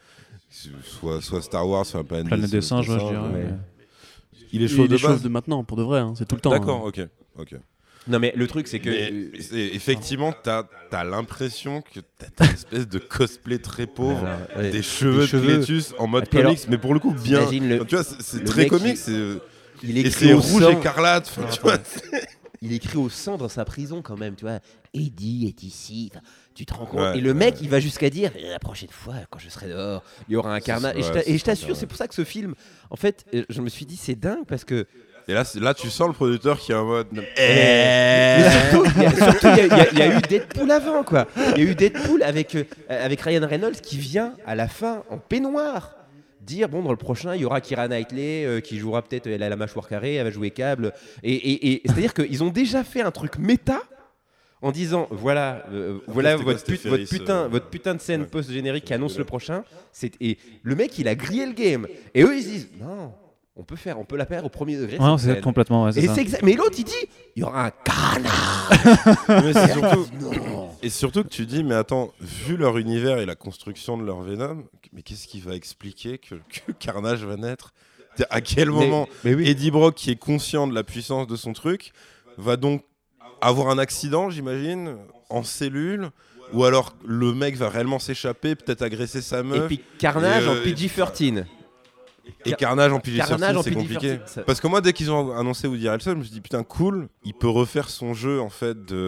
[0.50, 3.18] soit, soit Star Wars, soit Planète, Planète des singes, je dirais.
[3.18, 3.54] ouais.
[4.54, 5.22] Il est chaud de base.
[5.22, 6.52] de maintenant, pour de vrai, hein, c'est tout le temps.
[6.52, 6.90] D'accord, hein.
[6.90, 7.08] ok,
[7.40, 7.56] ok.
[8.08, 8.90] Non, mais le truc, c'est que.
[8.90, 12.00] Mais euh, effectivement, t'as as, l'impression que
[12.36, 14.26] t'as une espèce de cosplay très pauvre,
[14.56, 14.72] ouais.
[14.72, 15.58] des cheveux de cheveux.
[15.58, 17.42] Cletus en mode comics, mais pour le coup bien.
[17.52, 19.40] le- Tu vois, c'est- très comics, qui- c'est-
[19.84, 21.28] il et écrit c'est au rouge sang- écarlate.
[21.36, 21.78] enfin, tu vois,
[22.62, 24.60] il écrit au sang dans sa prison quand même, tu vois.
[24.94, 26.10] Eddie est ici.
[26.12, 26.24] Enfin,
[26.56, 27.60] tu te rends compte Ouais, Et le mec, ouais.
[27.64, 30.54] il va jusqu'à dire Et la prochaine fois, quand je serai dehors, il y aura
[30.54, 30.96] un carnage.
[30.98, 32.56] Et je ouais, et t'assure, c'est pour ça que ce film,
[32.90, 34.88] en fait, euh, je me suis dit, c'est dingue parce que.
[35.30, 37.08] Et là, tu sens le producteur qui est en mode.
[37.38, 41.28] Mais surtout, y y, il y a eu Deadpool avant, quoi.
[41.58, 45.04] Il y a eu Deadpool avec, euh, avec Ryan Reynolds qui vient à la fin
[45.10, 45.97] en peignoir
[46.48, 49.44] dire bon dans le prochain il y aura Kira Knightley euh, qui jouera peut-être elle
[49.44, 50.94] a la mâchoire carrée elle va jouer câble.
[51.24, 53.82] Et, et- et- c'est à dire qu'ils ont déjà fait un truc méta
[54.62, 58.22] en disant voilà euh, voilà c'était quoi, votre, put- putain euh, votre putain de scène
[58.22, 58.28] ouais.
[58.28, 61.86] post générique qui annonce le prochain c'est et le mec il a grillé le game.
[62.16, 63.14] Et eux ils se disent non
[63.60, 65.84] on peut faire on peut la faire au premier degré Ouais, c'est complètement.
[65.86, 66.16] ouais, c'est Et ça.
[66.16, 66.94] c'est exact- Mais l'autre, il dit
[67.36, 68.70] il y aura un canard.
[69.30, 70.70] Mais c'est surtout, Non.
[70.82, 74.22] et surtout que tu dis, mais attends, vu leur univers et la construction de leur
[74.22, 74.64] Venom,
[74.94, 77.74] mais qu'est-ce qui va expliquer que, que Carnage va naître?
[78.30, 79.48] À quel moment Mais oui.
[79.48, 81.92] Eddie Brock, qui est conscient de la puissance de son truc,
[82.38, 82.84] va donc
[83.42, 84.98] avoir un accident, j'imagine,
[85.30, 86.10] en cellule?
[86.54, 89.68] Ou alors le mec va réellement s'échapper, peut-être agresser sa Et meuf.
[89.68, 91.44] puis Carnage Et, en euh, PG-13.
[92.46, 94.16] Et Carnage en PG-13, Carnage en c'est compliqué.
[94.18, 96.42] PG-13, ça- Parce que moi, dès qu'ils ont annoncé Woody Harrelson, je me suis dit
[96.42, 99.08] putain cool, il peut refaire son jeu en fait de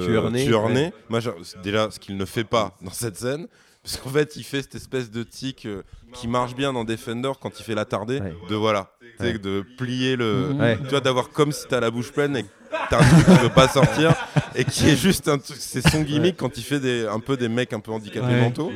[1.09, 1.31] ouais.
[1.43, 3.47] C'est déjà ce qu'il ne fait pas dans cette scène,
[3.83, 5.83] parce qu'en fait, il fait cette espèce de tic euh,
[6.13, 8.33] qui marche bien dans Defender quand il fait l'attardé, Ouais.
[8.49, 9.37] de voilà, Ouais.
[9.37, 10.59] de plier le, Mhm.
[10.59, 10.77] Ouais.
[10.77, 12.49] tu vois, d'avoir comme si t'as la bouche pleine et que
[12.89, 14.13] t'as un truc qui veut pas sortir
[14.55, 17.37] et qui est juste un truc, c'est son gimmick quand il fait des, un peu
[17.37, 18.41] des mecs un peu handicapés Ouais.
[18.41, 18.71] mentaux.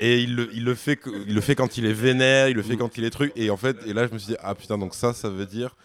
[0.00, 2.56] Et il le, il, le fait, que- il le fait quand il est vénère, il
[2.56, 3.32] le fait quand il est truc.
[3.36, 5.46] Et en fait, et là, je me suis dit, ah putain, donc ça, ça veut
[5.46, 5.76] dire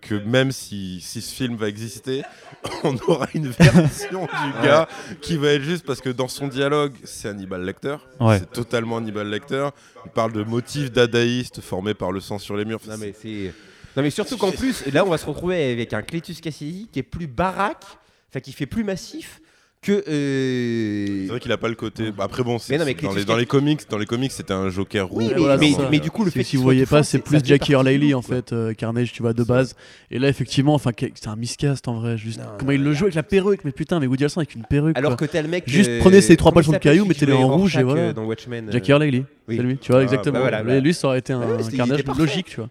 [0.00, 2.22] que même si, si ce film va exister,
[2.84, 4.88] on aura une version du gars
[5.20, 7.96] qui va être juste parce que dans son dialogue, c'est Hannibal Lecter.
[8.18, 8.38] Ouais.
[8.38, 9.68] C'est totalement Hannibal Lecter.
[10.06, 12.80] Il parle de motifs dadaïstes formés par le sang sur les murs.
[12.88, 13.52] Non mais c'est.
[13.94, 17.00] Non mais surtout qu'en plus, là on va se retrouver avec un Cletus Cassidy qui
[17.00, 17.84] est plus baraque,
[18.30, 19.40] enfin qui fait plus massif
[19.82, 20.04] que.
[20.08, 22.10] euh, C'est vrai qu'il a pas le côté.
[22.12, 25.06] bah, Après bon, c'est dans, les, dans les comics, dans les comics, c'était un Joker
[25.08, 25.18] rouge.
[25.18, 25.88] Oui, Ouais, mais, voilà, mais, c'est ça.
[25.90, 28.14] mais du coup, le Si- fait si qu'il vous voyez pas, c'est plus Jackie du
[28.14, 29.74] en fait, euh, Carnage, tu vois, de base.
[30.10, 32.16] Et là, effectivement, enfin, c'est un miscast en vrai.
[32.18, 34.40] Juste Non, comment non, il le joue avec la perruque, mais putain, mais Woody Harrelson
[34.40, 34.96] avec une perruque.
[34.98, 35.26] Alors quoi.
[35.26, 35.64] que t'as le mec.
[35.66, 38.00] Juste euh, prenez ces trois le s'appelle, caillou, mettez-les en rouge et voilà.
[38.02, 38.68] euh, Dans Watchmen.
[38.70, 39.56] Jackie Earle Haley, oui.
[39.56, 40.40] c'est lui, tu vois, Ah, exactement.
[40.40, 40.80] bah bah.
[40.80, 41.42] lui, ça aurait été un,
[41.76, 42.68] carnage logique, tu vois.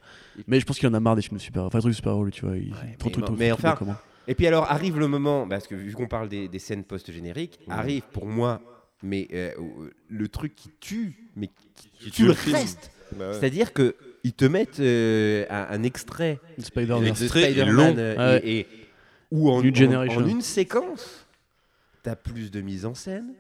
[0.48, 1.95] Mais je pense qu'il en a marre des films de super, enfin, des trucs de
[1.98, 2.56] super héros, tu vois.
[2.56, 3.95] Il, trop, mais trop, mais enfin, comment.
[4.30, 7.60] Et puis alors arrive le moment, parce que vu qu'on parle des, des scènes post-génériques,
[7.68, 8.62] arrive pour moi,
[9.04, 9.52] mais euh,
[10.08, 12.56] le truc qui tue, mais qui, Qui tue le film.
[12.56, 12.92] reste.
[13.18, 13.34] Bah ouais.
[13.34, 17.00] C'est-à-dire que ils te mettent euh, un, un extrait Spider-Man.
[17.02, 17.96] de L'extrait est Spider-Man long.
[17.98, 18.42] euh, Ouais.
[18.48, 18.68] et, et-
[19.32, 21.26] ou en, New en- une séquence,
[22.04, 23.34] t'as plus de mise en scène.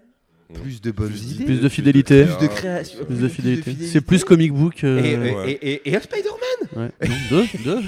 [0.53, 2.25] Plus de bonnes Plus idées, Plus de fidélité.
[2.25, 3.75] plus de création, Plus de fidélité.
[3.85, 4.83] C'est plus comic book.
[4.83, 5.51] Et, euh, et- Ouais.
[5.51, 6.89] et- et- et un Spider-Man
[7.29, 7.79] deux, deux.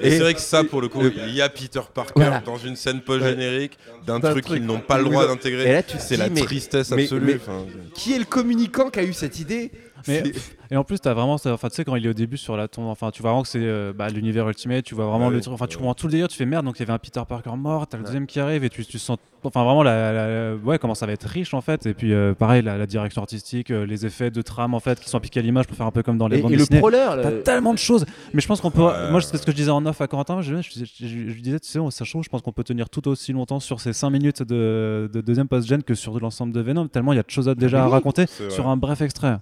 [0.00, 2.40] Et Et- c'est vrai que ça, pour le coup, il y a Peter Parker voilà.
[2.40, 4.58] dans une scène post-générique d'un D'un truc truc.
[4.58, 5.82] qu'ils n'ont pas le droit d'intégrer.
[5.98, 7.26] C'est la tristesse mais- absolue.
[7.26, 7.64] mais- enfin,
[7.94, 9.70] Qui est le communicant qui a eu cette idée
[10.08, 10.22] Mais-
[10.70, 12.56] Et en plus, t'as vraiment, ça- enfin, tu sais, quand il est au début sur
[12.56, 15.28] la tombe, enfin, tu vois vraiment que c'est euh, bah, l'univers Ultimate, tu vois vraiment
[15.28, 16.82] Ouais, le truc, enfin, tu comprends tout le délire, tu fais merde, donc il y
[16.82, 19.62] avait un Peter Parker mort, t'as le deuxième qui arrive et tu, tu sens, enfin,
[19.64, 21.86] vraiment, la, la- la- ouais, comment ça va être riche en fait.
[21.86, 25.08] Et puis, euh, pareil, la, direction artistique, euh, les effets de trame en fait, qui
[25.08, 26.60] sont appliqués à l'image pour faire un peu comme dans les Et, bandes et le
[26.62, 26.80] dessinées.
[26.80, 28.04] proleur, T'as le- tellement de choses,
[28.34, 28.82] mais je pense qu'on peut.
[29.10, 30.40] Moi, c'est ce que je disais en off à Corentin.
[30.42, 32.90] Je, je, je- je- disais, tu sais, on- ça chaud, je pense qu'on peut tenir
[32.90, 36.60] tout aussi longtemps sur ces 5 minutes de, de deuxième post-gen que sur l'ensemble de
[36.60, 39.36] Venom, tellement il y a de choses à, déjà à raconter sur un bref extrait.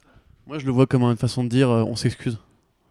[0.47, 2.39] Moi, je le vois comme une façon de dire euh, on s'excuse.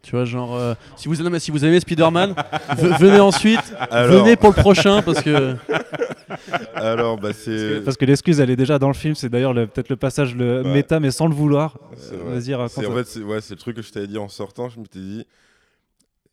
[0.02, 2.34] Tu vois, genre, euh, si, vous, non, mais si vous aimez Spider-Man,
[2.76, 3.60] ve- venez ensuite,
[3.90, 5.56] Alors, venez pour le prochain parce que.
[6.74, 7.50] alors bah, Parce c'est.
[7.50, 9.14] que, parce que l'excuse, elle est déjà dans le film.
[9.14, 10.72] C'est d'ailleurs le- peut-être le passage le Ouais.
[10.74, 11.78] méta, mais sans le vouloir.
[11.96, 12.34] C'est Euh.
[12.38, 12.70] Vas-y, raconte.
[12.84, 14.68] C'est en fait, c'est ouais, le truc que je t'avais dit en sortant.
[14.68, 15.26] Je m'étais dit,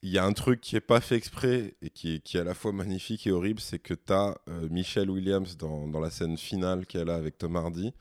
[0.02, 2.41] il y a un truc qui est pas fait exprès et qui est, qui est
[2.41, 4.35] à la fois magnifique et horrible, c'est que tu as
[4.69, 7.93] Michelle Williams dans, dans la scène finale qu'elle a avec Tom Hardy,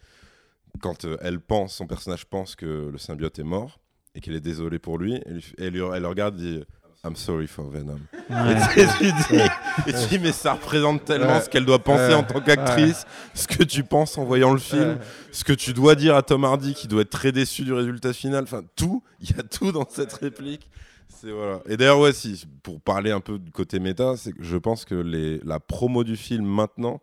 [0.81, 3.81] quand euh, elle pense, son personnage pense que le symbiote est mort
[4.15, 5.73] et qu'elle est désolée pour lui, elle, elle
[6.03, 6.65] le regarde et dit
[7.03, 7.99] I'm sorry for Venom.
[8.29, 8.57] Ouais.
[8.77, 9.41] Et tu dis,
[9.89, 11.41] et tu dis, mais ça représente tellement Ouais.
[11.41, 14.99] ce qu'elle doit penser en tant qu'actrice, ce que tu penses en voyant le film,
[15.33, 18.13] ce que tu dois dire à Tom Hardy qui doit être très déçu du résultat
[18.13, 18.43] final.
[18.45, 20.69] Enfin, tout, il y a tout dans cette réplique.
[21.09, 21.61] C'est voilà.
[21.67, 24.85] Et d'ailleurs, ouais, si, pour parler un peu du côté méta, c'est que je pense
[24.85, 27.01] que les, la promo du film maintenant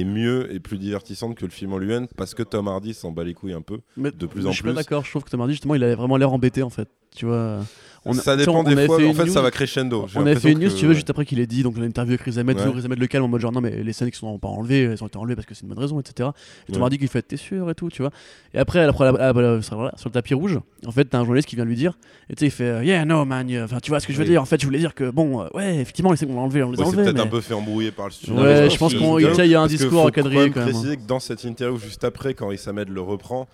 [0.00, 3.10] est mieux et plus divertissante que le film en lui-même parce que Tom Hardy s'en
[3.12, 3.78] bat les couilles un peu.
[3.96, 4.76] Mais de plus je en suis pas plus.
[4.76, 5.04] d'accord.
[5.04, 6.88] Je trouve que Tom Hardy, justement, il avait vraiment l'air embêté en fait.
[7.14, 7.60] Tu vois.
[8.06, 8.98] On a- ça dépend on des fois.
[8.98, 10.06] fait En fait, ça va crescendo.
[10.14, 12.20] On avait fait une news, tu veux, juste après qu'il ait dit, donc l'interview avec
[12.22, 12.62] Riz Ahmed, Ouais.
[12.62, 14.48] toujours Riz Ahmed le calme en mode genre non, mais les scènes qui sont pas
[14.48, 16.28] enlevées, elles ont été enlevées parce que c'est une bonne raison, etc.
[16.68, 16.82] Et Ouais.
[16.82, 18.10] Hardy qui fait t'es sûr et tout, tu vois.
[18.52, 21.48] Et après, après, la- la- la- sur le tapis rouge, en fait, t'as un journaliste
[21.48, 21.96] qui vient lui dire,
[22.28, 23.64] et tu sais, il fait euh, yeah, no man, yeah.
[23.64, 24.30] enfin, tu vois ce que je veux Oui.
[24.30, 24.42] dire.
[24.42, 26.62] En fait, je voulais dire que bon, euh, ouais, effectivement, les scènes qu'on a enlevées,
[26.62, 27.04] on les a enlevées.
[27.04, 28.36] peut-être un peu fait embrouiller par le studio.
[28.40, 30.74] Ouais, je pense que qu'on- c'est il y a- a un discours quadriller, quand même
[30.74, 30.94] hein.
[31.08, 33.48] dans cette interview juste après, quand Med le reprend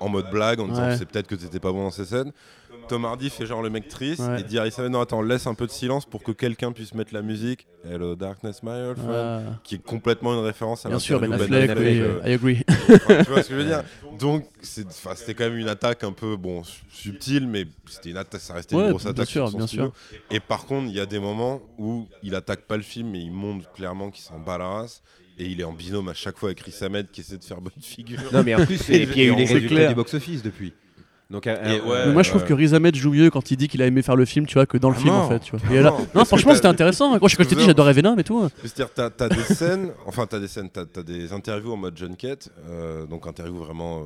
[0.00, 2.32] en mode blague, en disant c'est peut-être que t'étais pas bon dans ces scènes,
[2.88, 4.40] Tom Hardy fait genre le mec triste Ouais.
[4.40, 7.14] et dit à non attends laisse un peu de silence pour que quelqu'un puisse mettre
[7.14, 11.18] la musique Hello Darkness My Old Friend qui est complètement une référence à bien sûr,
[11.20, 12.62] Ben Affleck, Affleck, oui, euh, I agree.
[12.68, 13.82] Enfin, tu vois ce que je veux dire
[14.18, 18.40] Donc c'était quand même une attaque un peu bon su- subtile, mais c'était une attaque,
[18.40, 19.92] ça restait Ouais, une grosse bien attaque sûr, sur son bien studio.
[20.30, 23.20] Et par contre, il y a des moments où il attaque pas le film, mais
[23.20, 25.02] il montre clairement qu'il s'en bat la race.
[25.38, 27.60] Et il est en binôme à chaque fois avec Chris Ahmed qui essaie de faire
[27.60, 28.20] bonne figure.
[28.32, 29.88] Non, mais en plus, et puis il y a eu les résultats clair.
[29.88, 30.74] du box-office depuis.
[31.32, 31.50] Donc, Et
[31.80, 33.86] ouais, Mais moi, je trouve que Riz Ahmed joue mieux quand il dit qu'il a
[33.86, 35.20] aimé faire le film, tu vois, que dans le Ah film, non.
[35.20, 35.40] en fait.
[35.40, 35.74] Tu vois.
[35.74, 36.24] Et là- non.
[36.26, 37.08] franchement, t'as- c'était intéressant.
[37.18, 38.48] Moi, je- quand je t'ai dit, j'adorais Venom et tout.
[38.60, 41.96] C'est-à-dire, t'as as des scènes, enfin, t'as des scènes, t'as as des interviews en mode
[41.96, 44.04] junket, euh, donc interview vraiment euh,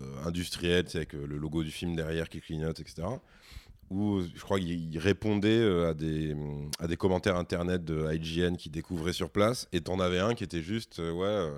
[0.00, 3.06] euh, industrielle, tu sais, avec euh, le logo du film derrière qui clignote, etc.
[3.88, 6.34] Où je crois qu'il il répondait euh, à des,
[6.80, 10.42] à des commentaires internet de IGN qui découvraient sur place, et t'en avais un qui
[10.42, 11.50] était juste, euh, ouais, euh,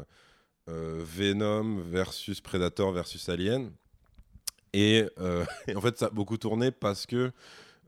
[0.69, 3.71] euh, Venom versus Predator versus Alien.
[4.73, 7.31] Et, euh, et en fait, ça a beaucoup tourné parce que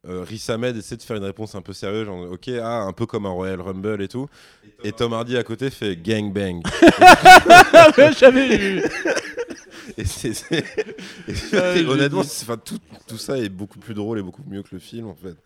[0.08, 2.92] euh, Riz Ahmed essaie de faire une réponse un peu sérieuse, genre ok, ah, un
[2.92, 4.28] peu comme un Royal Rumble et tout.
[4.82, 6.62] Et Tom Hardy à côté fait gang bang.
[8.18, 8.82] J'avais vu.
[9.98, 12.22] et c'est, honnêtement,
[12.64, 15.36] tout, tout ça est beaucoup plus drôle et beaucoup mieux que le film en fait.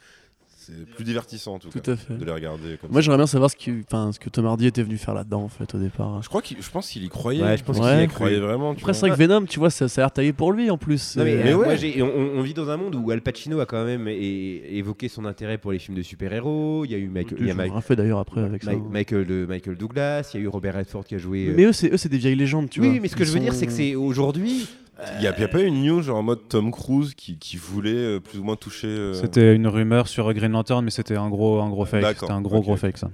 [0.66, 2.15] C'est plus divertissant en tout, Tout cas à fait.
[2.16, 4.82] de les regarder comme Moi, j'aimerais bien savoir ce, qui, ce que Tom Hardy était
[4.82, 6.23] venu faire là-dedans, en fait, au départ.
[6.23, 7.43] Je crois qu'il, je pense qu'il y croyait.
[7.43, 8.70] Ouais, je pense qu'il y qu'il croyait vraiment.
[8.73, 10.78] Après, c'est vrai que Venom, tu vois, ça, ça a l'air taillé pour lui en
[10.78, 11.16] plus.
[11.16, 12.01] Non, mais, Euh, Mais euh, ouais.
[12.03, 15.09] moi, on, on vit dans un monde où Al Pacino a quand même é- évoqué
[15.09, 16.85] son intérêt pour les films de super-héros.
[16.86, 18.73] Il y a eu Michael, il y a Mike- fait d'ailleurs après avec ça.
[18.73, 21.49] Michael, de- Michael Douglas, il y a eu Robert Redford qui a joué.
[21.49, 23.01] euh, Mais eux, c'est eux, c'est des vieilles légendes, tu oui, vois.
[23.01, 24.66] mais ce que Ils je veux dire, c'est que c'est aujourd'hui.
[25.14, 27.56] Il n'y a, a pas eu une news genre en mode Tom Cruise qui, qui
[27.56, 28.86] voulait euh, plus ou moins toucher.
[28.86, 32.04] euh, C'était une rumeur sur Green Lantern, mais c'était un gros, un gros fake.
[32.20, 33.10] C'était un gros, gros fake, ça.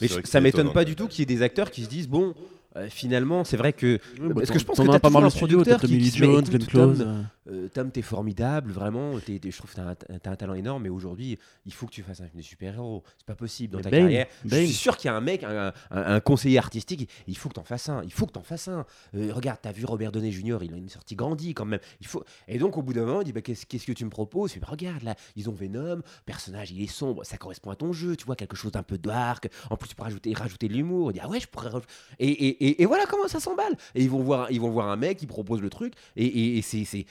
[0.00, 2.34] Mais ça m'étonne pas du tout qu'il y ait des acteurs qui se disent bon,
[2.76, 3.86] euh, finalement, c'est vrai que.
[3.86, 6.10] Ouais, bah, Parce que je pense as t'as pas mal le producteur qui- qui Lee
[6.10, 6.98] se met, Jones, écoute, Glenn Close.
[6.98, 9.18] Tom, euh, Tom, t'es formidable, vraiment.
[9.20, 11.86] t'es- t'es- je trouve que t'as un, t'as un talent énorme, mais aujourd'hui, il faut
[11.86, 13.02] que tu fasses un film de super-héros.
[13.18, 14.26] C'est pas possible dans ta Bane, carrière.
[14.44, 17.48] Je suis sûr qu'il y a un mec, un, un- un conseiller artistique, il faut
[17.48, 18.02] que t'en fasses un.
[18.04, 18.86] Il faut que t'en fasses un.
[19.14, 21.80] Euh, regarde, t'as vu Robert Downey Jr., il a une sortie grandie quand même.
[22.00, 22.24] Il faut...
[22.48, 24.50] Et donc, au bout d'un moment, il dit bah, qu'est-ce, qu'est-ce que tu me proposes?
[24.50, 27.76] Il fait, bah, Regarde, là, ils ont Venom, personnage, il est sombre, ça correspond à
[27.76, 29.48] ton jeu, tu vois, quelque chose d'un peu dark.
[29.70, 31.10] En plus, tu peux rajouter, rajouter de l'humour.
[31.10, 31.70] Il dit Ah ouais, je pourrais.
[32.18, 33.74] Et, et, et, et voilà comment ça s'emballe.
[33.94, 35.94] Et ils vont voir, ils vont voir un mec qui propose le truc.
[36.16, 37.04] Et, c'est, c'est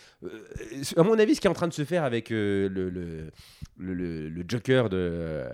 [0.97, 3.29] à mon avis, ce qui est en train de se faire avec euh, le, le,
[3.77, 5.45] le, le- le Joker de, euh,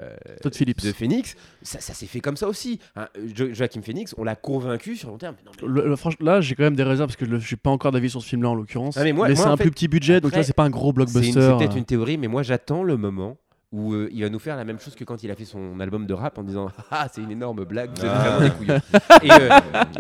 [0.42, 0.82] Todd Phillips.
[0.84, 2.80] de Phoenix, ça, ça s'est fait comme ça aussi.
[2.96, 5.36] Hein, Jo- Joaquin Phoenix, on l'a convaincu sur long terme.
[5.40, 7.54] Mais non, mais- Le- le- franchement, là, j'ai quand même des réserves parce que je
[7.56, 8.98] n'ai pas encore d'avis sur ce film-là en l'occurrence.
[8.98, 11.32] Ah, mais c'est un fait, plus petit budget, donc là, c'est pas un gros blockbuster.
[11.42, 11.80] c'est peut-être euh.
[11.80, 13.38] une théorie, mais moi j'attends le moment
[13.72, 15.80] où euh, il va nous faire la même chose que quand il a fait son
[15.80, 18.30] album de rap en disant ah c'est une énorme blague vous êtes Ah.
[18.30, 18.82] vraiment des couillons
[19.24, 19.50] et, euh,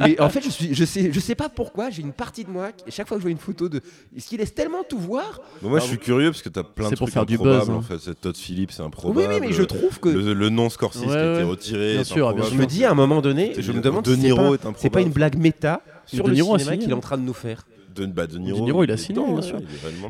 [0.01, 2.49] mais en fait je suis je sais je sais pas pourquoi j'ai une partie de
[2.49, 3.81] moi qui- chaque fois que je vois une photo de
[4.17, 5.39] est-ce qu'il laisse tellement tout voir?
[5.61, 7.59] Moi, je suis curieux parce que t'as plein de C'est pour trucs faire du improbables.
[7.59, 7.73] buzz, hein.
[7.75, 9.19] En fait, c'est Todd Phillips, c'est improbable.
[9.19, 11.93] oui oui mais je trouve que le, le nom Scorsese Ouais, qui a été retiré.
[11.93, 12.51] Bien sûr, bien improbable.
[12.55, 14.59] je me dis à un moment donné je me demande De si c'est pas, est
[14.77, 16.97] c'est pas une blague méta sur De le Niro a cinéma qu'il est hein.
[16.97, 19.41] en train de nous faire De, bah, de Niro, Niro, il a signé, dedans, bien
[19.41, 19.59] sûr.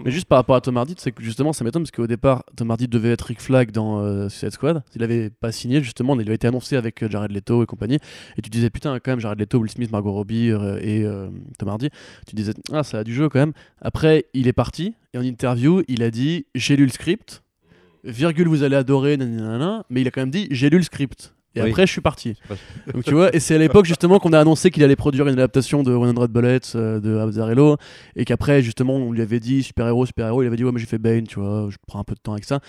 [0.04, 2.44] Mais juste par rapport à Tom Hardy, c'est que justement, ça m'étonne parce qu'au départ,
[2.56, 4.84] Tom Hardy devait être Rick Flag dans euh, Suicide Squad.
[4.96, 8.00] Il avait pas signé, justement, il avait été annoncé avec euh, Jared Leto et compagnie.
[8.38, 11.30] Et tu disais, putain, quand même, Jared Leto, Will Smith, Margot Robbie euh, et euh,
[11.58, 11.90] Tom Hardy.
[12.28, 13.54] Tu disais, ah, ça a du jeu quand même.
[13.82, 17.44] Après, il est parti et en interview, il a dit, j'ai lu le script,
[18.04, 21.34] virgule, vous allez adorer, nanana, mais il a quand même dit, j'ai lu le script.
[21.60, 21.70] Et Oui.
[21.70, 22.36] après, je suis parti.
[22.94, 25.34] Donc tu vois, et c'est à l'époque justement qu'on a annoncé qu'il allait produire une
[25.34, 27.78] adaptation de 100 Bullets euh, de Azzarello,
[28.16, 30.72] et qu'après justement on lui avait dit super héros, super héros, il avait dit ouais
[30.72, 32.60] mais j'ai fait Bane, tu vois, je prends un peu de temps avec ça.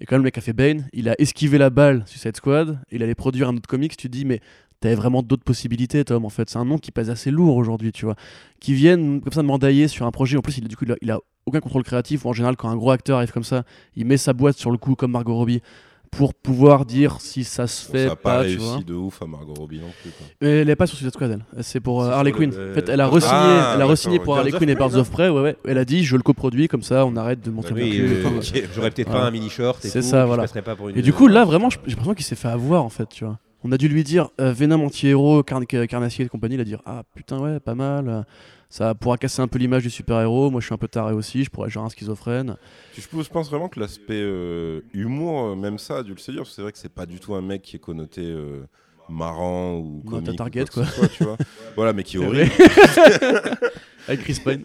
[0.00, 2.78] Et quand même, le mec a fait Bane, il a esquivé la balle Suicide Squad,
[2.92, 4.40] il allait produire un autre comics, tu te dis, mais
[4.80, 6.48] t'avais vraiment d'autres possibilités, Tom, en fait.
[6.48, 8.14] C'est un nom qui pèse assez lourd aujourd'hui, tu vois.
[8.60, 10.36] Qui viennent comme ça de m'endailler sur un projet.
[10.36, 12.56] En plus, il, du coup, il a, il a aucun contrôle créatif, ou en général,
[12.56, 13.64] quand un gros acteur arrive comme ça,
[13.96, 15.62] il met sa boîte sur le coup, comme Margot Robbie,
[16.10, 18.72] pour pouvoir dire si ça se Bon, fait ça a pas pas, tu vois.
[18.72, 20.10] réussi de ouf à Margot Robbie non plus.
[20.10, 20.26] quoi.
[20.48, 21.62] Elle est pas sur Suicide Squad, elle.
[21.62, 22.50] C'est pour euh, Harley le- Quinn.
[22.50, 25.10] En fait, elle a Ah, re-signé, elle a re-signé pour Harley Quinn et Birds of
[25.10, 25.28] Prey.
[25.28, 25.56] Ouais, ouais.
[25.66, 28.26] Elle a dit, je le coproduis, comme ça, on arrête de monter Oui, le cul.
[28.26, 29.22] euh, J'aurais peut-être voilà.
[29.22, 30.42] pas un mini short et C'est tout, ça, voilà.
[30.44, 32.84] passerais pas pour une- Et du coup, là, vraiment, j'ai l'impression qu'il s'est fait avoir,
[32.84, 33.38] en fait, tu vois.
[33.64, 36.54] On a dû lui dire euh, Venom anti-héros, Carn Carnassier et compagnie.
[36.54, 38.24] Il a dit Ah putain, ouais, pas mal.
[38.70, 40.50] Ça pourra casser un peu l'image du super-héros.
[40.50, 41.42] Moi, je suis un peu taré aussi.
[41.42, 42.56] Je pourrais être genre un schizophrène.
[42.96, 46.46] Je, pense vraiment que l'aspect euh, humour, euh, même ça, a dû le séduire.
[46.46, 48.66] C'est vrai que c'est pas du tout un mec qui est connoté euh,
[49.08, 50.28] marrant ou Non, comique.
[50.28, 50.84] ou Target, quoi.
[50.84, 51.38] soit, tu vois.
[51.76, 52.50] voilà, mais qui est horrible.
[54.08, 54.64] Avec Chris Pine.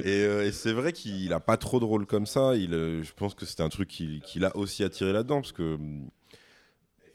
[0.00, 2.54] Et, euh, et c'est vrai qu'il a pas trop de rôle comme ça.
[2.54, 5.78] Il, je pense que c'était un truc qui, qui l'a aussi attiré là-dedans parce que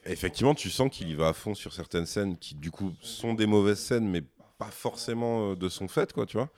[0.06, 3.34] effectivement, tu sens qu'il y va à fond sur certaines scènes qui du coup sont
[3.34, 4.24] des mauvaises scènes, mais
[4.60, 6.50] pas forcément euh, de son fait, quoi, tu vois.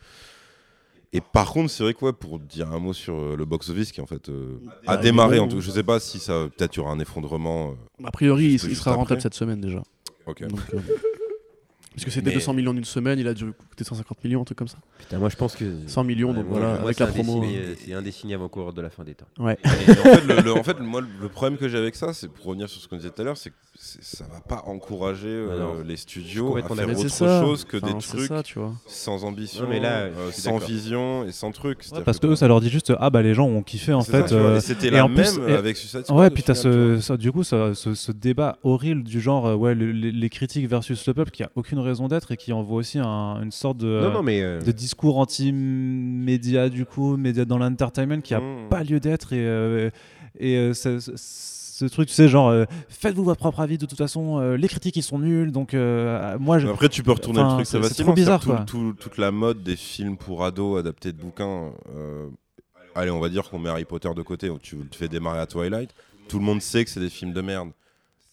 [1.14, 3.92] Et par contre, c'est vrai que ouais, pour dire un mot sur euh, le box-office
[3.92, 4.58] qui en fait euh,
[4.88, 7.72] a démarré, en tout, je sais pas si ça peut-être il y aura un effondrement.
[8.02, 9.22] euh, A priori, il, Juste- il juste sera rentable après.
[9.22, 9.84] cette semaine déjà.
[10.26, 10.48] ok.
[10.48, 10.80] Donc, euh,
[11.94, 14.46] Parce que c'était Mais- 200 millions d'une semaine, il a dû coûter 150 millions, un
[14.46, 14.78] truc comme ça.
[14.98, 15.66] Putain, moi je pense que.
[15.88, 17.44] 100 millions, Ouais, donc moi, voilà, moi, avec c'est la un des promo.
[17.44, 19.28] signes, euh, C'est un des signes avant-coureurs de la fin des temps.
[19.38, 19.58] Ouais.
[19.66, 22.30] Et en fait, le, le- en fait, moi, le problème que j'ai avec ça, c'est
[22.30, 24.64] pour revenir sur ce qu'on disait tout à l'heure, c'est que c'est- ça va pas
[24.68, 25.84] encourager euh, Ah non.
[25.84, 27.42] les studios à faire autre ça.
[27.42, 28.74] chose que Enfin, des trucs ça, tu vois.
[28.86, 31.80] sans ambition, Non, mais là, euh, sans vision et sans truc.
[31.92, 33.92] Ouais, parce que- que eux, ça leur dit juste ah bah les gens ont kiffé
[33.94, 34.34] en ça, fait.
[34.34, 36.20] euh, et c'était la en plus- même et- avec Suicide Squad.
[36.20, 39.56] Ouais, puis t'as ce, ça- du coup ça- ce, ce débat horrible du genre euh,
[39.56, 42.54] ouais le- les, les critiques versus le peuple qui a aucune raison d'être et qui
[42.54, 44.42] envoie aussi un- une sorte de, Non, non, mais.
[44.44, 48.70] euh, de discours anti-média du coup, média dans l'entertainment qui a Mmh.
[48.70, 49.90] pas lieu d'être et, euh,
[50.40, 51.00] et euh, ce,
[51.88, 54.68] ce- truc tu sais genre euh, faites-vous votre propre avis de toute façon euh, les
[54.68, 57.68] critiques ils sont nuls donc euh, moi je, Après, tu peux retourner Enfin, le truc,
[57.68, 58.66] ça va c'est trop bizarre, quoi.
[58.66, 61.72] toute la mode des films pour ados adaptés de bouquins.
[61.96, 62.28] euh,
[62.96, 64.50] allez, on va dire qu'on met Harry Potter de côté.
[64.62, 65.90] Tu te fais démarrer à Twilight.
[66.28, 67.70] Tout le monde sait que c'est des films de merde.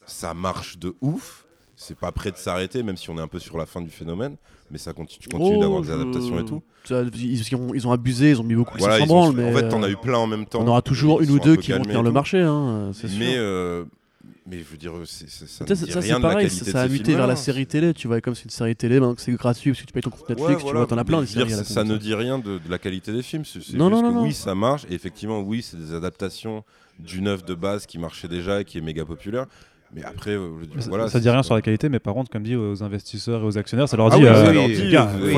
[0.06, 1.44] Ça marche de ouf.
[1.80, 3.90] C'est pas prêt de s'arrêter, même si on est un peu sur la fin du
[3.90, 4.34] phénomène.
[4.72, 6.60] Mais ça continue, tu continues Oh, d'avoir des adaptations et tout.
[6.84, 9.44] Ça, ils, ils ont, ils ont abusé, ils ont mis beaucoup de Voilà, branle, mais
[9.48, 10.60] en fait, t'en euh, as eu plein en même temps.
[10.60, 12.90] on aura toujours une ou deux qui vont tenir le marché, hein.
[13.16, 13.84] Mais, euh,
[14.44, 16.80] mais je veux dire, c'est- ça, ne dit ça, rien de la qualité ça, ça
[16.82, 19.20] a muté vers la série télé, tu vois, comme c'est une série télé, maintenant que
[19.22, 21.04] c'est gratuit, parce que tu payes ton compte Netflix, Ouais, tu voilà, vois, t'en as
[21.04, 21.48] plein des séries.
[21.50, 21.98] ça, ça ne ça.
[21.98, 23.44] dit rien de, de la qualité des films.
[23.44, 24.84] C'est juste non, que non, oui, ça marche.
[24.90, 26.64] Et effectivement, oui, c'est des adaptations
[26.98, 29.46] d'une œuvre de base qui marchait déjà et qui est méga populaire.
[29.94, 30.50] Mais après, euh,
[30.80, 32.82] ça, voilà, ça c'est dit rien sur la qualité mais par contre comme dit aux
[32.82, 34.44] investisseurs et aux actionnaires ça leur dit euh,
[35.08, 35.30] euh,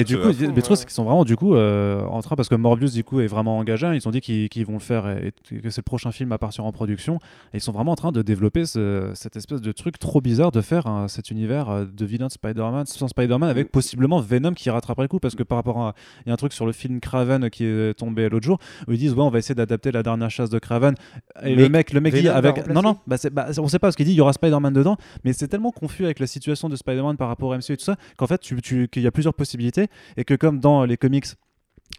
[0.00, 2.02] Et du coup, il- fond, mais le truc, c'est qu'ils sont vraiment du coup euh,
[2.04, 3.86] en train parce que Morbius du coup est vraiment engagé.
[3.86, 6.32] hein, Ils ont dit qu'ils vont le faire et, et que c'est le prochain film
[6.32, 7.16] à partir en production.
[7.54, 10.52] Et ils sont vraiment en train de développer ce- cette espèce de truc trop bizarre
[10.52, 14.52] de faire hein, cet univers euh, de vilain de Spider-Man sans Spider-Man avec possiblement Venom
[14.52, 15.94] qui rattraperait le coup parce que par rapport à
[16.26, 18.92] il y a un truc sur le film Craven qui est tombé l'autre jour où
[18.92, 20.94] ils disent ouais on va essayer d'adapter la dernière chasse de Craven
[21.42, 23.78] et Mais le mec le mec dit avec non non bah, c'est- bah, on sait
[23.78, 26.26] pas parce qu'il dit il y aura Spider-Man dedans mais c'est tellement confus avec la
[26.26, 29.06] situation de Spider-Man par rapport au MCU et tout ça qu'en fait tu- qu'il y
[29.06, 31.26] a plusieurs possibilités et que comme dans les comics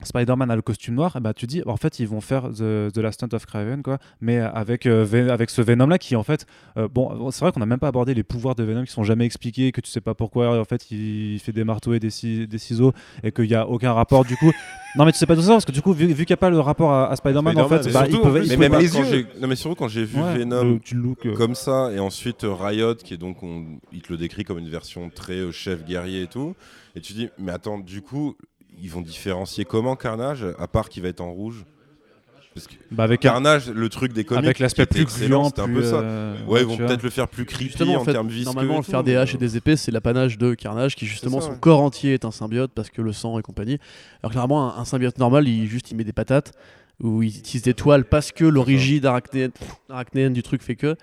[0.02, 2.92] Spider-Man a le costume noir, et bah tu dis en fait ils vont faire The,
[2.92, 6.16] The Last Hunt of Craven quoi, mais avec euh, Ven- avec ce Venom là qui
[6.16, 6.46] en fait
[6.78, 9.04] euh, bon c'est vrai qu'on n'a même pas abordé les pouvoirs de Venom qui sont
[9.04, 12.10] jamais expliqués, que tu sais pas pourquoi en fait il fait des marteaux et des,
[12.10, 12.92] ci- des ciseaux
[13.24, 14.52] et qu'il y a aucun rapport du coup.
[14.96, 16.34] non mais tu sais pas tout ça parce que du coup vu, vu qu'il n'y
[16.34, 18.52] a pas le rapport à, à Spider-Man en fait bah, surtout, ils en peuvent, plus,
[18.54, 19.28] ils mais même les yeux.
[19.40, 22.00] Non, mais surtout quand j'ai vu Ouais, Venom le petit look, euh, comme ça, et
[22.00, 25.34] ensuite euh, Riot, qui est donc, on- il te le décrit comme une version très
[25.38, 26.56] euh, chef guerrier et tout,
[26.96, 28.36] et tu dis, mais attends, du coup,
[28.82, 31.64] ils vont différencier comment Carnage, à part qu'il va être en rouge
[32.54, 35.44] Parce que bah, avec un- Carnage, le truc des comics, avec l'aspect plus excellent, gluant,
[35.50, 36.00] c'était un peu ça.
[36.02, 38.46] euh, Ouais, ils vont peut-être le faire plus creepy Justement, en en fait, termes visqueux.
[38.46, 41.06] normalement, le tout, faire des haches et euh, des épées, c'est l'apanage de Carnage, qui
[41.06, 41.60] justement ça, son ouais.
[41.60, 43.80] corps entier est un symbiote parce que le sang et compagnie.
[44.22, 46.52] Alors clairement, un, un symbiote normal, il juste il met des patates
[47.02, 49.52] ou il utilise des toiles parce que l'origine arachnéenne,
[49.90, 50.96] arachnéenne du truc fait que.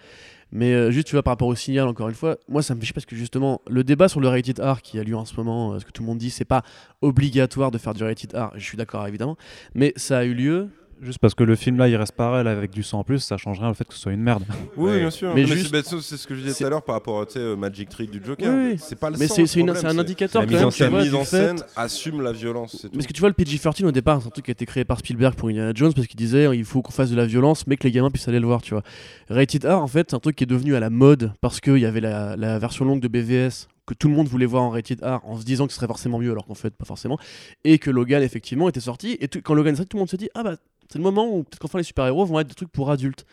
[0.53, 2.81] Mais euh, juste, tu vois, par rapport au signal, encore une fois, moi ça me
[2.81, 5.35] fait parce que justement, le débat sur le rated R qui a lieu en ce
[5.37, 6.63] moment, euh, ce que tout le monde dit, c'est pas
[7.03, 9.37] obligatoire de faire du rated R, je suis d'accord évidemment,
[9.75, 10.69] mais ça a eu lieu.
[11.03, 13.21] Juste parce que le film là il reste pareil là, avec du sang en plus,
[13.21, 14.45] ça change rien le fait que ce soit une merde.
[14.77, 14.99] Oui, Ouais.
[15.01, 15.29] bien sûr.
[15.35, 17.27] Mais Mais, juste- c'est bah, c'est ce que je disais tout à l'heure par rapport
[17.27, 18.53] tu sais, au Magic Trick du Joker.
[18.53, 18.79] Oui, oui.
[18.79, 20.91] C'est pas le Mais sang, c'est un indicateur la quand mise même, en scène.
[20.91, 22.77] vois, mise fait- scène assume la violence.
[22.83, 22.91] tout.
[22.91, 24.85] Parce que tu vois, le PG-13 au départ, c'est un truc qui a été créé
[24.85, 27.67] par Spielberg pour Indiana Jones parce qu'il disait il faut qu'on fasse de la violence,
[27.67, 28.83] mais que les gamins puissent aller le voir, tu vois.
[29.31, 31.79] Rated R, en fait, c'est un truc qui est devenu à la mode parce qu'il
[31.79, 34.71] y avait la, la version longue de BVS que tout le monde voulait voir en
[34.71, 37.19] Rated R en se disant que ce serait forcément mieux, alors qu'en fait, pas forcément.
[37.65, 39.17] Et que Logan, effectivement, était sorti.
[39.21, 40.55] Et tout- quand Logan est sorti, tout le monde se dit ah bah
[40.91, 43.25] C'est le moment où peut-être qu'enfin les super-héros vont être des trucs pour adultes.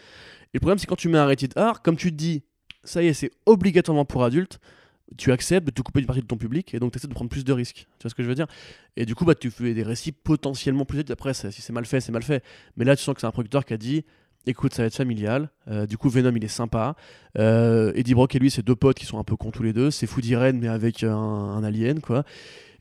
[0.53, 2.43] Et le problème, c'est quand tu mets un rated R, comme tu te dis,
[2.83, 4.59] ça y est, c'est obligatoirement pour adultes,
[5.17, 7.13] tu acceptes de te couper une partie de ton public et donc tu essaies de
[7.13, 7.87] prendre plus de risques.
[7.97, 8.47] Tu vois ce que je veux dire?
[8.95, 11.11] Et du coup, bah, tu fais des récits potentiellement plus adultes.
[11.11, 12.43] Après, si c'est mal fait, c'est mal fait.
[12.75, 14.05] Mais là, tu sens que c'est un producteur qui a dit
[14.45, 15.49] écoute, ça va être familial.
[15.67, 16.95] Euh, du coup, Venom, il est sympa.
[17.37, 19.73] Euh, Eddie Brock et lui, c'est deux potes qui sont un peu cons tous les
[19.73, 19.91] deux.
[19.91, 22.23] C'est Food Irene, mais avec un, un alien, quoi.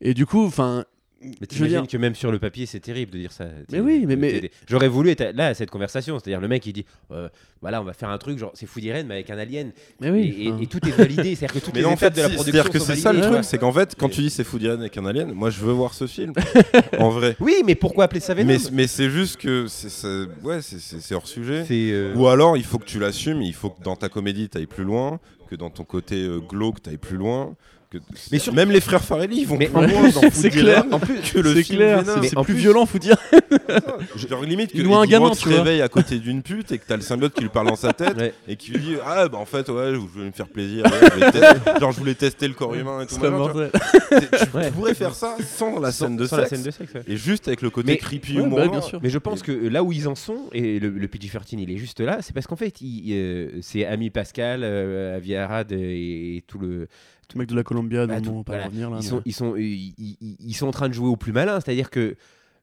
[0.01, 0.85] Et du coup, enfin.
[1.23, 3.47] Mais t'imagines dire- que même sur le papier, c'est terrible de dire ça.
[3.73, 6.19] Mais oui, mais- mais- J'aurais voulu être là à cette conversation.
[6.19, 7.29] C'est-à-dire le mec qui dit euh,
[7.63, 9.73] voilà, on va faire un truc, genre c'est Foudiren, mais avec un alien.
[10.01, 10.35] Mais oui.
[10.39, 10.61] et, et- enfin.
[10.63, 11.35] et tout est validé.
[11.35, 13.13] C'est-à-dire que toutes Mais les en étapes fait, de la production c'est-à-dire que c'est ça
[13.15, 15.61] le truc, c'est qu'en fait, quand tu dis c'est Foodiren avec un alien, moi je
[15.61, 16.35] veux voir ce film.
[16.99, 17.35] en vrai.
[17.41, 21.27] Oui, mais pourquoi appeler ça Venom Mais, mais c'est juste que ça- ouais, c'est- hors
[21.27, 21.65] sujet.
[21.71, 24.59] Euh, Ou alors, il faut que tu l'assumes, il faut que dans ta comédie, tu
[24.59, 25.19] ailles plus loin,
[25.49, 27.55] que dans ton côté euh, glauque, tu ailles plus loin.
[27.91, 27.99] Que...
[28.33, 30.51] Mais sur- Même les frères Farelli, ils vont Mais plus en loin plus, dans c'est
[30.51, 30.85] Food clair.
[30.89, 31.01] Irene
[31.33, 33.17] que le C'est film clair, c'est- en plus plus- violent, faut dire.
[34.29, 36.79] Genre limite que Il noie un Eddie gamin, se réveille à côté d'une pute et
[36.79, 38.35] que t'as le symbiote qui lui parle dans sa tête Ouais.
[38.49, 40.91] et qui lui dit ah bah en fait ouais je voulais me faire plaisir ouais,
[41.03, 45.15] je voulais tester- genre je voulais tester le corps humain et tout tu pourrais faire
[45.15, 46.93] ça sans la scène de sexe scène de sexe.
[46.95, 47.03] ouais.
[47.07, 49.01] et juste avec le côté Mais- creepy Ouais, humour bah, bien sûr.
[49.03, 51.77] Mais je pense que là où ils en sont, et le, le PG-13 il est
[51.77, 56.45] juste là, c'est parce qu'en fait, euh, c'est Ami Pascal, euh, Avi Arad et, et
[56.47, 56.89] tout le.
[57.35, 58.67] Le mec de la Columbia, Bah, tout- voilà.
[58.67, 58.99] revenir là.
[59.01, 61.33] ils, mais- sont, ils, sont, ils, ils- ils sont en train de jouer au plus
[61.33, 62.17] malin, c'est-à-dire que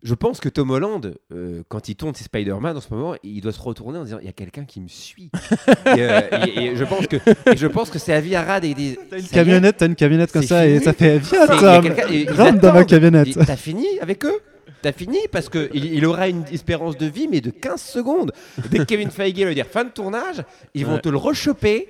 [0.04, 3.40] je pense que Tom Holland, euh, quand il tourne ses Spider-Man en ce moment, il
[3.42, 5.32] doit se retourner en disant il y a quelqu'un qui me suit.
[5.86, 7.16] et, euh, et- et je pense que
[7.52, 8.98] et je pense que c'est Avi Arad et des.
[9.10, 11.66] T'as une camionnette, t'as une camionnette comme ça et ça fait viens c'est- il y
[11.66, 13.28] a Tom, quelqu'un- et ils rentre dans ma camionnette.
[13.28, 14.40] Et T'as fini avec eux?
[14.82, 18.34] T'as fini parce qu'il il aura une espérance de vie, mais de 15 secondes.
[18.70, 21.88] Dès que Kevin Feige va dire fin de tournage, ils vont te le rechoper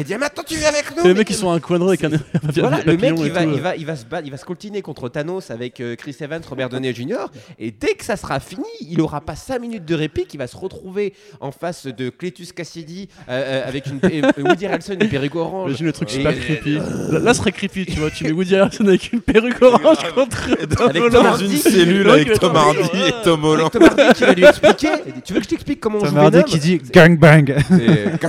[0.00, 1.02] et dire maintenant tu viens avec nous.
[1.02, 2.10] Les mais mecs qui sont à un coin de rue avec un
[2.56, 4.44] voilà, le mec il et va, il, va, il, va se battre, il va se
[4.44, 7.26] coltiner contre Thanos avec euh, Chris Evans, Robert Downey Jr.
[7.58, 10.46] Et dès que ça sera fini, il aura pas 5 minutes de réplique, il va
[10.46, 13.32] se retrouver en face de Cletus Cassidy euh,
[13.62, 15.70] euh, avec une euh, Woody Harrelson, une perruque orange.
[15.70, 16.74] Imagine le truc Et- super et- creepy.
[17.10, 18.10] Là, là, ce serait creepy, tu vois.
[18.10, 21.12] Tu mets Woody Harrelson avec une perruque orange contre Tom Avec Holland.
[21.12, 24.02] Tom dans Hardy une qui- cellule avec qui Tom Hardy et Tom Holland Tom Hardy
[24.14, 24.88] qui va lui expliquer.
[25.06, 27.54] Dit, Tu veux que je t'explique comment on Tom joue Hardy Venom qui dit gangbang.
[27.68, 28.20] C'est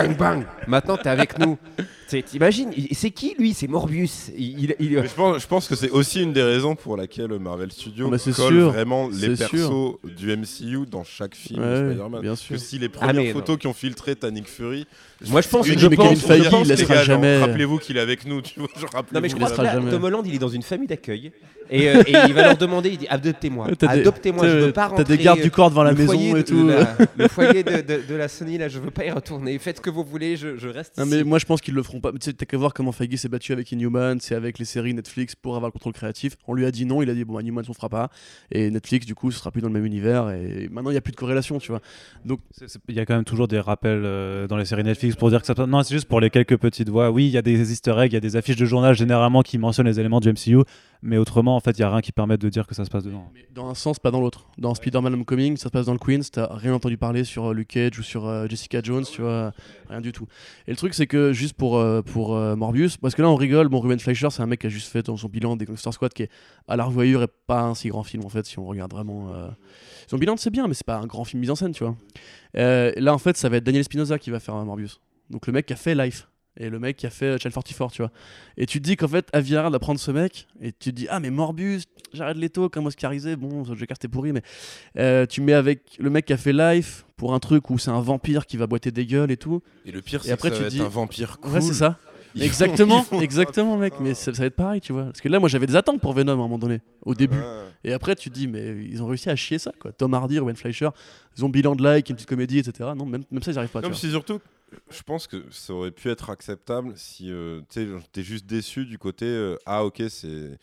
[0.68, 1.58] Maintenant, t'es avec nous.
[2.08, 3.54] C'est- T'imagines, c'est qui lui?
[3.54, 4.32] C'est Morbius.
[4.38, 6.96] Il, il- il- Mais je pense, je pense que c'est aussi une des raisons pour
[6.96, 11.62] laquelle Marvel Studios Bah, c'est colle sûr, vraiment les persos du MCU dans chaque film
[11.62, 12.22] de Ouais, Spider-Man.
[12.22, 14.88] bien Que si les Ah, premières mais photos qui ont filtré t'as Nick Fury.
[15.28, 17.78] Moi, je pense- une- je pense- pense- je Kevin Feige, pense, il laissera jamais- Rappelez-vous
[17.80, 18.70] qu'il est avec nous, tu vois.
[18.80, 19.76] genre, Non, mais je crois que là.
[19.90, 21.32] Tom Holland, il est dans une famille d'accueil.
[21.70, 24.58] Et, euh, et il va leur demander, il dit adoptez-moi, T'as des- adoptez-moi, je t'as-
[24.68, 25.18] veux pas T'as rentrer.
[25.18, 26.66] des gardes du corps devant la maison et de tout.
[27.18, 29.60] le foyer de, de- de la Sony, là, je veux pas y retourner.
[29.60, 31.84] Faites ce que vous voulez, je, je reste Non mais moi je pense qu'ils le
[31.84, 34.66] feront Tu sais, t'as qu'à voir comment Feige s'est battu avec Inhuman, c'est avec les
[34.66, 36.38] séries Netflix pour avoir le contrôle créatif.
[36.48, 38.10] On lui a dit non, il a dit bon Inhuman on fera pas.
[38.52, 40.98] Et Netflix du coup ce sera plus dans le même univers et maintenant il y
[40.98, 41.82] a plus de corrélation, tu vois.
[42.52, 45.30] C'est- Il y a quand même toujours des rappels euh, dans les séries Netflix pour
[45.30, 45.54] dire que ça.
[45.68, 47.12] Non, c'est juste pour les quelques petites voix.
[47.12, 49.42] Oui, il y a des Easter eggs, il y a des affiches de journal généralement
[49.42, 50.58] qui mentionnent les éléments du MCU,
[51.02, 52.90] mais autrement, en fait, il y a rien qui permette de dire que ça se
[52.90, 53.30] passe dedans.
[53.34, 54.48] Mais dans un sens, pas dans l'autre.
[54.58, 57.54] Dans Spider-Man Homecoming, ça se passe dans le Queens, t'as rien entendu parler sur euh,
[57.54, 59.52] Luke Cage ou sur euh, Jessica Jones, tu vois,
[59.90, 60.28] rien du tout.
[60.68, 63.36] Et le truc, c'est que juste pour, euh, pour euh, Morbius, parce que là on
[63.36, 65.94] rigole, bon, Ruben Fleischer, c'est un mec qui a juste fait son bilan des Gangster
[65.94, 66.30] Squad qui est
[66.68, 69.34] à la revoyure et pas un si grand film en fait, si on regarde vraiment.
[69.34, 69.50] euh,
[70.08, 71.96] Son bilan, c'est bien, mais c'est pas un grand film mis en scène, tu vois.
[72.56, 75.02] Euh, là, en fait, ça va être Daniel Spinoza qui va faire euh, Morbius.
[75.30, 76.28] Donc le mec qui a fait Life.
[76.60, 78.12] Et le mec qui a fait Child 44, tu vois.
[78.58, 80.96] Et tu te dis qu'en fait, Avi Arad va prendre ce mec, et tu te
[80.96, 84.42] dis, ah, mais Morbius, Jared Leto, comme Oscarisé, bon, Joker c'était pourri, mais
[84.98, 87.92] euh, tu mets avec le mec qui a fait Life pour un truc où c'est
[87.92, 89.62] un vampire qui va boiter des gueules et tout.
[89.86, 91.52] Et le pire, c'est après, que ça tu va dis- être un vampire cool.
[91.54, 91.98] Ouais, c'est ça.
[92.36, 93.94] Ils exactement, font- exactement, mec.
[94.00, 95.06] Mais ça, ça va être pareil, tu vois.
[95.06, 97.38] Parce que là, moi, j'avais des attentes pour Venom à un moment donné, au début.
[97.84, 99.92] Et après, tu te dis, mais ils ont réussi à chier ça, quoi.
[99.92, 100.90] Tom Hardy, Ruben Fleischer,
[101.38, 102.90] Zombieland-like, une petite comédie, etc.
[102.96, 103.82] Non, même, même ça, ils arrivent pas.
[103.82, 103.94] vois.
[103.94, 104.40] si surtout,
[104.90, 108.86] je pense que ça aurait pu être acceptable si euh, tu sais, t'es juste déçu
[108.86, 110.58] du côté euh, ah ok c'est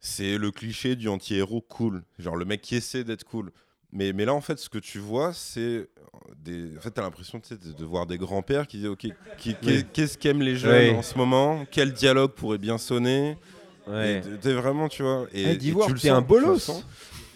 [0.00, 3.52] c'est le cliché du anti-héros cool, genre le mec qui essaie d'être cool.
[3.92, 5.88] Mais, mais là en fait ce que tu vois c'est
[6.36, 9.08] des en fait t'as l'impression tu sais, de, de voir des grands-pères qui disent ok
[9.64, 9.84] Oui.
[9.92, 13.36] qu'est-ce qu'aiment les jeunes en ce moment, quel dialogue pourrait bien sonner?
[13.86, 14.22] Ouais.
[14.40, 16.70] T'es vraiment tu vois et, tu le sens, un bolos.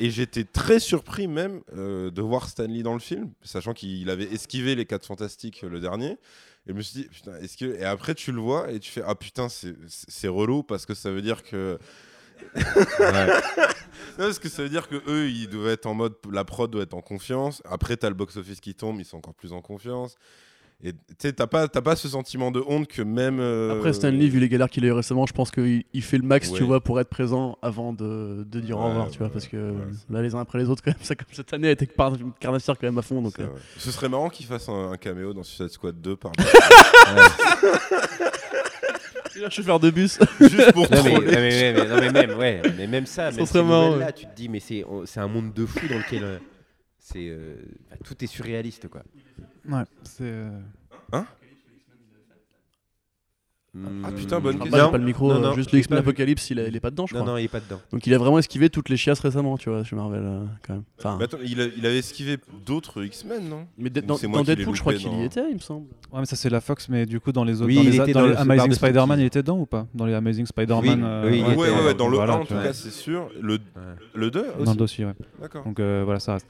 [0.01, 4.25] Et j'étais très surpris même euh, de voir Stanley dans le film, sachant qu'il avait
[4.25, 6.19] esquivé les 4 fantastiques euh, le dernier.
[6.67, 7.77] Et je me suis dit, putain, est-ce que.
[7.79, 11.11] Et après, tu le vois et tu fais, ah putain, c'est relou parce que ça
[11.11, 11.79] veut dire que.
[14.19, 16.15] Non, parce que ça veut dire que eux, ils doivent être en mode.
[16.31, 17.63] La prod doit être en confiance.
[17.65, 20.17] Après, t'as le box-office qui tombe, ils sont encore plus en confiance.
[20.87, 23.39] Et tu sais, t'as pas, ce sentiment de honte que même.
[23.41, 26.19] euh, Après, Stanley, vu les galères qu'il a eu récemment, je pense qu'il il fait
[26.19, 29.29] le max, tu vois, pour être présent avant de, de dire au revoir, tu vois,
[29.29, 29.75] ouais, parce que
[30.11, 31.89] là, les uns après les autres, quand même, ça, comme cette année a été
[32.39, 33.39] carnassière quand même à fond, donc.
[33.41, 33.47] euh.
[33.79, 36.33] Ce serait marrant qu'il fasse un, un caméo dans Suicide Squad 2 par
[39.35, 40.19] Je vais faire de bus.
[40.41, 41.27] juste pour Non mais, non, troller.
[41.37, 44.35] mais, mais- non, mais même, ouais, mais même ça, même ces marrant, nouvelles-là, tu te
[44.37, 44.85] dis, mais c'est
[45.17, 46.39] un monde de fou dans lequel euh,
[46.99, 47.37] c'est
[47.89, 49.03] enfin, tout est surréaliste, quoi.
[49.69, 50.23] Ouais, c'est.
[50.25, 50.51] euh,
[54.05, 54.85] Ah, putain, bonne Bah, question.
[54.85, 55.99] j'ai pas le micro, Non, euh, non, juste le X-Men.
[55.99, 57.33] Apocalypse, il, a- il est pas dedans, je Non, crois.
[57.33, 57.81] non, il est pas dedans.
[57.91, 60.75] Donc il a vraiment esquivé toutes les chiasses récemment, tu vois, chez Marvel, euh, quand
[60.75, 60.83] même.
[60.97, 63.67] Enfin, Mais attends, il, a- il avait esquivé d'autres X-Men, non?
[63.77, 64.15] Mais de- dans,
[64.45, 65.89] Deadpool, je crois qu'il y était, il me semble.
[66.13, 67.91] Ouais, mais ça c'est la Fox, mais du coup dans les autres, Oui, dans il
[67.91, 69.89] les, était dans les Amazing Spider-Man, il était dedans ou pas?
[69.93, 71.01] Dans les Amazing Spider-Man.
[71.01, 72.55] Oui, euh, oui, il Ouais, était, ouais, ouais, dans le voilà, 1 en tu tout
[72.55, 72.63] vois.
[72.63, 73.29] cas, c'est sûr.
[73.41, 73.59] Le, Ouais.
[74.15, 75.15] le 2 Dans le dossier, ouais.
[75.41, 75.65] D'accord.
[75.65, 76.47] Donc voilà, ça reste.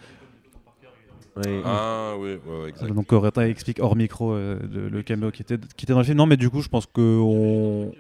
[1.65, 2.93] Ah, oui, ouais, exact.
[2.93, 6.05] Donc Corentin explique hors micro euh, le, le caméo qui était, qui était dans le
[6.05, 6.17] film.
[6.19, 7.93] Non, mais du coup, je pense que on.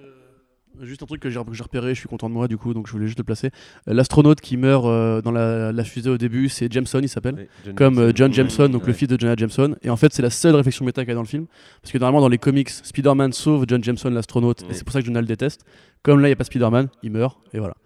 [0.82, 2.92] Juste un truc que j'ai repéré, je suis content de moi du coup, donc je
[2.92, 3.50] voulais juste le placer.
[3.88, 7.46] Euh, L'astronaute qui meurt euh, dans la, la fusée au début, c'est Jameson, il s'appelle.
[7.76, 9.76] Comme euh, John Jameson, donc le fils de Jonah Jameson.
[9.82, 11.46] Et en fait, c'est la seule réflexion méta qu'il y a dans le film.
[11.80, 14.64] Parce que normalement, dans les comics, Spider-Man sauve John Jameson, l'astronaute.
[14.68, 15.64] Et c'est pour ça que Jonah le déteste.
[16.02, 17.38] Comme là, il n'y a pas Spider-Man, il meurt.
[17.52, 17.76] Et voilà.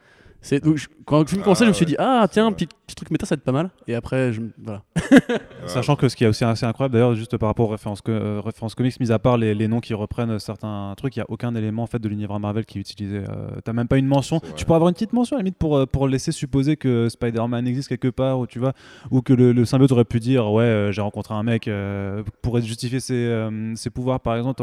[0.41, 2.67] C'est- donc, je- quand le film commençait, Ah, je me suis dit, ah tiens, petit,
[2.87, 3.71] petit truc méta, ça va être pas mal.
[3.89, 4.83] Et après, je, voilà.
[5.67, 8.13] Sachant que ce qui est aussi assez incroyable, d'ailleurs, juste par rapport aux références, co-
[8.13, 11.23] euh, références comics, mis à part les, les noms qui reprennent certains trucs, il n'y
[11.23, 13.19] a aucun élément en fait de l'univers Marvel qui est utilisé.
[13.19, 14.41] Euh, T'as même pas une mention.
[14.57, 17.09] Tu pourrais avoir une petite mention à la limite pour, euh, pour laisser supposer que
[17.09, 18.73] Spider-Man existe quelque part, ou tu vois,
[19.11, 22.23] ou que le, le symbiote aurait pu dire ouais, euh, j'ai rencontré un mec euh,
[22.43, 24.63] pour justifier ses, euh, ses pouvoirs, par exemple.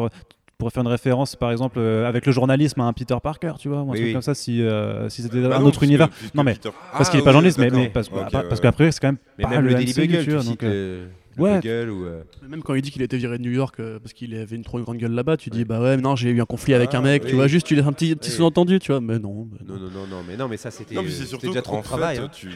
[0.57, 3.69] Pourrais faire une référence, par exemple, euh, avec le journalisme à un Peter Parker, tu
[3.69, 4.13] vois, ou un Oui, truc oui.
[4.13, 6.09] comme ça, si, euh, si c'était Bah un non, autre univers.
[6.33, 8.59] Non, mais parce Ah, qu'il est pas oui, journaliste, mais, mais parce, Ok, parce ouais,
[8.59, 11.43] qu'après, c'est quand même Mais pas même le le Daily tu tu donc, euh, le,
[11.43, 11.85] ouais.
[11.89, 12.05] Ou.
[12.05, 14.33] euh, Même quand il dit qu'il a été viré de New York euh, parce qu'il
[14.35, 16.45] avait une trop grande gueule là-bas, tu dis, bah ouais, mais non, j'ai eu un
[16.45, 17.29] conflit avec Ah, un mec, oui.
[17.29, 18.35] tu vois, juste tu laisses un petit, petit Oui.
[18.37, 19.43] sous-entendu, tu vois, mais non.
[19.43, 21.29] bah Non, non, non, non, mais non, mais ça c'était Non, mais euh, c'est c'était
[21.29, 22.17] surtout déjà trop de travail.
[22.17, 22.29] fait, hein.
[22.33, 22.49] tu-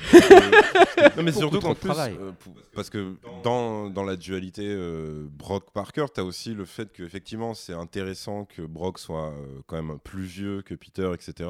[1.17, 2.15] non, mais surtout qu'en plus, travail.
[2.19, 6.65] euh, pour- parce que dans, dans la dualité euh, Brock Parker, tu as aussi le
[6.65, 11.49] fait qu'effectivement, c'est intéressant que Brock soit euh, quand même plus vieux que Peter, etc.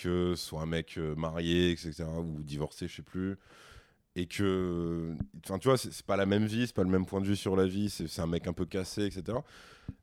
[0.00, 2.04] Que ce soit un mec marié, etc.
[2.18, 3.36] Ou divorcé, je sais plus.
[4.20, 5.14] Et que,
[5.44, 7.36] enfin, tu vois, c'est pas la même vie, c'est pas le même point de vue
[7.36, 9.38] sur la vie, c'est un mec un peu cassé, etc.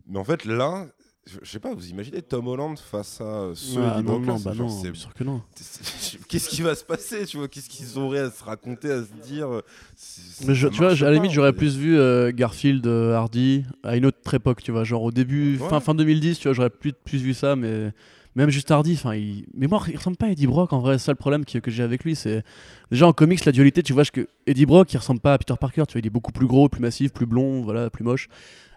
[0.07, 0.85] Mais en fait, là,
[1.27, 4.37] je je sais pas, vous imaginez Tom Holland face à ce Ah, Eddie non, non,
[4.37, 5.41] c'est bah non, c'est sûr que non.
[6.29, 9.11] Qu'est-ce qui va se passer, tu vois Qu'est-ce qu'ils auraient à se raconter, à se
[9.27, 9.61] dire
[9.97, 13.65] C'est- Mais je- tu vois, à la limite, j'aurais plus vu euh, Garfield, euh, Hardy
[13.83, 15.67] à une autre époque, tu vois, genre au début, Ouais.
[15.69, 17.91] fin, fin 2010, tu vois, j'aurais plus, plus vu ça, mais
[18.35, 19.45] même juste Hardy, enfin, il...
[19.53, 21.71] mais moi, il ressemble pas à Eddie Brock en vrai, c'est ça le problème que
[21.71, 22.43] j'ai avec lui, c'est
[22.91, 25.37] déjà en comics, la dualité, tu vois, je- que Eddie Brock, il ressemble pas à
[25.37, 28.03] Peter Parker, tu vois, il est beaucoup plus gros, plus massif, plus blond, voilà, plus
[28.03, 28.27] moche.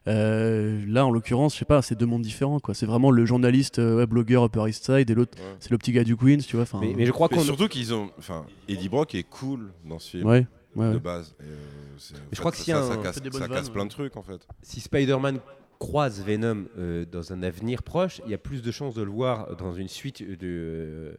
[0.06, 2.72] Euh, là, en l'occurrence, je sais pas, c'est deux mondes différents, quoi.
[2.74, 5.56] C'est vraiment le journaliste, euh, ouais, blogueur Upper East Side, et l'autre, Ouais.
[5.60, 6.64] c'est le petit gars du Queens, tu vois.
[6.80, 7.40] Mais, mais je crois qu'on.
[7.40, 8.10] surtout qu'ils ont.
[8.18, 10.92] Enfin, Eddie Brock est cool dans ce film ouais, ouais, ouais.
[10.94, 11.34] de base.
[11.40, 13.84] Et, euh, je crois que a ça, un- ça casse, ça casse vannes, plein ouais.
[13.88, 14.46] de trucs en fait.
[14.62, 15.40] si Spider-Man
[15.78, 19.10] croise Venom euh, dans un avenir proche, il y a plus de chances de le
[19.10, 21.18] voir dans une suite de,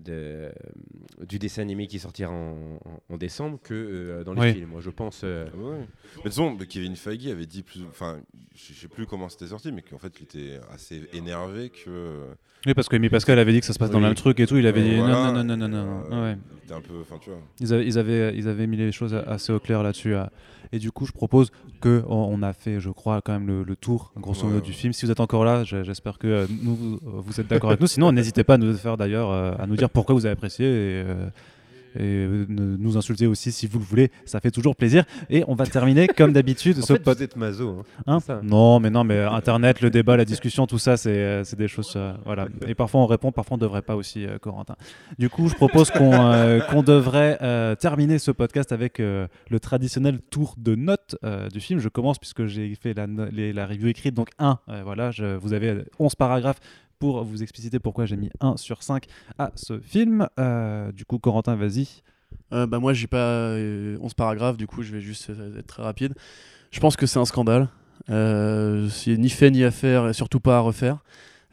[0.00, 0.50] de-
[1.28, 4.52] du dessin animé qui sortira en, en- en décembre que euh, dans les Oui.
[4.54, 4.70] films.
[4.70, 5.20] Moi, je pense.
[5.22, 5.70] euh, Ah ouais.
[5.76, 7.82] Mais de toute façon, Kevin Feige avait dit plus.
[7.88, 8.20] Enfin,
[8.54, 12.26] je sais plus comment c'était sorti, mais qu'en fait, il était assez énervé que.
[12.66, 14.02] Oui, parce que Amy Pascal avait dit que ça se passe dans Oui.
[14.04, 14.56] le même truc et tout.
[14.56, 16.02] Il avait Euh, dit voilà, non, non, non, non, non, non.
[16.12, 16.38] euh, Ouais.
[16.60, 17.00] Il était un peu.
[17.00, 17.40] Enfin, tu vois.
[17.60, 20.14] Ils avaient, ils, avaient, ils avaient mis les choses assez au clair là-dessus.
[20.14, 20.24] euh.
[20.72, 23.62] Et du coup, je propose que on, on a fait, je crois, quand même le,
[23.64, 24.92] le tour, grosso modo, Ouais, du film.
[24.92, 27.86] Si vous êtes encore là, je- j'espère que euh, nous, vous êtes d'accord avec nous.
[27.86, 30.66] Sinon, n'hésitez pas à nous faire d'ailleurs, euh, à nous dire pourquoi vous avez apprécié
[30.66, 30.70] et,
[31.06, 31.28] euh,
[31.96, 34.10] et euh, nous insulter aussi si vous le voulez.
[34.24, 35.04] Ça fait toujours plaisir.
[35.30, 36.78] Et on va terminer comme d'habitude.
[36.78, 37.82] En ce fait, pod- vous êtes maso.
[38.06, 38.18] hein.
[38.28, 41.58] Hein non, mais non, mais Internet, le débat, la discussion, tout ça, c'est euh, c'est
[41.58, 41.92] des choses.
[41.96, 42.46] euh, voilà.
[42.66, 44.76] Et parfois on répond, parfois on ne devrait pas aussi, euh, Corentin.
[45.18, 47.38] Du coup, je propose qu'on euh, qu'on devrait
[47.76, 49.28] terminer ce podcast avec le
[49.60, 51.16] traditionnel tour de notes
[51.52, 51.80] du film.
[51.80, 54.14] Je commence puisque j'ai fait la, les- la review écrite.
[54.14, 56.60] Donc 1, voilà, je, vous avez 11 paragraphes
[57.02, 59.06] pour vous expliciter pourquoi j'ai mis 1 sur 5
[59.36, 60.28] à ce film.
[60.38, 61.88] Euh, du coup, Corentin, vas-y.
[62.52, 65.66] Euh, bah moi j'ai pas euh, 11 paragraphes, du coup je vais juste euh, être
[65.66, 66.14] très rapide.
[66.70, 67.66] Je pense que c'est un scandale.
[68.08, 70.98] Euh, c'est ni fait ni à faire et surtout pas à refaire.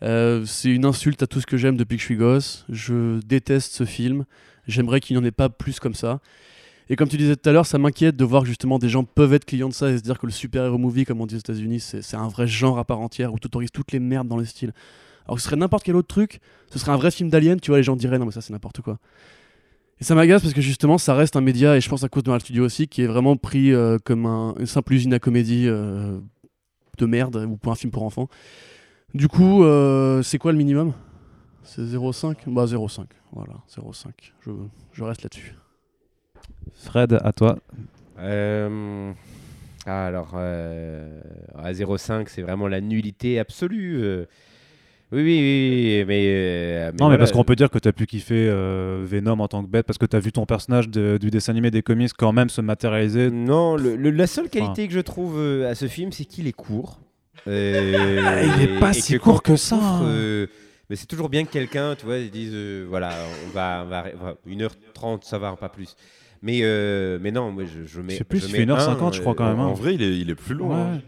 [0.04, 2.68] Euh, c'est une insulte à tout ce que j'aime depuis que je suis gosse.
[2.70, 4.26] Je déteste ce film.
[4.68, 6.20] J'aimerais qu'il n'y en ait pas plus comme ça.
[6.90, 9.34] Et comme tu disais tout à l'heure, ça m'inquiète de voir justement des gens peuvent
[9.34, 11.40] être clients de ça et se dire que le super-héros movie, comme on dit aux
[11.40, 14.38] États-Unis, c'est un vrai genre à part entière où tu autorises toutes les merdes dans
[14.38, 14.74] le style.
[15.30, 16.40] Alors que ce serait n'importe quel autre truc,
[16.72, 18.52] ce serait un vrai film d'Alien, tu vois, les gens diraient non, mais ça c'est
[18.52, 18.98] n'importe quoi.
[20.02, 22.24] Et ça m'agace parce que justement, ça reste un média, et je pense à cause
[22.24, 25.20] de Marvel Studio aussi, qui est vraiment pris euh, comme un- une simple usine à
[25.20, 25.66] comédie.
[25.68, 26.20] euh,
[26.98, 28.28] de merde ou pour un film pour enfants.
[29.14, 30.92] Du coup, euh, c'est quoi le minimum?
[31.64, 33.06] C'est 0,5 Bah 0,5.
[33.32, 34.34] Voilà, 0,5.
[34.42, 34.52] Je,
[34.92, 35.56] je reste là-dessus.
[36.74, 37.58] Fred, à toi.
[38.18, 39.14] Euh,
[39.86, 41.22] ah, alors, euh,
[41.58, 44.02] à 0,5, c'est vraiment la nullité absolue.
[44.04, 44.26] euh.
[45.12, 45.40] Oui, oui,
[46.02, 46.24] oui, mais.
[46.28, 49.64] euh, non, mais parce qu'on peut dire que t'as pu kiffer euh, Venom en tant
[49.64, 52.32] que bête, parce que t'as vu ton personnage de- du dessin animé des comics quand
[52.32, 53.32] même se matérialiser.
[53.32, 56.46] Non, le- le- la seule qualité que je trouve euh, à ce film, c'est qu'il
[56.48, 57.00] est court.
[57.48, 60.04] Euh, il est pas et si que court que ça, hein.
[60.04, 60.48] euh,
[60.90, 63.12] mais c'est toujours bien que quelqu'un, tu vois, dise euh, voilà,
[63.48, 65.96] on va, on va, voilà, 1h30, ça va, pas plus.
[66.42, 68.14] Mais, euh, mais non, moi je, je mets.
[68.14, 69.66] Je sais plus, je il mets fait 1h50, un, je crois, quand même, hein.
[69.66, 70.74] En vrai, il est, il est plus long.
[70.74, 71.00] hein.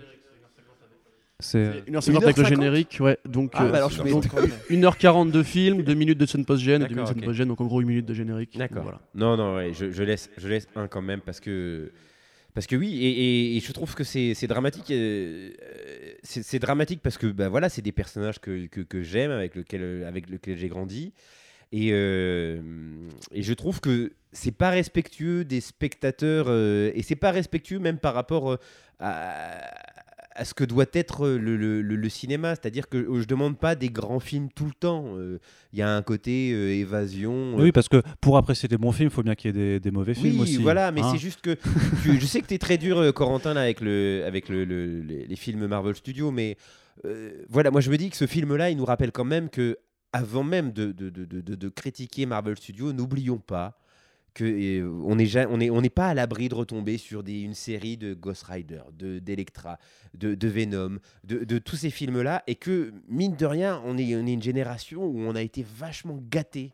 [1.41, 2.47] C'est 1h50 avec le 1h50?
[2.47, 3.18] générique, ouais.
[3.27, 4.11] Donc, Ah, euh, bah alors je mets.
[4.11, 4.26] donc
[4.69, 7.65] 1h40 de film, 2 minutes de scène post-gène, 2 D'accord, minutes de post-gène, donc en
[7.65, 8.57] gros 1 minute de générique.
[8.57, 8.84] D'accord.
[8.84, 9.01] Voilà.
[9.15, 11.91] Non, non, ouais, je, je laisse, je laisse un quand même parce que.
[12.53, 14.91] Parce que oui, et, et- et je trouve que c'est dramatique.
[14.91, 19.31] euh, euh, c'est dramatique parce que bah, voilà, c'est des personnages que, que, que j'aime,
[19.31, 21.13] avec lesquels avec lequel j'ai grandi.
[21.73, 22.59] Et, euh,
[23.31, 27.97] et je trouve que c'est pas respectueux des spectateurs euh, et c'est pas respectueux même
[27.97, 28.57] par rapport euh,
[28.99, 29.61] à,
[30.35, 32.51] à ce que doit être le, le- le- le cinéma.
[32.55, 35.17] C'est-à-dire que euh, je demande pas des grands films tout le temps.
[35.17, 35.39] Euh,
[35.73, 37.33] Il y a un côté euh, évasion.
[37.59, 39.79] euh, Oui, parce que pour apprécier des bons films, il faut bien qu'il y ait
[39.79, 40.57] des, des mauvais films oui, aussi.
[40.57, 41.09] voilà, mais hein.
[41.11, 41.57] c'est juste que
[42.03, 44.63] tu- je sais que tu es très dur, euh, Corentin, là, avec, le, avec le,
[44.65, 46.55] le- les, films Marvel Studios, mais
[47.05, 49.77] euh, voilà, moi je me dis que ce film-là, il nous rappelle quand même que,
[50.13, 53.77] avant même de, de, de, de- de critiquer Marvel Studios, n'oublions pas
[54.33, 55.15] que euh, on
[55.81, 59.77] n'est pas à l'abri de retomber sur une série de Ghost Rider, de d'Electra,
[60.13, 64.33] de, Venom, de, tous ces films-là, et que mine de rien, on est, on est
[64.33, 66.73] une génération où on a été vachement gâté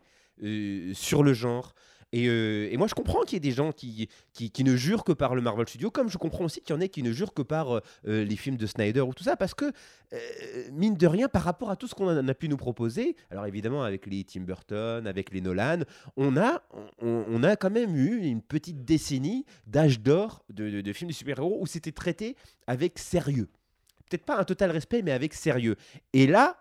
[0.92, 1.74] sur le genre.
[2.12, 5.04] Et, euh, et moi, je comprends qu'il y ait des gens qui, qui, ne jurent
[5.04, 7.12] que par le Marvel Studio, comme je comprends aussi qu'il y en ait qui ne
[7.12, 9.72] jurent que par euh, euh, les films de Snyder ou tout ça, parce que,
[10.72, 13.82] mine de rien, par rapport à tout ce qu'on a, pu nous proposer, alors évidemment
[13.82, 15.80] avec les Tim Burton, avec les Nolan,
[16.16, 16.62] on a,
[17.02, 21.14] on a quand même eu une petite décennie d'âge d'or de, de- de films de
[21.14, 22.36] super-héros où c'était traité
[22.66, 23.48] avec sérieux.
[24.08, 25.76] Peut-être pas un total respect, mais avec sérieux.
[26.14, 26.56] Et là,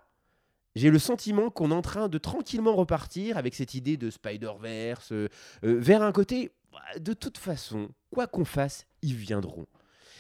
[0.77, 5.11] j'ai le sentiment qu'on est en train de tranquillement repartir avec cette idée de Spider-Verse
[5.11, 5.27] euh,
[5.63, 9.65] euh, vers un côté, bah, de toute façon, quoi qu'on fasse, ils viendront.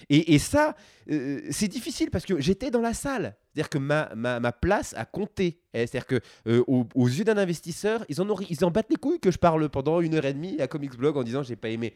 [0.09, 0.75] Et, et ça,
[1.09, 3.35] euh, c'est difficile parce que j'étais dans la salle.
[3.53, 5.59] C'est-à-dire que ma, ma, ma place a compté.
[5.73, 8.91] Eh, C'est-à-dire que euh, aux, aux yeux d'un investisseur, ils en, ont, ils en battent
[8.91, 11.41] les couilles que je parle pendant une heure et demie à Comics Blog en disant
[11.41, 11.95] j'ai pas aimé.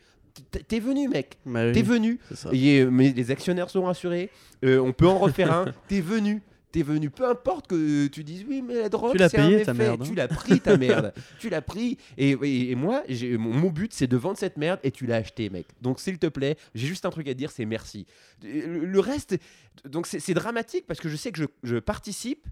[0.68, 1.38] T'es- venu, mec.
[1.46, 2.18] Bah oui, T'es venu.
[2.30, 2.50] c'est ça.
[2.54, 4.32] Et, mais les actionnaires sont rassurés.
[4.66, 5.66] Euh, on peut en refaire un.
[5.88, 6.42] T'es venu.
[6.72, 7.10] T'es venu.
[7.10, 9.74] Peu importe que tu dises oui, mais la drogue, Tu l'as c'est un payé, ta
[9.74, 10.06] merde, hein.
[10.06, 11.14] Tu l'as pris, ta merde.
[11.40, 11.98] tu l'as pris.
[12.18, 13.04] Et, et- et moi,
[13.38, 15.68] mon, mon but, c'est de vendre cette merde et tu l'as acheté, mec.
[15.82, 18.06] Donc, s'il te plaît, j'ai juste un truc à te dire, c'est merci.
[18.44, 19.38] Le, le reste,
[19.86, 22.48] donc c'est c'est dramatique parce que je sais que je, je participe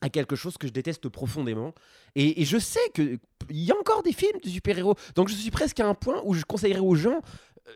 [0.00, 1.74] à quelque chose que je déteste profondément.
[2.14, 3.18] Et, et je sais qu'il
[3.50, 4.94] y a encore des films de super-héros.
[5.16, 7.20] Donc je suis presque à un point où je conseillerais aux gens,
[7.66, 7.70] euh,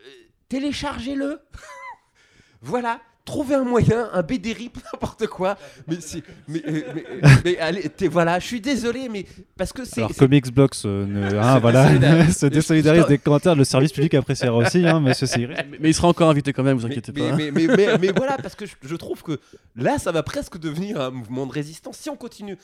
[0.47, 1.39] téléchargez-le.
[2.61, 3.01] voilà.
[3.25, 5.57] Trouvez un moyen, un BD-RIP, n'importe quoi.
[5.87, 9.25] Mais, c'est- mais, euh, mais, euh, mais allez, t'es- voilà, je suis désolé, mais
[9.57, 10.01] parce que c'est.
[10.01, 12.37] Alors, c'est- Comics Blocks euh, ne- hein, Se voilà, désolidarise.
[12.37, 13.55] se désolidarise des commentaires.
[13.55, 15.55] Le service public appréciera aussi, hein, monsieur Cyril.
[15.69, 17.35] Mais, mais il sera encore invité quand même, vous inquiétez mais- pas.
[17.37, 19.39] mais- mais- mais- mais voilà, parce que je, je trouve que
[19.77, 21.97] là, ça va presque devenir un mouvement de résistance.
[21.97, 22.57] Si on continue,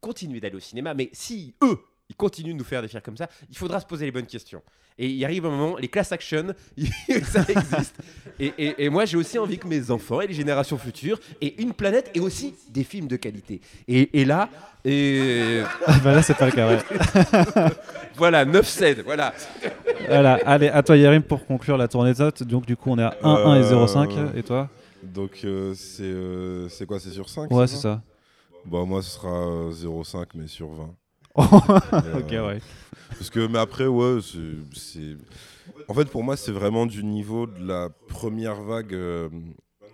[0.00, 1.76] continuer d'aller au cinéma, mais si eux,
[2.10, 4.26] ils continuent de nous faire des films comme ça, il faudra se poser les bonnes
[4.26, 4.60] questions.
[4.98, 6.48] Et il arrive un moment, les class action,
[7.24, 7.94] ça existe.
[8.38, 11.54] Et, et- et moi, j'ai aussi envie que mes enfants et les générations futures aient
[11.58, 13.62] une planète et aussi des films de qualité.
[13.88, 14.50] Et, et là,
[14.84, 16.68] et Ah, bah là, c'est pas le cas.
[16.68, 16.78] ouais.
[18.16, 19.32] voilà, 9 cèdes, voilà.
[20.06, 22.42] Voilà, allez, à toi, Yerim, pour conclure la tournée de notes.
[22.42, 24.36] Donc, du coup, on est à 1, 1 et 0,5.
[24.36, 24.68] Et toi?
[25.02, 26.98] Donc, euh, c'est euh, c'est quoi?
[27.00, 28.02] C'est sur 5 Ouais, c'est ça?
[28.66, 30.94] Bah, moi, ce sera euh, 0,5, mais sur 20.
[31.34, 32.60] Ok, Euh, ouais.
[33.10, 34.18] Parce que, mais après, ouais,
[34.72, 35.16] c'est-.
[35.88, 38.94] En fait, pour moi, c'est vraiment du niveau de la première vague.
[38.94, 39.28] euh,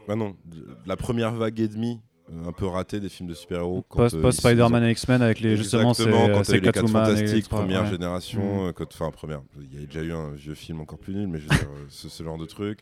[0.08, 2.00] Ah non, de la première vague et demie,
[2.32, 3.84] euh, un peu ratée des films de super-héros.
[3.88, 7.02] Post, euh, post Spider-Man et X-Men avec les justement c'est quand c'est les 4 Catwoman
[7.02, 7.90] et fantastiques, première ouais.
[7.90, 8.72] génération, Mm.
[8.74, 11.38] quand- enfin première, il y a déjà eu un vieux film encore plus nul, mais
[11.38, 12.80] je veux dire, ce, ce genre de truc,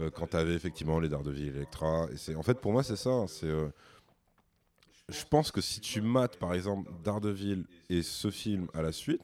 [0.00, 3.10] euh, quand t'avais effectivement les Daredevil Electra, et c'est, en fait pour moi c'est ça,
[3.10, 3.68] hein, c'est, euh,
[5.08, 9.20] je pense que si tu mates par exemple Daredevil et ce film à la suite,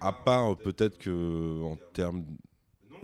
[0.00, 2.24] à part euh, peut-être que en termes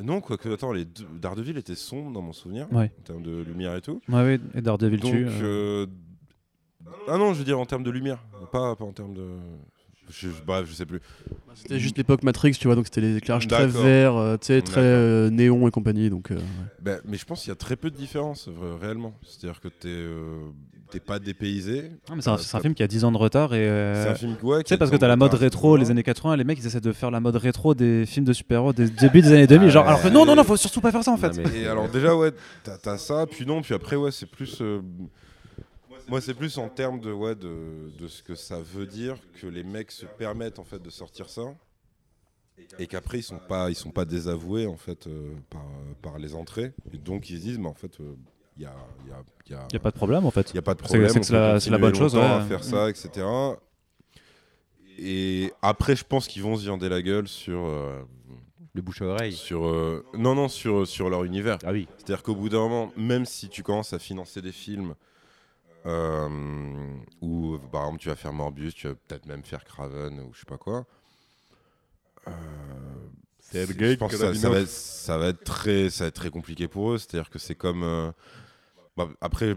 [0.03, 2.91] non, quoique, attends, les deux, Daredevil était sombre dans mon souvenir, Ouais.
[3.01, 4.01] en termes de lumière et tout.
[4.09, 5.27] Ouais, ouais, et Daredevil Donc, tue.
[5.27, 5.43] euh.
[5.43, 5.87] euh,
[7.07, 8.19] ah non, je veux dire en termes de lumière,
[8.51, 9.29] pas, pas en termes de.
[10.09, 11.01] je, bref, je sais plus.
[11.55, 14.63] C'était juste l'époque Matrix, tu vois, donc c'était les éclairages très verts, euh, tu sais,
[14.63, 16.09] très euh, néon et compagnie.
[16.09, 16.43] Donc, euh, ouais.
[16.81, 18.49] Ben, mais je pense qu'il y a très peu de différence
[18.81, 19.15] réellement.
[19.23, 20.49] C'est-à-dire que t'es euh,
[20.91, 21.91] t'es pas dépaysé.
[22.11, 23.67] Ah, mais c'est un, Euh, c'est un film qui a 10 ans de retard et.
[23.69, 26.03] euh, C'est un film ouais, Tu sais, parce que t'as la mode rétro, les années
[26.03, 28.91] 80, les mecs ils essaient de faire la mode rétro des films de super-héros des
[28.91, 29.69] début des années 2000.
[29.69, 31.31] Ah genre, alors que non, non, non, faut surtout pas faire ça en fait.
[31.37, 32.33] Non, mais- Et alors déjà ouais,
[32.65, 34.59] t'as t'as ça, puis non, puis après ouais, c'est plus.
[34.61, 34.81] euh,
[36.09, 39.47] moi c'est plus en termes de ouais de, de ce que ça veut dire que
[39.47, 41.43] les mecs se permettent en fait de sortir ça
[42.79, 45.63] et qu'après ils sont pas ils sont pas désavoués en fait euh, par,
[46.03, 47.99] par les entrées et donc ils se disent mais en fait
[48.57, 48.75] il y a
[49.07, 50.51] y a, y a- Y a pas de problème en fait.
[50.51, 51.23] Il n'y a pas de C'est- problème.
[51.23, 52.23] c'est la- c'est la bonne chose, ouais.
[52.23, 53.27] à faire ça, etc.
[54.99, 57.61] Et après, je pense qu'ils vont se viander la gueule sur.
[57.65, 58.03] euh,
[58.75, 59.33] Le bouche à oreille.
[59.33, 61.59] sur euh, non, non, sur, sur leur univers.
[61.65, 61.89] Ah oui.
[61.97, 64.95] C'est-à-dire qu'au bout d'un moment, même si tu commences à financer des films
[65.87, 66.29] euh,
[67.23, 70.41] où, par exemple, tu vas faire Morbius, tu vas peut-être même faire Craven ou je
[70.41, 70.85] sais pas quoi.
[72.29, 72.31] euh,
[73.53, 76.69] je pense que ça, va être, ça va être très, ça va être très compliqué
[76.69, 76.99] pour eux.
[76.99, 77.83] C'est-à-dire que c'est comme.
[77.83, 78.11] euh,
[78.97, 79.57] bah, après,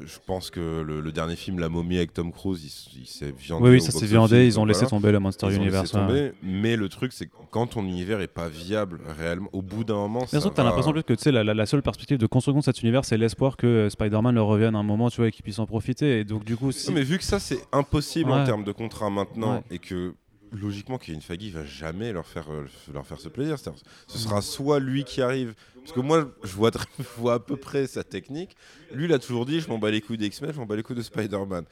[0.00, 2.62] je pense que le, le dernier film, La Momie avec Tom Cruise,
[2.94, 3.64] il, il s'est viandé.
[3.64, 5.92] Oui, oui, ça s'est viandé, ils ont laissé tomber le Monster Ils ont Universe.
[5.92, 6.00] ouais.
[6.00, 9.82] tomber, mais le truc, c'est que quand ton univers est pas viable réellement, au bout
[9.82, 12.26] d'un moment, que t'as va- l'impression que tu sais, la, la- la seule perspective de
[12.26, 15.28] construction de cet univers, c'est l'espoir que euh, Spider-Man leur revienne un moment, tu vois,
[15.28, 16.20] et qu'ils puissent en profiter.
[16.20, 16.88] Et donc, du coup, si.
[16.90, 19.62] Non, mais vu que ça c'est impossible en termes de contrat maintenant Ouais.
[19.72, 20.14] et que
[20.52, 24.80] logiquement Kevin Feige va jamais leur faire euh, leur faire ce plaisir, ce sera soit
[24.80, 28.56] lui qui arrive parce que moi je vois je vois à peu près sa technique.
[28.92, 30.82] Lui il a toujours dit je m'en bats les couilles d'X-Men, je m'en bats les
[30.82, 31.64] couilles de Spider-Man.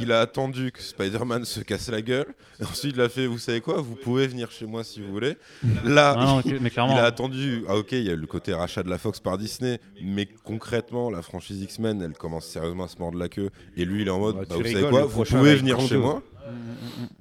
[0.00, 2.34] Il a attendu que Spider-Man se casse la gueule.
[2.60, 5.10] Et ensuite, il a fait, vous savez quoi, vous pouvez venir chez moi si vous
[5.12, 5.36] voulez.
[5.84, 6.94] Là, Ah non, ok, mais clairement.
[6.94, 7.64] il a attendu.
[7.68, 10.26] Ah ok, il y a eu le côté rachat de la Fox par Disney, mais
[10.44, 13.50] concrètement, la franchise X-Men, elle commence sérieusement à se mordre la queue.
[13.76, 15.96] Et lui, il est en mode, Bah, bah, vous savez quoi, vous pouvez venir chez
[15.96, 16.22] moi.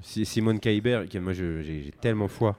[0.01, 2.57] Si- Simone Kaiber, moi je- j'ai j'ai tellement foi.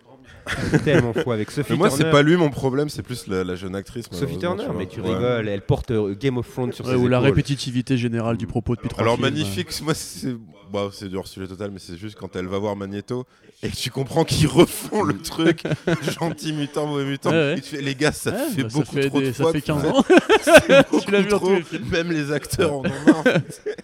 [0.85, 2.05] Tellement foi avec Sophie Mais moi, Turner.
[2.05, 4.07] c'est pas lui mon problème, c'est plus la, la jeune actrice.
[4.12, 4.74] Sophie malheureusement, Turner, vois.
[4.78, 5.15] mais tu Ouais.
[5.15, 7.31] rigoles, elle porte euh, Game of Thrones sur Ouais, ses ou la épaules.
[7.31, 10.36] répétitivité générale du propos depuis trois Alors films, magnifique, moi c'est
[10.72, 13.24] bah, c'est du hors sujet total, mais c'est juste quand elle va voir Magneto
[13.62, 15.62] et que tu comprends qu'ils refont le truc
[16.20, 17.30] gentil mutant mauvais mutant.
[17.30, 17.59] Ouais, ouais.
[17.59, 19.32] Et tu fais les gars, ça Ouais, fait bah, ça beaucoup fait trop des- de
[19.32, 19.52] ça fois.
[19.52, 20.05] fait que- 15 ans.
[21.05, 21.48] Tu l'as vu dans trop.
[21.48, 21.88] tous les films.
[21.90, 23.24] Même les acteurs en ont marre.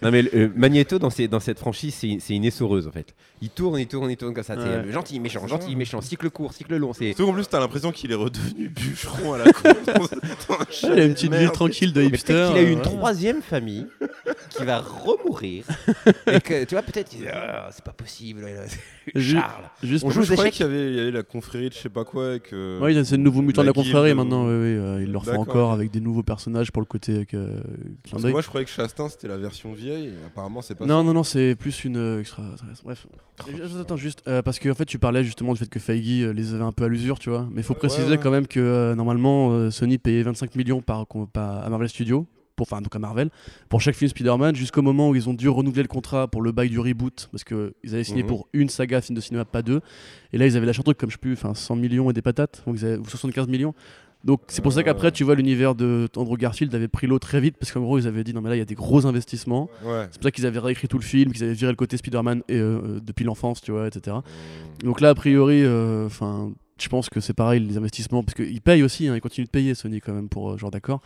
[0.01, 3.13] Non mais euh, Magneto dans, ces- dans cette franchise c'est c'est une essoreuse en fait.
[3.41, 4.55] Il tourne, il tourne, il tourne comme ça.
[4.55, 4.91] c'est, Ouais.
[4.91, 6.93] gentil, méchant, gentil, méchant, cycle court, cycle long.
[6.93, 9.69] C'est Surtout en plus, t'as l'impression qu'il est redevenu bûcheron à la con.
[10.83, 11.43] Il a une petite merde.
[11.43, 12.47] vie tranquille de hipster.
[12.49, 13.85] qu'il a eu une euh, troisième famille
[14.49, 15.65] qui va remourir.
[16.27, 18.45] et que, tu vois, peut-être, il Ah, c'est pas possible.
[19.15, 19.63] Charles.
[19.83, 21.79] Juste On joue Je croyais qu'il y avait, il y avait la confrérie de je
[21.79, 22.35] sais pas quoi.
[22.35, 22.79] Et que...
[22.79, 24.45] Ouais, il y a- c'est le nouveau mutant de La confrérie maintenant.
[24.45, 26.85] ou- Oui, oui, euh, ils le refont D'accord, encore avec des nouveaux personnages pour le
[26.87, 27.63] côté avec, euh, clin
[28.11, 28.31] Parce que d'œil.
[28.31, 30.07] moi, je croyais que Chastain c'était la version vieille.
[30.07, 32.43] et apparemment, c'est pas Non, non, non, c'est plus une euh, extra.
[32.83, 33.05] Bref.
[33.49, 36.23] Et- Attends, juste, euh, parce que en fait, tu parlais justement du fait que Feige
[36.23, 37.47] euh, les avait un peu à l'usure, tu vois.
[37.51, 38.17] Mais il faut préciser ouais.
[38.17, 41.89] quand même que euh, normalement, euh, Sony payait 25 millions par, con- par- à Marvel
[41.89, 42.25] Studios.
[42.63, 43.29] Pour, enfin, donc à Marvel,
[43.67, 46.51] pour chaque film Spider-Man, jusqu'au moment où ils ont dû renouveler le contrat pour le
[46.53, 48.29] bail du reboot, parce qu'ils avaient signé Mhm.
[48.29, 49.81] pour une saga film de cinéma, pas deux.
[50.31, 52.13] Et là, ils avaient lâché un truc comme je sais plus, enfin 100 millions et
[52.13, 53.73] des patates, donc ils avaient- ou 75 millions.
[54.23, 54.83] Donc c'est pour ça Euh.
[54.83, 57.99] qu'après, tu vois, l'univers de Andrew Garfield avait pris l'eau très vite, parce qu'en gros,
[57.99, 59.69] ils avaient dit non, mais là, il y a des gros investissements.
[59.83, 60.07] Ouais.
[60.11, 62.43] C'est pour ça qu'ils avaient réécrit tout le film, qu'ils avaient viré le côté Spider-Man
[62.47, 64.15] et, euh, depuis l'enfance, tu vois, etc.
[64.17, 64.85] Mmh.
[64.85, 68.61] Donc là, a priori, euh, enfin, je pense que c'est pareil, les investissements, parce qu'ils
[68.61, 71.01] payent aussi, hein, ils continuent de payer Sony quand même pour euh, genre d'accord.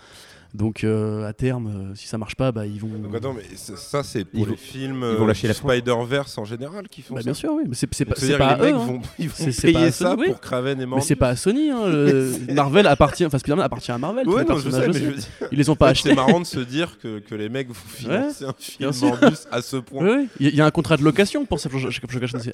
[0.54, 2.88] Donc euh, à terme, euh, si ça marche pas, bah ils vont.
[2.88, 6.38] Donc attends, mais ça, c'est pour Ils les films ils vont euh, lâcher la Spider-Verse
[6.38, 7.26] en général qui font Bah, ça.
[7.26, 8.66] bien sûr, oui, mais c'est c'est pas, c'est à les eux.
[8.66, 8.78] mecs hein.
[8.86, 10.28] vont, ils vont C'est- c'est pas payer ça Sony, oui.
[10.32, 11.08] pour Craven et Mais Morbius.
[11.08, 14.28] c'est pas à Sony, hein, le- Marvel appartient, enfin Spider-Man appartient à Marvel.
[14.28, 16.16] Ouais, non, je sais, mais je veux dire, Ils les ont pas c'est achetés.
[16.16, 19.08] marrant de se dire que, que les mecs vont financer un film bien sûr.
[19.10, 20.04] Morbius à ce point.
[20.04, 20.28] Oui, oui.
[20.40, 22.38] Il y, a- il y a un contrat de location pour, pour chacun, pour de
[22.44, 22.52] ces-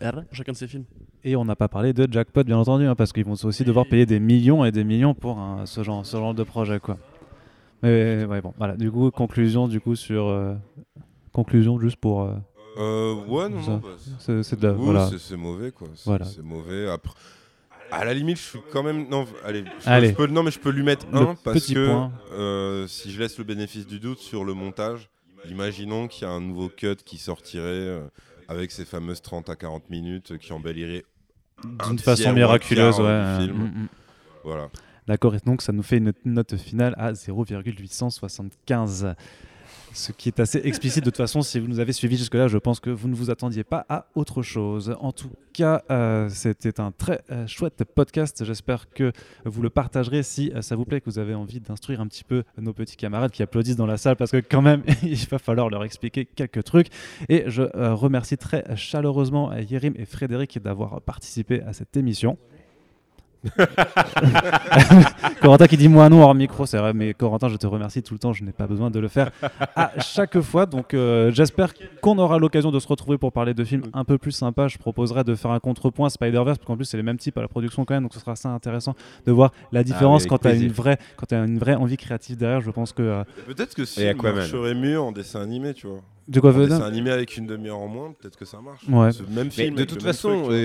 [0.47, 0.83] pour films.
[1.23, 3.85] Et on n'a pas parlé de jackpot, bien entendu, hein, parce qu'ils vont aussi devoir
[3.85, 6.97] payer des millions et des millions pour ce genre de projet, quoi.
[7.83, 8.75] Mais ouais, bon, voilà.
[8.75, 10.25] Du coup, conclusion, du coup, sur.
[10.27, 10.55] euh,
[11.31, 12.23] conclusion, juste pour.
[12.23, 12.33] euh,
[12.79, 13.71] Euh, ouais, non, Ça.
[13.71, 13.77] non.
[13.77, 15.07] bah, c'est- c'est c'est de la- voilà.
[15.07, 15.87] c'est- c'est mauvais, quoi.
[15.93, 16.25] C'est Voilà.
[16.25, 16.89] c'est mauvais.
[16.89, 17.13] Après,
[17.91, 19.07] à la limite, je suis quand même.
[19.09, 19.63] Non, allez.
[19.79, 20.09] Je, Allez.
[20.09, 22.11] je peux, non, mais je peux lui mettre Le un parce petit que point.
[22.31, 25.09] euh, si je laisse le bénéfice du doute sur le montage,
[25.47, 28.07] imaginons qu'il y a un nouveau cut qui sortirait euh,
[28.47, 31.03] avec ces fameuses 30 à 40 minutes qui embellirait.
[31.63, 33.37] un D'une tiers façon ou un miraculeuse, ouais.
[33.37, 33.57] du film.
[33.57, 33.87] mm, mm.
[34.43, 34.69] Voilà.
[35.07, 39.15] D'accord, et donc ça nous fait une note finale à 0,875.
[39.93, 42.57] Ce qui est assez explicite de toute façon, si vous nous avez suivis jusque-là, je
[42.57, 44.95] pense que vous ne vous attendiez pas à autre chose.
[44.99, 48.43] En tout cas, euh, c'était un très euh, chouette podcast.
[48.43, 49.11] J'espère que
[49.45, 52.23] vous le partagerez si euh, ça vous plaît, que vous avez envie d'instruire un petit
[52.23, 55.37] peu nos petits camarades qui applaudissent dans la salle, parce que quand même, il va
[55.37, 56.87] falloir leur expliquer quelques trucs.
[57.29, 57.61] Et je
[57.93, 62.39] remercie très chaleureusement Yérim et Frédéric d'avoir participé à cette émission.
[65.41, 68.13] Corentin qui dit moi non hors micro, c'est vrai, mais Corentin, je te remercie tout
[68.13, 69.31] le temps, je n'ai pas besoin de le faire
[69.75, 70.65] à chaque fois.
[70.65, 74.17] Donc euh, j'espère qu'on aura l'occasion de se retrouver pour parler de films un peu
[74.17, 74.67] plus sympas.
[74.67, 77.41] Je proposerai de faire un contrepoint Spider-Verse, parce qu'en plus c'est les mêmes types à
[77.41, 78.95] la production quand même, donc ce sera assez intéressant
[79.25, 81.75] de voir la différence avec quand tu as une vraie, quand tu as une vraie
[81.75, 82.61] envie créative derrière.
[82.61, 84.35] Je pense que euh, Peut-être que Aquaman.
[84.35, 86.01] marcherait mieux en dessin animé, tu vois.
[86.27, 88.81] De quoi Venom dessin animé avec une demi-heure en moins, peut-être que ça marche.
[88.87, 89.11] Ouais.
[89.11, 89.75] Ce même Mais film.
[89.75, 90.55] de toute façon, truc,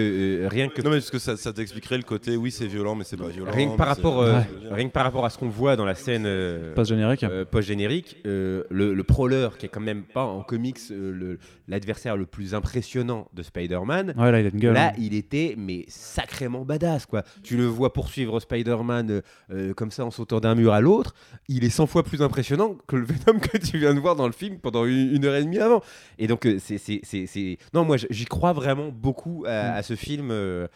[0.51, 3.05] rien que Non mais parce que ça, ça t'expliquerait le côté oui c'est violent mais
[3.05, 3.51] c'est pas violent.
[3.52, 5.76] rien que par c'est- rapport, euh, c'est rien que par rapport à ce qu'on voit
[5.76, 7.24] dans la scène euh, Pas générique.
[7.24, 11.39] euh, post-générique, euh, le, le prowler qui est quand même pas en comics euh, le-
[11.66, 14.14] l'adversaire le plus impressionnant de Spider-Man.
[14.16, 14.74] Ouais, là il a une gueule.
[14.74, 14.93] Là, hein.
[14.98, 17.22] il était mais sacrément badass quoi.
[17.43, 19.20] Tu le vois poursuivre Spider-Man euh,
[19.52, 21.14] euh, comme ça en sautant d'un mur à l'autre.
[21.48, 24.26] Il est 100 fois plus impressionnant que le Venom que tu viens de voir dans
[24.26, 25.83] le film pendant une, une heure et demie avant.
[26.19, 29.83] Et donc euh, c'est c'est c'est c'est- non moi j'y crois vraiment beaucoup à, à
[29.83, 30.29] ce film.
[30.31, 30.69] euh,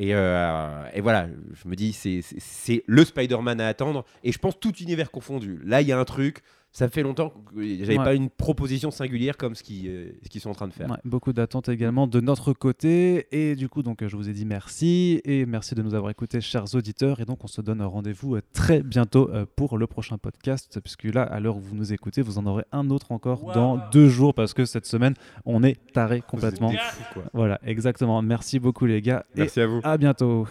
[0.00, 1.26] et, euh, et voilà,
[1.60, 4.04] je me dis, c'est- c'est c'est le Spider-Man à attendre.
[4.22, 5.58] Et je pense tout univers confondu.
[5.64, 6.42] Là, il y a un truc.
[6.70, 8.04] Ça fait longtemps que j'avais Ouais.
[8.04, 10.88] pas une proposition singulière comme ce qu'ils euh, ce qu'ils sont en train de faire.
[10.90, 13.26] Ouais, beaucoup d'attentes également de notre côté.
[13.32, 15.20] Et du coup, donc, je vous ai dit merci.
[15.24, 17.20] Et merci de nous avoir écoutés, chers auditeurs.
[17.20, 20.78] Et donc, on se donne rendez-vous euh, très bientôt euh, pour le prochain podcast.
[20.80, 23.80] Puisque là, à l'heure où vous nous écoutez, vous en aurez un autre encore dans
[23.90, 24.34] deux jours.
[24.34, 25.14] Parce que cette semaine,
[25.46, 26.70] on est taré complètement.
[26.70, 27.22] Fous, quoi.
[27.32, 28.20] Voilà, exactement.
[28.22, 29.24] Merci beaucoup, les gars.
[29.34, 29.80] Merci à vous.
[29.82, 30.46] À bientôt.